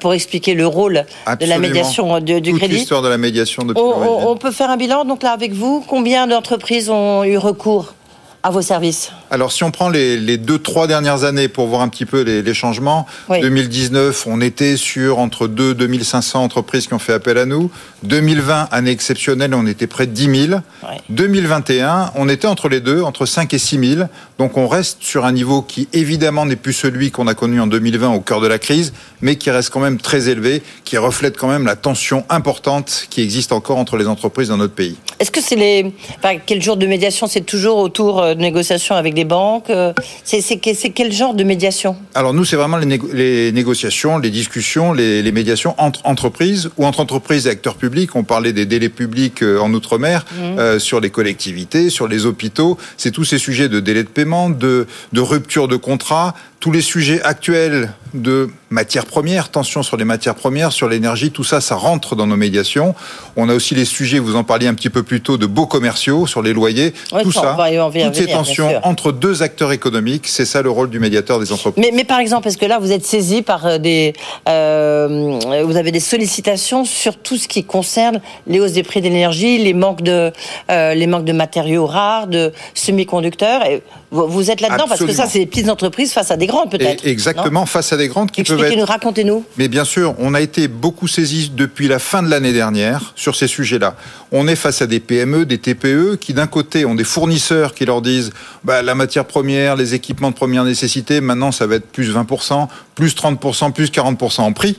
pour 0.00 0.14
expliquer 0.14 0.54
le 0.54 0.66
rôle 0.66 1.04
de 1.40 1.46
la 1.46 1.58
médiation 1.58 2.18
du 2.18 2.42
Toute 2.42 2.58
crédit. 2.58 2.74
l'histoire 2.74 3.02
de 3.02 3.08
la 3.08 3.18
médiation 3.18 3.64
depuis 3.64 3.80
on, 3.80 4.30
on 4.30 4.36
peut 4.36 4.50
faire 4.50 4.70
un 4.70 4.76
bilan, 4.76 5.04
donc 5.04 5.22
là, 5.22 5.30
avec 5.30 5.52
vous, 5.52 5.84
combien 5.86 6.26
d'entreprises 6.26 6.90
ont 6.90 7.22
eu 7.22 7.38
recours 7.38 7.94
à 8.42 8.50
vos 8.50 8.62
services? 8.62 9.12
Alors, 9.34 9.50
si 9.50 9.64
on 9.64 9.72
prend 9.72 9.88
les, 9.88 10.38
deux, 10.38 10.60
trois 10.60 10.86
dernières 10.86 11.24
années 11.24 11.48
pour 11.48 11.66
voir 11.66 11.80
un 11.80 11.88
petit 11.88 12.06
peu 12.06 12.20
les, 12.20 12.54
changements, 12.54 13.04
2019, 13.28 14.28
on 14.28 14.40
était 14.40 14.76
sur 14.76 15.18
entre 15.18 15.48
2 15.48 15.72
et 15.72 15.74
2500 15.74 16.40
entreprises 16.40 16.86
qui 16.86 16.94
ont 16.94 17.00
fait 17.00 17.14
appel 17.14 17.38
à 17.38 17.44
nous. 17.44 17.68
2020, 18.04 18.68
année 18.70 18.92
exceptionnelle, 18.92 19.52
on 19.52 19.66
était 19.66 19.88
près 19.88 20.06
de 20.06 20.12
10 20.12 20.46
000. 20.50 20.60
2021, 21.08 22.12
on 22.14 22.28
était 22.28 22.46
entre 22.46 22.68
les 22.68 22.78
deux, 22.78 23.02
entre 23.02 23.26
5 23.26 23.52
et 23.52 23.58
6 23.58 23.96
000. 23.96 24.08
Donc, 24.38 24.56
on 24.56 24.68
reste 24.68 24.98
sur 25.00 25.24
un 25.24 25.32
niveau 25.32 25.62
qui, 25.62 25.88
évidemment, 25.92 26.46
n'est 26.46 26.54
plus 26.54 26.72
celui 26.72 27.10
qu'on 27.10 27.26
a 27.26 27.34
connu 27.34 27.60
en 27.60 27.66
2020 27.66 28.10
au 28.10 28.20
cœur 28.20 28.40
de 28.40 28.46
la 28.46 28.60
crise, 28.60 28.92
mais 29.20 29.34
qui 29.34 29.50
reste 29.50 29.70
quand 29.70 29.80
même 29.80 29.98
très 29.98 30.28
élevé, 30.28 30.62
qui 30.84 30.96
reflète 30.96 31.36
quand 31.36 31.48
même 31.48 31.66
la 31.66 31.74
tension 31.74 32.24
importante 32.28 33.08
qui 33.10 33.20
existe 33.20 33.50
encore 33.50 33.78
entre 33.78 33.96
les 33.96 34.06
entreprises 34.06 34.50
dans 34.50 34.58
notre 34.58 34.74
pays. 34.74 34.96
Est-ce 35.18 35.32
que 35.32 35.40
c'est 35.40 35.56
les. 35.56 35.92
Enfin, 36.18 36.36
quel 36.44 36.62
jour 36.62 36.76
de 36.76 36.86
médiation 36.86 37.26
C'est 37.26 37.40
toujours 37.40 37.78
autour 37.78 38.20
euh, 38.20 38.34
de 38.34 38.40
négociations 38.40 38.94
avec 38.94 39.14
des 39.14 39.23
banques 39.24 39.70
euh, 39.70 39.92
C'est 40.24 40.58
quel 40.58 41.12
genre 41.12 41.34
de 41.34 41.44
médiation? 41.44 41.96
Alors, 42.14 42.32
nous, 42.34 42.44
c'est 42.44 42.56
vraiment 42.56 42.76
les, 42.76 43.52
négociations, 43.52 44.18
les 44.18 44.30
discussions, 44.30 44.92
les, 44.92 45.32
médiations 45.32 45.74
entre 45.78 46.00
entreprises 46.04 46.70
ou 46.76 46.86
entre 46.86 47.00
entreprises 47.00 47.46
et 47.46 47.50
acteurs 47.50 47.76
publics. 47.76 48.14
On 48.14 48.24
parlait 48.24 48.52
des 48.52 48.66
délais 48.66 48.88
publics 48.88 49.42
euh, 49.42 49.58
en 49.58 49.72
Outre-mer, 49.74 50.24
mmh. 50.38 50.78
sur 50.78 51.00
les 51.00 51.10
collectivités, 51.10 51.90
sur 51.90 52.06
les 52.06 52.26
hôpitaux. 52.26 52.78
C'est 52.96 53.10
tous 53.10 53.24
ces 53.24 53.38
sujets 53.38 53.68
de 53.68 53.80
délai 53.80 54.04
de 54.04 54.08
paiement, 54.08 54.50
de, 54.50 54.86
de 55.12 55.20
rupture 55.20 55.66
de 55.66 55.76
contrat, 55.76 56.34
tous 56.64 56.72
les 56.72 56.80
sujets 56.80 57.20
actuels 57.20 57.92
de 58.14 58.48
matières 58.70 59.04
premières, 59.04 59.50
tension 59.50 59.82
sur 59.82 59.98
les 59.98 60.06
matières 60.06 60.34
premières, 60.34 60.72
sur 60.72 60.88
l'énergie, 60.88 61.30
tout 61.30 61.44
ça, 61.44 61.60
ça 61.60 61.74
rentre 61.74 62.16
dans 62.16 62.26
nos 62.26 62.36
médiations. 62.36 62.94
On 63.36 63.50
a 63.50 63.54
aussi 63.54 63.74
les 63.74 63.84
sujets, 63.84 64.18
vous 64.18 64.34
en 64.34 64.44
parliez 64.44 64.66
un 64.66 64.72
petit 64.72 64.88
peu 64.88 65.02
plus 65.02 65.20
tôt, 65.20 65.36
de 65.36 65.44
beaux 65.44 65.66
commerciaux 65.66 66.26
sur 66.26 66.40
les 66.40 66.54
loyers. 66.54 66.94
tout 67.22 67.32
ça, 67.32 67.54
toutes 68.04 68.14
ces 68.14 68.26
tensions 68.28 68.80
entre 68.82 69.12
deux 69.12 69.42
acteurs 69.42 69.72
économiques, 69.72 70.26
c'est 70.26 70.46
ça 70.46 70.62
le 70.62 70.70
rôle 70.70 70.88
du 70.88 71.00
médiateur 71.00 71.38
des 71.38 71.52
entreprises. 71.52 71.84
Mais, 71.92 72.04
par 72.04 72.18
exemple, 72.18 72.48
est-ce 72.48 72.56
que 72.56 72.64
là, 72.64 72.78
vous 72.78 72.92
êtes 72.92 73.04
saisi 73.04 73.42
par 73.42 73.66
euh, 73.66 73.78
des... 73.78 74.14
Euh, 74.48 75.62
vous 75.64 75.76
avez 75.76 75.92
des 75.92 76.00
sollicitations 76.00 76.86
sur 76.86 77.16
tout 77.18 77.36
ce 77.36 77.46
qui 77.46 77.64
concerne 77.64 78.20
les 78.46 78.58
hausses 78.60 78.72
des 78.72 78.84
prix 78.84 79.00
de 79.00 79.08
l'énergie, 79.08 79.58
les 79.58 79.74
manques 79.74 80.02
de, 80.02 80.32
euh, 80.70 80.94
les 80.94 81.06
manques 81.06 81.24
de 81.24 81.32
matériaux 81.32 81.84
rares, 81.84 82.26
de 82.26 82.52
semi-conducteurs? 82.72 83.66
Et 83.66 83.82
vous, 84.10 84.50
êtes 84.50 84.60
là-dedans 84.60 84.86
parce 84.88 85.04
que 85.04 85.12
ça, 85.12 85.26
c'est 85.26 85.40
des 85.40 85.46
petites 85.46 85.68
entreprises 85.68 86.12
face 86.12 86.30
à 86.30 86.36
des 86.36 86.46
grandes, 86.46 86.53
peut-être. 86.70 87.06
Exactement, 87.06 87.66
face 87.66 87.92
à 87.92 87.96
des 87.96 88.08
grandes 88.08 88.30
qui 88.30 88.42
peuvent 88.42 88.62
être... 88.62 88.76
nous 88.76 88.84
racontez-nous. 88.84 89.44
Mais 89.58 89.68
bien 89.68 89.84
sûr, 89.84 90.14
on 90.18 90.34
a 90.34 90.40
été 90.40 90.68
beaucoup 90.68 91.08
saisis 91.08 91.50
depuis 91.50 91.88
la 91.88 91.98
fin 91.98 92.22
de 92.22 92.28
l'année 92.28 92.52
dernière 92.52 93.12
sur 93.16 93.36
ces 93.36 93.46
sujets-là. 93.46 93.96
On 94.32 94.48
est 94.48 94.56
face 94.56 94.82
à 94.82 94.86
des 94.86 95.00
PME, 95.00 95.46
des 95.46 95.58
TPE 95.58 96.16
qui, 96.20 96.34
d'un 96.34 96.46
côté, 96.46 96.84
ont 96.84 96.94
des 96.94 97.04
fournisseurs 97.04 97.74
qui 97.74 97.84
leur 97.84 98.02
disent 98.02 98.30
bah, 98.64 98.82
la 98.82 98.94
matière 98.94 99.24
première, 99.24 99.76
les 99.76 99.94
équipements 99.94 100.30
de 100.30 100.36
première 100.36 100.64
nécessité, 100.64 101.20
maintenant, 101.20 101.52
ça 101.52 101.66
va 101.66 101.76
être 101.76 101.86
plus 101.86 102.14
20%, 102.14 102.68
plus 102.94 103.14
30%, 103.14 103.72
plus 103.72 103.90
40% 103.90 104.40
en 104.40 104.52
prix. 104.52 104.78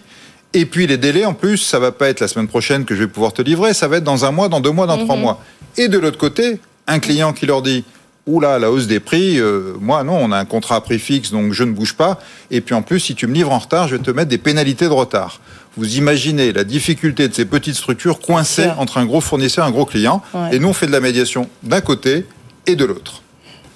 Et 0.54 0.66
puis 0.66 0.88
les 0.88 0.98
délais, 0.98 1.26
en 1.26 1.34
plus, 1.34 1.58
ça 1.58 1.80
va 1.80 1.92
pas 1.92 2.08
être 2.08 2.22
la 2.22 2.30
semaine 2.30 2.48
prochaine 2.48 2.86
que 2.86 2.96
je 2.96 3.02
vais 3.02 3.10
pouvoir 3.10 3.34
te 3.34 3.42
livrer, 3.42 3.74
ça 3.74 3.90
va 3.90 3.98
être 3.98 4.06
dans 4.06 4.24
un 4.24 4.32
mois, 4.32 4.48
dans 4.48 4.62
deux 4.62 4.72
mois, 4.72 4.88
dans 4.88 4.98
trois 4.98 5.18
mhm. 5.18 5.22
mois. 5.22 5.42
Et 5.78 5.90
de 5.90 6.00
l'autre 6.00 6.18
côté, 6.18 6.60
un 6.88 7.00
client 7.00 7.34
qui 7.34 7.46
leur 7.46 7.62
dit 7.62 7.84
Oula, 8.28 8.58
la 8.58 8.72
hausse 8.72 8.88
des 8.88 9.00
prix, 9.00 9.40
euh, 9.40 9.76
moi 9.80 10.04
non, 10.04 10.18
on 10.20 10.32
a 10.32 10.38
un 10.40 10.46
contrat 10.46 10.78
à 10.78 10.82
prix 10.82 10.98
fixe, 10.98 11.32
donc 11.32 11.54
je 11.54 11.64
ne 11.64 11.72
bouge 11.72 11.94
pas. 11.94 12.20
Et 12.50 12.60
puis 12.60 12.74
en 12.74 12.82
plus, 12.82 13.00
si 13.00 13.14
tu 13.14 13.28
me 13.28 13.34
livres 13.34 13.52
en 13.52 13.60
retard, 13.60 13.88
je 13.88 13.98
vais 13.98 14.02
te 14.02 14.10
mettre 14.10 14.30
des 14.30 14.40
pénalités 14.40 14.86
de 14.86 14.94
retard. 14.94 15.40
Vous 15.78 15.98
imaginez 15.98 16.52
la 16.52 16.64
difficulté 16.64 17.28
de 17.28 17.36
ces 17.36 17.46
petites 17.46 17.76
structures 17.76 18.20
coincées 18.20 18.70
entre 18.80 18.98
un 18.98 19.06
gros 19.06 19.22
fournisseur 19.22 19.66
et 19.66 19.68
un 19.68 19.72
gros 19.72 19.86
client. 19.86 20.24
Et 20.52 20.58
nous, 20.58 20.70
on 20.70 20.74
fait 20.74 20.88
de 20.88 20.92
la 20.92 21.02
médiation 21.02 21.50
d'un 21.62 21.82
côté 21.82 22.26
et 22.66 22.76
de 22.76 22.86
l'autre. 22.86 23.22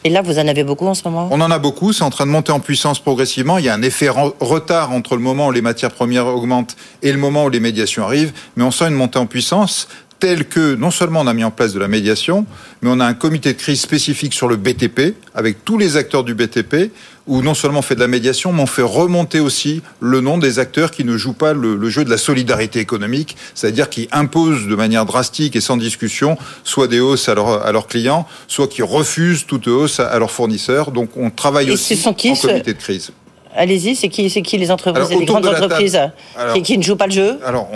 Et 0.05 0.09
là, 0.09 0.21
vous 0.21 0.39
en 0.39 0.47
avez 0.47 0.63
beaucoup 0.63 0.87
en 0.87 0.93
ce 0.93 1.03
moment? 1.03 1.27
On 1.29 1.41
en 1.41 1.51
a 1.51 1.59
beaucoup, 1.59 1.91
c'est 1.91 2.05
en 2.05 2.09
train 2.09 2.25
de 2.25 2.31
monter 2.31 2.53
en 2.53 2.61
puissance 2.61 2.99
progressivement. 2.99 3.57
Il 3.57 3.65
y 3.65 3.69
a 3.69 3.73
un 3.73 3.81
effet 3.81 4.07
retard 4.07 4.93
entre 4.93 5.15
le 5.15 5.21
moment 5.21 5.47
où 5.47 5.51
les 5.51 5.61
matières 5.61 5.91
premières 5.91 6.25
augmentent 6.25 6.77
et 7.03 7.11
le 7.11 7.17
moment 7.17 7.43
où 7.43 7.49
les 7.49 7.59
médiations 7.59 8.05
arrivent, 8.05 8.31
mais 8.55 8.63
on 8.63 8.71
sent 8.71 8.87
une 8.87 8.95
montée 8.95 9.19
en 9.19 9.25
puissance 9.25 9.89
tel 10.19 10.45
que 10.45 10.75
non 10.75 10.91
seulement 10.91 11.21
on 11.21 11.27
a 11.27 11.33
mis 11.33 11.43
en 11.43 11.51
place 11.51 11.73
de 11.73 11.79
la 11.79 11.87
médiation, 11.87 12.45
mais 12.81 12.89
on 12.91 12.99
a 12.99 13.05
un 13.05 13.13
comité 13.13 13.53
de 13.53 13.57
crise 13.57 13.81
spécifique 13.81 14.33
sur 14.33 14.47
le 14.47 14.57
BTP, 14.57 15.15
avec 15.33 15.63
tous 15.63 15.77
les 15.77 15.97
acteurs 15.97 16.23
du 16.23 16.35
BTP, 16.35 16.91
où 17.27 17.41
non 17.41 17.53
seulement 17.53 17.79
on 17.79 17.83
fait 17.83 17.95
de 17.95 17.99
la 17.99 18.07
médiation, 18.07 18.51
mais 18.51 18.61
on 18.61 18.67
fait 18.67 18.81
remonter 18.81 19.39
aussi 19.39 19.81
le 19.99 20.19
nom 20.19 20.37
des 20.37 20.59
acteurs 20.59 20.91
qui 20.91 21.03
ne 21.03 21.15
jouent 21.15 21.33
pas 21.33 21.53
le, 21.53 21.89
jeu 21.89 22.03
de 22.03 22.09
la 22.09 22.17
solidarité 22.17 22.79
économique, 22.79 23.37
c'est-à-dire 23.53 23.89
qui 23.89 24.09
imposent 24.11 24.67
de 24.67 24.75
manière 24.75 25.05
drastique 25.05 25.55
et 25.55 25.61
sans 25.61 25.77
discussion 25.77 26.37
soit 26.63 26.87
des 26.87 26.99
hausses 26.99 27.29
à, 27.29 27.35
leurs 27.35 27.87
clients, 27.87 28.27
soit 28.47 28.67
qui 28.67 28.81
refusent 28.81 29.45
toute 29.45 29.67
hausse 29.67 29.99
à, 29.99 30.17
leurs 30.19 30.31
fournisseurs. 30.31 30.91
Donc 30.91 31.15
on 31.15 31.29
travaille 31.29 31.71
aussi 31.71 31.99
en 32.05 32.13
comité 32.13 32.73
de 32.73 32.79
crise. 32.79 33.11
Allez-y, 33.55 33.95
c'est 33.95 34.09
qui, 34.09 34.29
qui 34.43 34.57
les 34.57 34.71
entreprises, 34.71 35.09
les 35.09 35.25
grandes 35.25 35.47
entreprises 35.47 35.99
qui, 36.53 36.61
qui, 36.61 36.77
ne 36.77 36.83
jouent 36.83 36.95
pas 36.95 37.07
le 37.07 37.11
jeu? 37.11 37.39
Alors, 37.43 37.67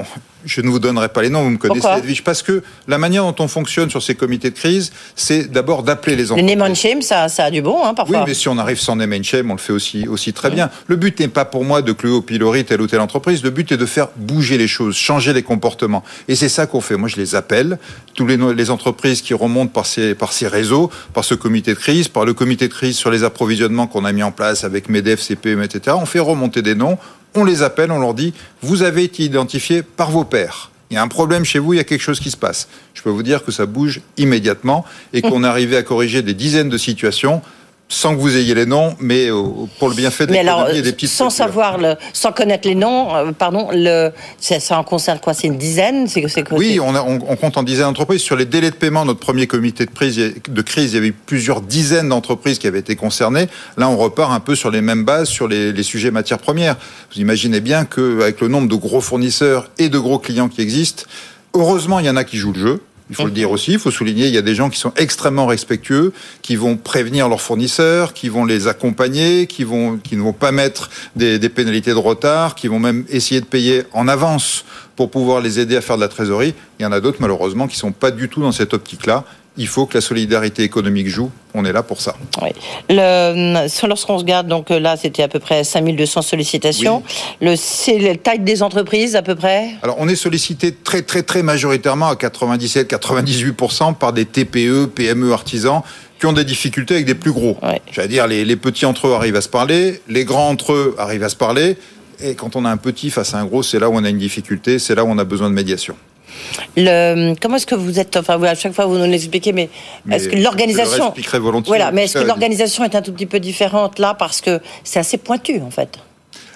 je 0.46 0.62
ne 0.62 0.70
vous 0.70 0.80
donnerai 0.80 1.10
pas 1.10 1.22
les 1.22 1.30
noms, 1.30 1.44
vous 1.44 1.50
me 1.50 1.58
connaissez, 1.58 1.88
Edwige, 1.98 2.24
parce 2.24 2.42
que 2.42 2.64
la 2.88 2.98
manière 2.98 3.24
dont 3.24 3.36
on 3.44 3.48
fonctionne 3.48 3.90
sur 3.90 4.02
ces 4.02 4.16
comités 4.16 4.50
de 4.50 4.56
crise, 4.56 4.92
c'est 5.16 5.52
d'abord 5.52 5.84
d'appeler 5.84 6.16
les 6.16 6.32
entreprises. 6.32 6.50
Le 6.50 6.56
name 6.56 6.72
and 6.72 6.76
shame, 6.76 7.02
ça, 7.02 7.30
ça 7.30 7.46
a 7.46 7.52
du 7.52 7.62
bon, 7.62 7.84
hein, 7.84 7.94
parfois. 7.94 8.20
Oui, 8.20 8.24
mais 8.28 8.34
si 8.34 8.48
on 8.48 8.58
arrive 8.58 8.80
sans 8.80 8.96
name 8.96 9.14
and 9.14 9.24
shame, 9.24 9.50
on 9.52 9.56
le 9.56 9.60
fait 9.60 9.74
aussi, 9.74 10.08
aussi 10.08 10.34
très 10.34 10.50
bien. 10.50 10.70
Le 10.88 10.96
but 10.96 11.20
n'est 11.20 11.28
pas 11.28 11.46
pour 11.46 11.64
moi 11.64 11.82
de 11.82 11.92
clouer 11.92 12.14
au 12.14 12.22
pilori 12.22 12.66
telle 12.66 12.82
ou 12.82 12.88
telle 12.88 13.02
entreprise, 13.02 13.44
le 13.44 13.50
but 13.50 13.72
est 13.72 13.78
de 13.78 13.86
faire 13.86 14.08
bouger 14.16 14.58
les 14.58 14.68
choses, 14.68 14.96
changer 14.96 15.34
les 15.34 15.44
comportements. 15.44 16.04
Et 16.28 16.36
c'est 16.36 16.50
ça 16.50 16.66
qu'on 16.66 16.82
fait. 16.82 16.98
Moi, 16.98 17.10
je 17.10 17.18
les 17.18 17.36
appelle, 17.36 17.78
tous 18.16 18.28
les, 18.28 18.38
les 18.38 18.70
entreprises 18.70 19.22
qui 19.22 19.34
remontent 19.34 19.72
par 19.72 19.86
ces, 19.86 20.16
par 20.16 20.34
ces 20.34 20.48
réseaux, 20.48 20.90
par 21.14 21.24
ce 21.24 21.36
comité 21.36 21.74
de 21.74 21.80
crise, 21.80 22.08
par 22.08 22.26
le 22.26 22.34
comité 22.34 22.68
de 22.68 22.74
crise 22.74 22.98
sur 22.98 23.12
les 23.12 23.24
approvisionnements 23.24 23.88
qu'on 23.88 24.06
a 24.06 24.12
mis 24.12 24.24
en 24.24 24.32
place 24.32 24.64
avec 24.64 24.90
MEDEF, 24.90 25.22
CPM, 25.22 25.62
etc. 25.62 25.96
On 26.00 26.06
fait 26.06 26.20
remonter 26.20 26.62
des 26.62 26.76
noms, 26.76 26.98
on 27.36 27.44
les 27.44 27.64
appelle, 27.64 27.92
on 27.92 28.00
leur 28.00 28.14
dit, 28.14 28.34
vous 28.62 28.84
avez 28.84 29.04
été 29.04 29.24
identifié 29.24 29.84
par 29.84 30.12
vos 30.12 30.24
pairs 30.24 30.72
il 30.94 30.98
y 30.98 31.00
a 31.00 31.02
un 31.02 31.08
problème 31.08 31.44
chez 31.44 31.58
vous, 31.58 31.74
il 31.74 31.78
y 31.78 31.80
a 31.80 31.84
quelque 31.84 32.04
chose 32.04 32.20
qui 32.20 32.30
se 32.30 32.38
passe. 32.38 32.68
Je 32.94 33.02
peux 33.02 33.10
vous 33.10 33.24
dire 33.24 33.44
que 33.44 33.52
ça 33.52 33.66
bouge 33.66 34.02
immédiatement 34.18 34.86
et 35.12 35.24
qu'on 35.24 35.44
est 35.44 35.48
arrivé 35.48 35.76
à 35.76 35.82
corriger 35.82 36.22
des 36.22 36.36
dizaines 36.36 36.70
de 36.70 36.78
situations 36.78 37.42
sans 37.90 38.16
que 38.16 38.20
vous 38.20 38.36
ayez 38.38 38.56
les 38.56 38.66
noms, 38.66 38.96
mais 39.00 39.30
pour 39.78 39.90
le 39.90 39.96
bienfait 39.96 40.24
et 40.24 40.82
des 40.82 40.92
petites 40.94 41.10
sans 41.10 41.30
savoir, 41.30 41.78
le, 41.78 41.96
sans 42.12 42.32
connaître 42.32 42.68
les 42.68 42.76
noms, 42.76 43.16
euh, 43.16 43.32
pardon, 43.32 43.70
le, 43.72 44.12
ça, 44.40 44.78
en 44.78 44.84
concerne 44.84 45.20
quoi 45.20 45.34
C'est 45.34 45.48
une 45.48 45.58
dizaine 45.58 46.08
c'est, 46.08 46.24
Oui, 46.52 46.80
on, 46.82 46.96
on, 46.96 47.36
compte 47.36 47.58
en 47.58 47.64
dizaines 47.64 47.86
d'entreprises. 47.86 48.22
Sur 48.22 48.36
les 48.36 48.46
délais 48.46 48.72
de 48.72 48.76
paiement, 48.76 49.06
notre 49.06 49.20
premier 49.20 49.48
comité 49.48 49.86
de, 49.86 49.92
prise, 49.92 50.18
de 50.18 50.62
crise, 50.62 50.94
il 50.94 50.96
y 50.96 50.98
avait 50.98 51.12
plusieurs 51.12 51.62
dizaines 51.62 52.10
d'entreprises 52.10 52.58
qui 52.58 52.68
avaient 52.68 52.80
été 52.80 52.96
concernées. 52.96 53.48
Là, 53.78 53.90
on 53.90 53.98
repart 53.98 54.32
un 54.32 54.40
peu 54.40 54.56
sur 54.56 54.72
les 54.72 54.82
mêmes 54.82 55.06
bases, 55.06 55.30
sur 55.30 55.48
les, 55.48 55.72
les 55.72 55.84
sujets 55.84 56.12
matières 56.12 56.40
premières. 56.40 56.78
Vous 57.14 57.22
imaginez 57.22 57.60
bien 57.60 57.86
qu'avec 57.86 58.42
le 58.42 58.48
nombre 58.48 58.68
de 58.68 58.76
gros 58.76 59.02
fournisseurs 59.02 59.70
et 59.78 59.90
de 59.90 60.00
gros 60.00 60.20
clients 60.20 60.50
qui 60.50 60.62
existent, 60.62 61.04
heureusement, 61.54 62.00
il 62.00 62.06
y 62.06 62.10
en 62.10 62.16
a 62.16 62.24
qui 62.24 62.38
jouent 62.38 62.54
le 62.54 62.60
jeu. 62.60 62.82
Il 63.14 63.22
faut 63.22 63.26
le 63.26 63.32
dire 63.32 63.52
aussi, 63.52 63.74
il 63.74 63.80
faut 63.80 63.92
souligner, 63.92 64.28
il 64.28 64.34
y 64.34 64.38
a 64.38 64.42
des 64.42 64.56
gens 64.56 64.70
qui 64.70 64.80
sont 64.80 64.92
extrêmement 64.98 65.46
respectueux, 65.46 66.14
qui 66.42 66.56
vont 66.56 66.78
prévenir 66.78 67.30
leurs 67.30 67.42
fournisseurs, 67.42 68.14
qui 68.14 68.28
vont 68.28 68.44
les 68.44 68.68
accompagner, 68.68 69.46
qui, 69.46 69.64
vont, 69.64 69.98
qui 69.98 70.16
ne 70.16 70.22
vont 70.22 70.34
pas 70.34 70.52
mettre 70.52 70.90
des, 71.16 71.38
des 71.38 71.50
pénalités 71.50 71.92
de 71.92 71.98
retard, 71.98 72.56
qui 72.56 72.68
vont 72.68 72.80
même 72.80 73.06
essayer 73.10 73.40
de 73.40 73.46
payer 73.46 73.84
en 73.94 74.08
avance 74.08 74.66
pour 74.96 75.12
pouvoir 75.12 75.42
les 75.42 75.60
aider 75.60 75.76
à 75.76 75.82
faire 75.82 75.98
de 75.98 76.02
la 76.02 76.08
trésorerie. 76.08 76.56
Il 76.80 76.84
y 76.84 76.86
en 76.86 76.92
a 76.92 77.00
d'autres, 77.00 77.20
malheureusement, 77.20 77.68
qui 77.68 77.76
ne 77.76 77.82
sont 77.82 77.92
pas 77.92 78.12
du 78.12 78.30
tout 78.30 78.42
dans 78.42 78.52
cette 78.52 78.74
optique-là 78.74 79.26
il 79.58 79.68
faut 79.68 79.86
que 79.86 79.96
la 79.96 80.02
solidarité 80.02 80.64
économique 80.64 81.08
joue. 81.08 81.30
On 81.54 81.64
est 81.66 81.72
là 81.72 81.84
pour 81.84 82.02
ça. 82.02 82.16
Oui. 82.42 82.50
Lorsqu'on 82.90 84.18
se 84.18 84.24
regarde, 84.24 84.48
donc 84.48 84.70
là, 84.70 84.98
c'était 84.98 85.22
à 85.22 85.28
peu 85.28 85.40
près 85.40 85.64
5200 85.64 86.24
sollicitations. 86.24 87.04
Le, 87.42 87.56
c'est 87.56 88.00
la 88.00 88.16
taille 88.16 88.40
des 88.40 88.64
entreprises, 88.64 89.16
à 89.16 89.22
peu 89.22 89.36
près? 89.36 89.72
Alors, 89.84 89.98
on 90.00 90.08
est 90.08 90.16
sollicité 90.16 90.74
très, 90.74 91.04
très, 91.04 91.22
très 91.22 91.44
majoritairement 91.44 92.08
à 92.08 92.16
97-98% 92.16 93.96
par 93.96 94.14
des 94.14 94.26
TPE, 94.26 94.88
PME, 94.88 95.32
artisans 95.32 95.82
qui 96.20 96.26
ont 96.26 96.34
des 96.34 96.46
difficultés 96.46 96.96
avec 96.96 97.06
des 97.06 97.16
plus 97.16 97.34
gros. 97.34 97.58
J'allais 97.92 98.08
dire, 98.08 98.28
les, 98.28 98.46
les 98.46 98.56
petits 98.56 98.86
entre 98.86 99.08
eux 99.08 99.14
arrivent 99.14 99.36
à 99.36 99.42
se 99.42 99.50
parler, 99.50 100.02
les 100.08 100.24
grands 100.24 100.50
entre 100.50 100.72
eux 100.74 100.96
arrivent 100.98 101.24
à 101.24 101.30
se 101.30 101.36
parler. 101.36 101.78
Et 102.24 102.36
quand 102.36 102.56
on 102.56 102.64
a 102.64 102.70
un 102.70 102.78
petit 102.78 103.10
face 103.10 103.34
à 103.34 103.40
un 103.40 103.46
gros, 103.46 103.62
c'est 103.62 103.78
là 103.78 103.90
où 103.90 103.96
on 103.96 104.04
a 104.04 104.10
une 104.10 104.20
difficulté, 104.20 104.80
c'est 104.80 104.96
là 104.96 105.04
où 105.04 105.10
on 105.10 105.18
a 105.18 105.26
besoin 105.26 105.50
de 105.50 105.56
médiation. 105.56 105.96
Le, 106.78 107.34
comment 107.40 107.58
est-ce 107.58 107.66
que 107.66 107.76
vous 107.76 108.00
êtes, 108.00 108.18
enfin, 108.18 108.42
à 108.44 108.56
chaque 108.56 108.74
fois 108.74 108.86
vous 108.86 108.98
nous 108.98 109.06
l'expliquez, 109.06 109.54
mais, 109.54 109.70
est-ce 110.12 110.30
que 110.30 110.36
l'organisation, 110.36 111.14
voilà, 111.66 111.92
mais 111.92 112.06
est-ce 112.06 112.20
que 112.20 112.24
l'organisation 112.24 112.84
est 112.84 112.96
un 112.96 113.02
tout 113.02 113.14
petit 113.14 113.26
peu 113.26 113.40
différente 113.40 114.00
là 114.00 114.14
parce 114.14 114.42
que 114.42 114.60
c'est 114.84 115.00
assez 115.00 115.18
pointu 115.18 115.62
en 115.62 115.72
fait. 115.72 116.00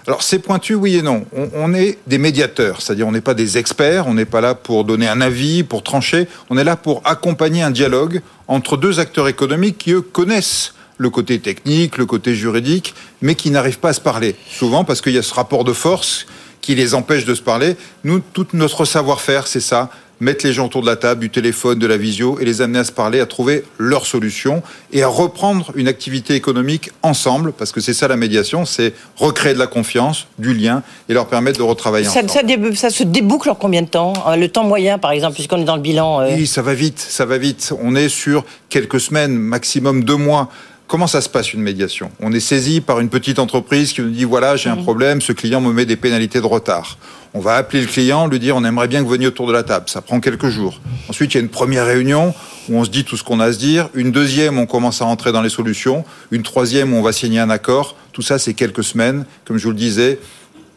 Alors 0.08 0.24
c'est 0.24 0.40
pointu, 0.40 0.74
oui 0.74 0.96
et 0.96 1.02
non. 1.02 1.26
On, 1.54 1.74
est 1.74 1.98
des 2.08 2.18
médiateurs, 2.18 2.82
c'est-à-dire 2.82 3.06
on 3.06 3.12
n'est 3.12 3.20
pas 3.20 3.34
des 3.34 3.58
experts, 3.58 4.08
on 4.08 4.14
n'est 4.14 4.26
pas 4.26 4.40
là 4.40 4.56
pour 4.56 4.86
donner 4.86 5.06
un 5.06 5.20
avis, 5.20 5.64
pour 5.64 5.84
trancher, 5.84 6.30
on 6.50 6.58
est 6.58 6.64
là 6.64 6.78
pour 6.78 7.02
accompagner 7.04 7.62
un 7.62 7.72
dialogue 7.72 8.22
entre 8.48 8.78
deux 8.78 9.02
acteurs 9.02 9.28
économiques 9.28 9.78
qui 9.78 9.92
eux 9.92 10.02
connaissent 10.02 10.74
le 10.98 11.10
côté 11.10 11.40
technique, 11.40 11.98
le 11.98 12.06
côté 12.06 12.36
juridique, 12.36 12.94
mais 13.22 13.36
qui 13.36 13.52
n'arrivent 13.52 13.80
pas 13.80 13.90
à 13.90 13.94
se 13.94 14.02
parler. 14.02 14.36
Souvent 14.50 14.86
parce 14.86 15.02
qu'il 15.02 15.14
y 15.14 15.18
a 15.18 15.24
ce 15.24 15.34
rapport 15.34 15.66
de 15.66 15.74
force 15.74 16.26
qui 16.68 16.76
les 16.76 16.96
empêche 16.96 17.24
de 17.24 17.34
se 17.34 17.42
parler. 17.42 17.78
Nous, 18.04 18.20
tout 18.20 18.46
notre 18.52 18.84
savoir-faire, 18.84 19.48
c'est 19.48 19.62
ça 19.62 19.90
mettre 20.20 20.46
les 20.46 20.52
gens 20.52 20.66
autour 20.66 20.82
de 20.82 20.88
la 20.88 20.98
table, 20.98 21.22
du 21.22 21.30
téléphone, 21.30 21.80
de 21.80 21.88
la 21.88 21.96
visio, 21.96 22.40
et 22.42 22.44
les 22.44 22.62
amener 22.62 22.80
à 22.80 22.84
se 22.84 22.92
parler, 22.92 23.22
à 23.22 23.26
trouver 23.26 23.64
leur 23.78 24.06
solution 24.06 24.64
et 24.92 25.02
à 25.02 25.08
reprendre 25.08 25.72
une 25.76 25.88
activité 25.88 26.34
économique 26.34 26.90
ensemble, 27.04 27.54
parce 27.54 27.72
que 27.72 27.80
c'est 27.80 27.94
ça 27.94 28.10
la 28.10 28.18
médiation, 28.18 28.66
c'est 28.66 28.94
recréer 29.16 29.54
de 29.54 29.60
la 29.60 29.68
confiance, 29.68 30.28
du 30.40 30.54
lien, 30.54 30.84
et 31.08 31.14
leur 31.14 31.28
permettre 31.28 31.58
de 31.58 31.64
retravailler 31.64 32.04
ça, 32.06 32.22
ensemble. 32.22 32.76
Ça, 32.76 32.90
se 32.90 33.04
déboucle 33.04 33.50
en 33.50 33.56
combien 33.56 33.84
de 33.84 33.88
temps? 33.88 34.12
Euh, 34.28 34.36
Le 34.36 34.50
temps 34.50 34.66
moyen, 34.66 34.98
par 34.98 35.12
exemple, 35.12 35.36
puisqu'on 35.36 35.62
est 35.62 35.66
dans 35.66 35.78
le 35.78 35.82
bilan 35.82 36.20
euh 36.20 36.36
Oui, 36.36 36.48
ça 36.48 36.62
va 36.62 36.74
vite, 36.74 37.00
ça 37.00 37.26
va 37.26 37.38
vite. 37.38 37.72
On 37.82 37.96
est 37.96 38.10
sur 38.10 38.44
quelques 38.68 39.00
semaines, 39.00 39.38
maximum 39.38 40.04
deux 40.04 40.18
mois. 40.18 40.50
Comment 40.88 41.08
ça 41.08 41.20
se 41.20 41.28
passe 41.28 41.52
une 41.52 41.62
médiation? 41.62 42.12
On 42.22 42.32
est 42.32 42.40
saisi 42.40 42.80
par 42.80 43.02
une 43.02 43.10
petite 43.10 43.40
entreprise 43.40 43.92
qui 43.92 44.00
nous 44.00 44.10
dit 44.10 44.24
voilà, 44.24 44.56
j'ai 44.56 44.70
un 44.70 44.78
problème, 44.78 45.20
ce 45.20 45.34
client 45.34 45.60
me 45.60 45.74
met 45.74 45.86
des 45.86 45.98
pénalités 45.98 46.40
de 46.40 46.46
retard. 46.46 46.98
On 47.34 47.42
va 47.42 47.56
appeler 47.56 47.82
le 47.82 47.88
client, 47.88 48.28
lui 48.28 48.40
dire 48.40 48.56
on 48.56 48.64
aimerait 48.64 48.88
bien 48.88 49.00
que 49.00 49.04
vous 49.04 49.12
veniez 49.12 49.28
autour 49.28 49.48
de 49.48 49.52
la 49.52 49.64
table. 49.64 49.90
Ça 49.90 50.00
prend 50.00 50.22
quelques 50.22 50.48
jours. 50.48 50.80
Ensuite, 51.10 51.34
il 51.34 51.38
y 51.38 51.40
a 51.40 51.44
une 51.44 51.50
première 51.50 51.86
réunion 51.86 52.34
où 52.70 52.78
on 52.78 52.86
se 52.86 52.90
dit 52.90 53.04
tout 53.04 53.18
ce 53.18 53.24
qu'on 53.26 53.42
a 53.42 53.48
à 53.48 53.52
se 53.52 53.60
dire. 53.60 53.90
Une 53.96 54.14
deuxième, 54.14 54.58
on 54.58 54.66
commence 54.66 55.02
à 55.02 55.06
rentrer 55.06 55.34
dans 55.34 55.42
les 55.42 55.50
solutions. 55.50 56.06
Une 56.32 56.44
troisième, 56.44 56.94
où 56.94 56.98
on 56.98 57.02
va 57.02 57.12
signer 57.12 57.42
un 57.42 57.50
accord. 57.50 57.98
Tout 58.14 58.22
ça, 58.22 58.40
c'est 58.40 58.54
quelques 58.54 58.86
semaines. 58.86 59.26
Comme 59.44 59.58
je 59.58 59.66
vous 59.66 59.72
le 59.72 59.76
disais, 59.76 60.20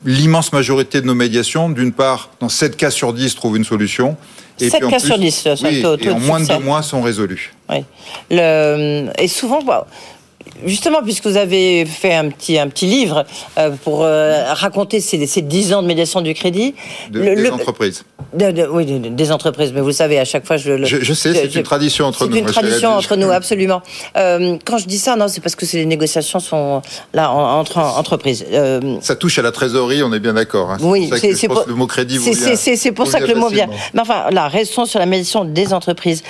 l'immense 0.05 0.53
majorité 0.53 1.01
de 1.01 1.07
nos 1.07 1.15
médiations, 1.15 1.69
d'une 1.69 1.93
part, 1.93 2.31
dans 2.41 2.49
7 2.49 2.77
cas 2.77 2.91
sur 2.91 3.13
10, 3.13 3.35
trouvent 3.35 3.57
une 3.57 3.65
solution. 3.65 4.17
Et 4.59 4.71
7 4.71 4.89
cas 4.89 4.99
sur 4.99 5.19
10, 5.19 5.49
oui, 5.63 5.83
et 6.01 6.11
en 6.11 6.21
moins 6.21 6.41
de 6.41 6.47
deux 6.47 6.59
mois 6.59 6.83
sont 6.83 7.03
résolus. 7.03 7.55
Oui. 7.69 7.85
Le, 8.31 9.09
et 9.19 9.29
souvent, 9.29 9.61
justement, 10.67 11.03
puisque 11.03 11.27
vous 11.27 11.37
avez 11.37 11.85
fait 11.85 12.15
un 12.15 12.29
petit, 12.29 12.59
un 12.59 12.69
petit 12.69 12.87
livre 12.87 13.25
euh, 13.59 13.71
pour 13.85 14.05
euh, 14.05 14.53
raconter 14.53 15.01
ces, 15.01 15.27
ces 15.27 15.43
10 15.43 15.75
ans 15.75 15.83
de 15.83 15.87
médiation 15.87 16.21
du 16.21 16.35
crédit. 16.35 16.75
des 17.11 17.51
entreprises. 17.51 18.05
oui, 18.73 18.87
des 18.87 19.33
entreprises, 19.33 19.73
mais 19.73 19.81
vous 19.81 19.93
savez, 19.93 20.19
à 20.19 20.25
chaque 20.25 20.47
fois, 20.47 20.57
je... 20.57 20.85
je, 20.85 21.15
sais, 21.15 21.35
c'est 21.35 21.55
une 21.55 21.63
tradition 21.63 22.07
entre 22.07 22.27
nous. 22.27 22.35
C'est 22.35 22.41
une 22.41 22.47
tradition 22.47 22.91
entre 22.91 23.17
nous, 23.17 23.31
absolument. 23.31 23.83
quand 24.15 24.79
je 24.79 24.87
dis 24.87 24.99
ça, 24.99 25.17
non, 25.17 25.29
c'est 25.29 25.41
parce 25.41 25.55
que 25.55 25.67
les 25.77 25.87
négociations 25.87 26.41
sont 26.41 26.83
là 27.15 27.31
entre 27.31 27.79
entreprises. 27.79 28.45
ça 29.01 29.17
touche 29.17 29.39
à 29.39 29.43
la 29.43 29.53
trésorerie, 29.53 30.03
on 30.03 30.13
est 30.13 30.21
bien 30.21 30.35
d'accord. 30.35 30.73
Hein. 30.73 30.79
Oui, 30.81 31.11
c'est 31.17 31.49
pour, 31.49 31.65
le 31.67 31.75
mot 31.75 31.87
crédit 31.87 32.19
C'est 32.19 32.93
pour 32.93 33.07
ça 33.07 33.21
que 33.21 33.27
le 33.27 33.35
mot 33.35 33.49
vient. 33.49 33.69
Mais 33.95 34.01
enfin, 34.01 34.31
là, 34.31 34.49
restons 34.49 34.87
sur 34.87 34.99
la 34.99 35.07
médiation 35.07 35.45
des 35.45 35.73
entreprises. 35.73 36.23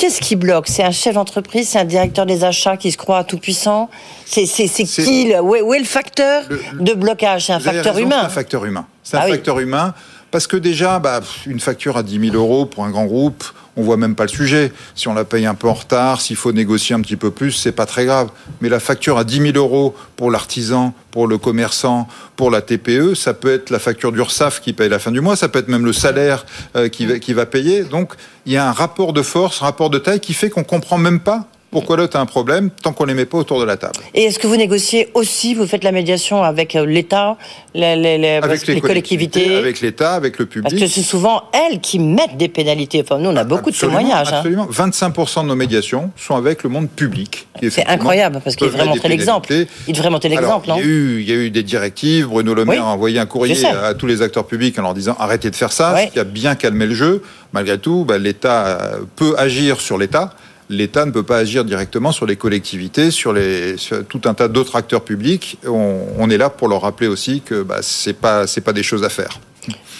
Qu'est-ce 0.00 0.22
qui 0.22 0.34
bloque? 0.34 0.66
C'est 0.66 0.82
un 0.82 0.92
chef 0.92 1.12
d'entreprise, 1.12 1.68
c'est 1.68 1.78
un 1.78 1.84
directeur 1.84 2.24
des 2.24 2.42
achats 2.42 2.78
qui 2.78 2.90
se 2.90 2.96
croit 2.96 3.22
tout 3.22 3.36
puissant. 3.36 3.90
C'est 4.24 4.44
qui 4.44 5.30
où, 5.38 5.74
est, 5.74 5.78
le 5.78 5.84
facteur 5.84 6.44
de 6.72 6.94
blocage? 6.94 7.48
C'est 7.48 7.52
un 7.52 7.60
facteur 7.60 7.98
humain. 7.98 8.20
C'est 8.20 8.26
un 8.26 8.30
facteur 8.30 8.64
humain. 8.64 8.86
C'est 9.02 9.16
un 9.18 9.20
ah 9.24 9.28
facteur 9.28 9.58
humain 9.58 9.94
parce 10.30 10.46
que 10.46 10.56
déjà, 10.56 10.98
bah, 10.98 11.20
une 11.46 11.60
facture 11.60 11.96
à 11.96 12.02
10 12.02 12.30
000 12.30 12.36
euros 12.36 12.66
pour 12.66 12.84
un 12.84 12.90
grand 12.90 13.06
groupe, 13.06 13.44
on 13.76 13.82
voit 13.82 13.96
même 13.96 14.14
pas 14.14 14.24
le 14.24 14.28
sujet. 14.28 14.72
Si 14.94 15.08
on 15.08 15.14
la 15.14 15.24
paye 15.24 15.46
un 15.46 15.54
peu 15.54 15.68
en 15.68 15.74
retard, 15.74 16.20
s'il 16.20 16.36
faut 16.36 16.52
négocier 16.52 16.94
un 16.94 17.00
petit 17.00 17.16
peu 17.16 17.30
plus, 17.30 17.52
c'est 17.52 17.72
pas 17.72 17.86
très 17.86 18.04
grave. 18.04 18.30
Mais 18.60 18.68
la 18.68 18.80
facture 18.80 19.18
à 19.18 19.24
10 19.24 19.52
000 19.52 19.56
euros 19.56 19.94
pour 20.16 20.30
l'artisan, 20.30 20.94
pour 21.10 21.26
le 21.26 21.38
commerçant, 21.38 22.08
pour 22.36 22.50
la 22.50 22.60
TPE, 22.62 23.14
ça 23.14 23.34
peut 23.34 23.52
être 23.52 23.70
la 23.70 23.78
facture 23.78 24.12
d'URSAF 24.12 24.60
qui 24.60 24.72
paye 24.72 24.88
la 24.88 24.98
fin 24.98 25.10
du 25.10 25.20
mois, 25.20 25.36
ça 25.36 25.48
peut 25.48 25.58
être 25.58 25.68
même 25.68 25.84
le 25.84 25.92
salaire 25.92 26.44
euh, 26.76 26.88
qui, 26.88 27.06
va, 27.06 27.18
qui 27.18 27.32
va 27.32 27.46
payer. 27.46 27.84
Donc, 27.84 28.14
il 28.46 28.52
y 28.52 28.56
a 28.56 28.68
un 28.68 28.72
rapport 28.72 29.12
de 29.12 29.22
force, 29.22 29.62
un 29.62 29.66
rapport 29.66 29.90
de 29.90 29.98
taille 29.98 30.20
qui 30.20 30.34
fait 30.34 30.50
qu'on 30.50 30.64
comprend 30.64 30.98
même 30.98 31.20
pas 31.20 31.46
pourquoi 31.70 31.96
l'autre 31.96 32.16
a 32.16 32.20
un 32.20 32.26
problème 32.26 32.70
tant 32.70 32.92
qu'on 32.92 33.04
ne 33.04 33.10
les 33.10 33.14
met 33.14 33.26
pas 33.26 33.38
autour 33.38 33.60
de 33.60 33.64
la 33.64 33.76
table? 33.76 33.94
Et 34.14 34.24
est-ce 34.24 34.38
que 34.38 34.46
vous 34.48 34.56
négociez 34.56 35.08
aussi, 35.14 35.54
vous 35.54 35.66
faites 35.66 35.84
la 35.84 35.92
médiation 35.92 36.42
avec 36.42 36.74
euh, 36.74 36.84
l'État, 36.84 37.36
les, 37.74 37.96
les, 37.96 38.80
collectivités, 38.80 39.54
Avec 39.56 39.80
l'État, 39.80 40.14
avec 40.14 40.38
le 40.38 40.46
public 40.46 40.68
Parce 40.68 40.82
que 40.82 40.88
c'est 40.88 41.02
souvent 41.02 41.44
elles 41.52 41.80
qui 41.80 42.00
mettent 42.00 42.36
des 42.36 42.48
pénalités. 42.48 43.02
Enfin, 43.02 43.18
nous, 43.18 43.30
on 43.30 43.36
a 43.36 43.44
beaucoup 43.44 43.70
de 43.70 43.76
témoignages. 43.76 44.32
Hein. 44.32 44.38
Absolument. 44.38 44.66
25% 44.66 45.42
de 45.42 45.46
nos 45.46 45.54
médiations 45.54 46.10
sont 46.16 46.34
avec 46.34 46.64
le 46.64 46.70
monde 46.70 46.88
public. 46.88 47.46
C'est 47.70 47.86
incroyable, 47.86 48.40
parce 48.42 48.56
qu'il 48.56 48.66
devrait 48.66 48.86
montrer 48.86 49.08
l'exemple. 49.08 49.52
Il 49.86 49.94
devrait 49.94 50.10
montrer 50.10 50.28
l'exemple, 50.28 50.68
non? 50.68 50.76
il, 50.78 51.22
y 51.22 51.32
a 51.32 51.36
eu 51.36 51.50
des 51.50 51.62
directives. 51.62 52.26
Bruno 52.26 52.54
Le 52.54 52.64
Maire 52.64 52.84
a 52.84 52.92
envoyé 52.92 53.20
un 53.20 53.26
courrier 53.26 53.64
à 53.66 53.94
tous 53.94 54.06
les 54.06 54.22
acteurs 54.22 54.46
publics 54.46 54.76
en 54.78 54.82
leur 54.82 54.94
disant 54.94 55.14
arrêtez 55.20 55.50
de 55.50 55.56
faire 55.56 55.72
ça, 55.72 55.96
ce 55.96 56.12
qui 56.12 56.18
a 56.18 56.24
bien 56.24 56.56
calmé 56.56 56.86
le 56.86 56.94
jeu. 56.94 57.22
Malgré 57.52 57.78
tout, 57.78 58.04
bah, 58.04 58.18
l'État 58.18 58.98
peut 59.16 59.34
agir 59.38 59.80
sur 59.80 59.98
l'État 59.98 60.34
l'État 60.70 61.04
ne 61.04 61.10
peut 61.10 61.24
pas 61.24 61.38
agir 61.38 61.64
directement 61.64 62.12
sur 62.12 62.24
les 62.24 62.36
collectivités, 62.36 63.10
sur, 63.10 63.32
les, 63.32 63.74
tout 64.08 64.20
un 64.24 64.34
tas 64.34 64.48
d'autres 64.48 64.76
acteurs 64.76 65.02
publics. 65.02 65.58
On, 65.66 66.30
est 66.30 66.38
là 66.38 66.48
pour 66.48 66.68
leur 66.68 66.82
rappeler 66.82 67.08
aussi 67.08 67.42
que 67.44 67.62
bah, 67.62 67.78
ce 67.82 68.08
n'est 68.08 68.14
pas, 68.14 68.46
pas 68.64 68.72
des 68.72 68.84
choses 68.84 69.04
à 69.04 69.08
faire. 69.08 69.40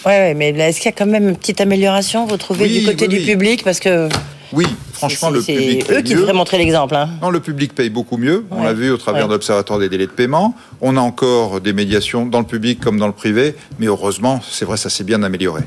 Oui, 0.05 0.13
ouais, 0.13 0.33
mais 0.33 0.49
est-ce 0.49 0.77
qu'il 0.77 0.85
y 0.85 0.93
a 0.93 0.97
quand 0.97 1.05
même 1.05 1.27
une 1.29 1.35
petite 1.35 1.61
amélioration, 1.61 2.25
vous 2.25 2.37
trouvez, 2.37 2.67
du 2.67 2.85
côté 2.85 3.07
du 3.07 3.19
public? 3.19 3.63
Parce 3.63 3.79
que 3.79 4.07
oui, 4.53 4.65
franchement, 4.93 5.29
le 5.29 5.41
public. 5.41 5.85
C'est 5.87 5.93
eux 5.93 6.01
qui 6.01 6.13
devraient 6.13 6.33
montrer 6.33 6.57
l'exemple. 6.57 6.95
Hein. 6.95 7.09
Non, 7.21 7.29
le 7.29 7.39
public 7.39 7.73
paye 7.73 7.89
beaucoup 7.89 8.17
mieux. 8.17 8.45
On 8.51 8.63
l'a 8.63 8.73
vu 8.73 8.91
au 8.91 8.97
travers 8.97 9.27
de 9.27 9.33
l'Observatoire 9.33 9.79
des 9.79 9.89
délais 9.89 10.07
de 10.07 10.11
paiement. 10.11 10.55
On 10.81 10.97
a 10.97 11.01
encore 11.01 11.61
des 11.61 11.73
médiations 11.73 12.25
dans 12.25 12.39
le 12.39 12.45
public 12.45 12.79
comme 12.79 12.97
dans 12.97 13.07
le 13.07 13.13
privé. 13.13 13.55
Mais 13.79 13.87
heureusement, 13.87 14.41
c'est 14.47 14.65
vrai, 14.65 14.77
ça 14.77 14.89
s'est 14.89 15.03
bien 15.03 15.23
amélioré. 15.23 15.61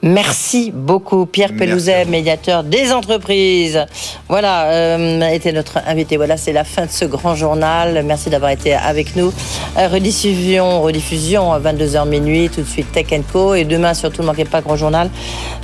Merci 0.00 0.70
beaucoup, 0.72 1.26
Pierre 1.26 1.54
Pelouzet, 1.56 2.04
médiateur 2.04 2.62
des 2.62 2.92
entreprises. 2.92 3.84
Voilà, 4.28 4.70
euh, 4.70 5.28
était 5.28 5.52
notre 5.52 5.78
invité. 5.86 6.16
Voilà, 6.16 6.36
c'est 6.36 6.52
la 6.52 6.62
fin 6.62 6.86
de 6.86 6.90
ce 6.90 7.04
grand 7.04 7.34
journal. 7.34 8.04
Merci 8.04 8.30
d'avoir 8.30 8.52
été 8.52 8.74
avec 8.74 9.16
nous. 9.16 9.32
Euh, 9.76 9.88
rediffusion, 9.88 10.82
rediffusion 10.82 11.52
à 11.52 11.58
22h 11.58 12.08
minuit, 12.08 12.48
tout 12.48 12.60
de 12.60 12.66
suite 12.66 12.92
Tech 12.92 13.06
Co. 13.32 13.54
Et 13.54 13.64
demain, 13.64 13.92
surtout, 13.92 14.22
ne 14.22 14.28
manquez 14.28 14.44
pas 14.44 14.60
grand 14.60 14.76
journal. 14.76 15.10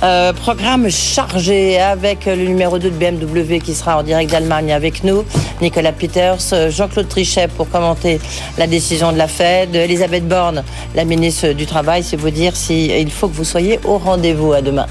Euh, 0.03 0.33
programme 0.33 0.89
chargé 0.89 1.79
avec 1.79 2.25
le 2.25 2.54
numéro 2.55 2.79
2 2.79 2.89
de 2.89 2.95
BMW 2.95 3.59
qui 3.59 3.75
sera 3.75 3.97
en 3.97 4.03
direct 4.03 4.31
d'Allemagne 4.31 4.71
avec 4.71 5.03
nous, 5.03 5.25
Nicolas 5.61 5.91
Peters, 5.91 6.69
Jean-Claude 6.69 7.09
Trichet 7.09 7.49
pour 7.49 7.69
commenter 7.69 8.21
la 8.57 8.65
décision 8.65 9.11
de 9.11 9.17
la 9.17 9.27
Fed, 9.27 9.75
Elisabeth 9.75 10.25
Borne, 10.25 10.63
la 10.95 11.03
ministre 11.03 11.49
du 11.49 11.65
Travail, 11.65 12.01
c'est 12.01 12.15
vous 12.15 12.29
dire 12.29 12.55
s'il 12.55 13.11
faut 13.11 13.27
que 13.27 13.35
vous 13.35 13.43
soyez 13.43 13.79
au 13.83 13.97
rendez-vous. 13.97 14.53
À 14.53 14.61
demain. 14.61 14.85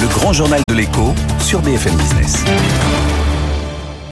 Le 0.00 0.08
grand 0.08 0.32
journal 0.32 0.60
de 0.68 0.74
l'écho 0.74 1.14
sur 1.38 1.60
BFM 1.60 1.94
Business. 1.94 2.44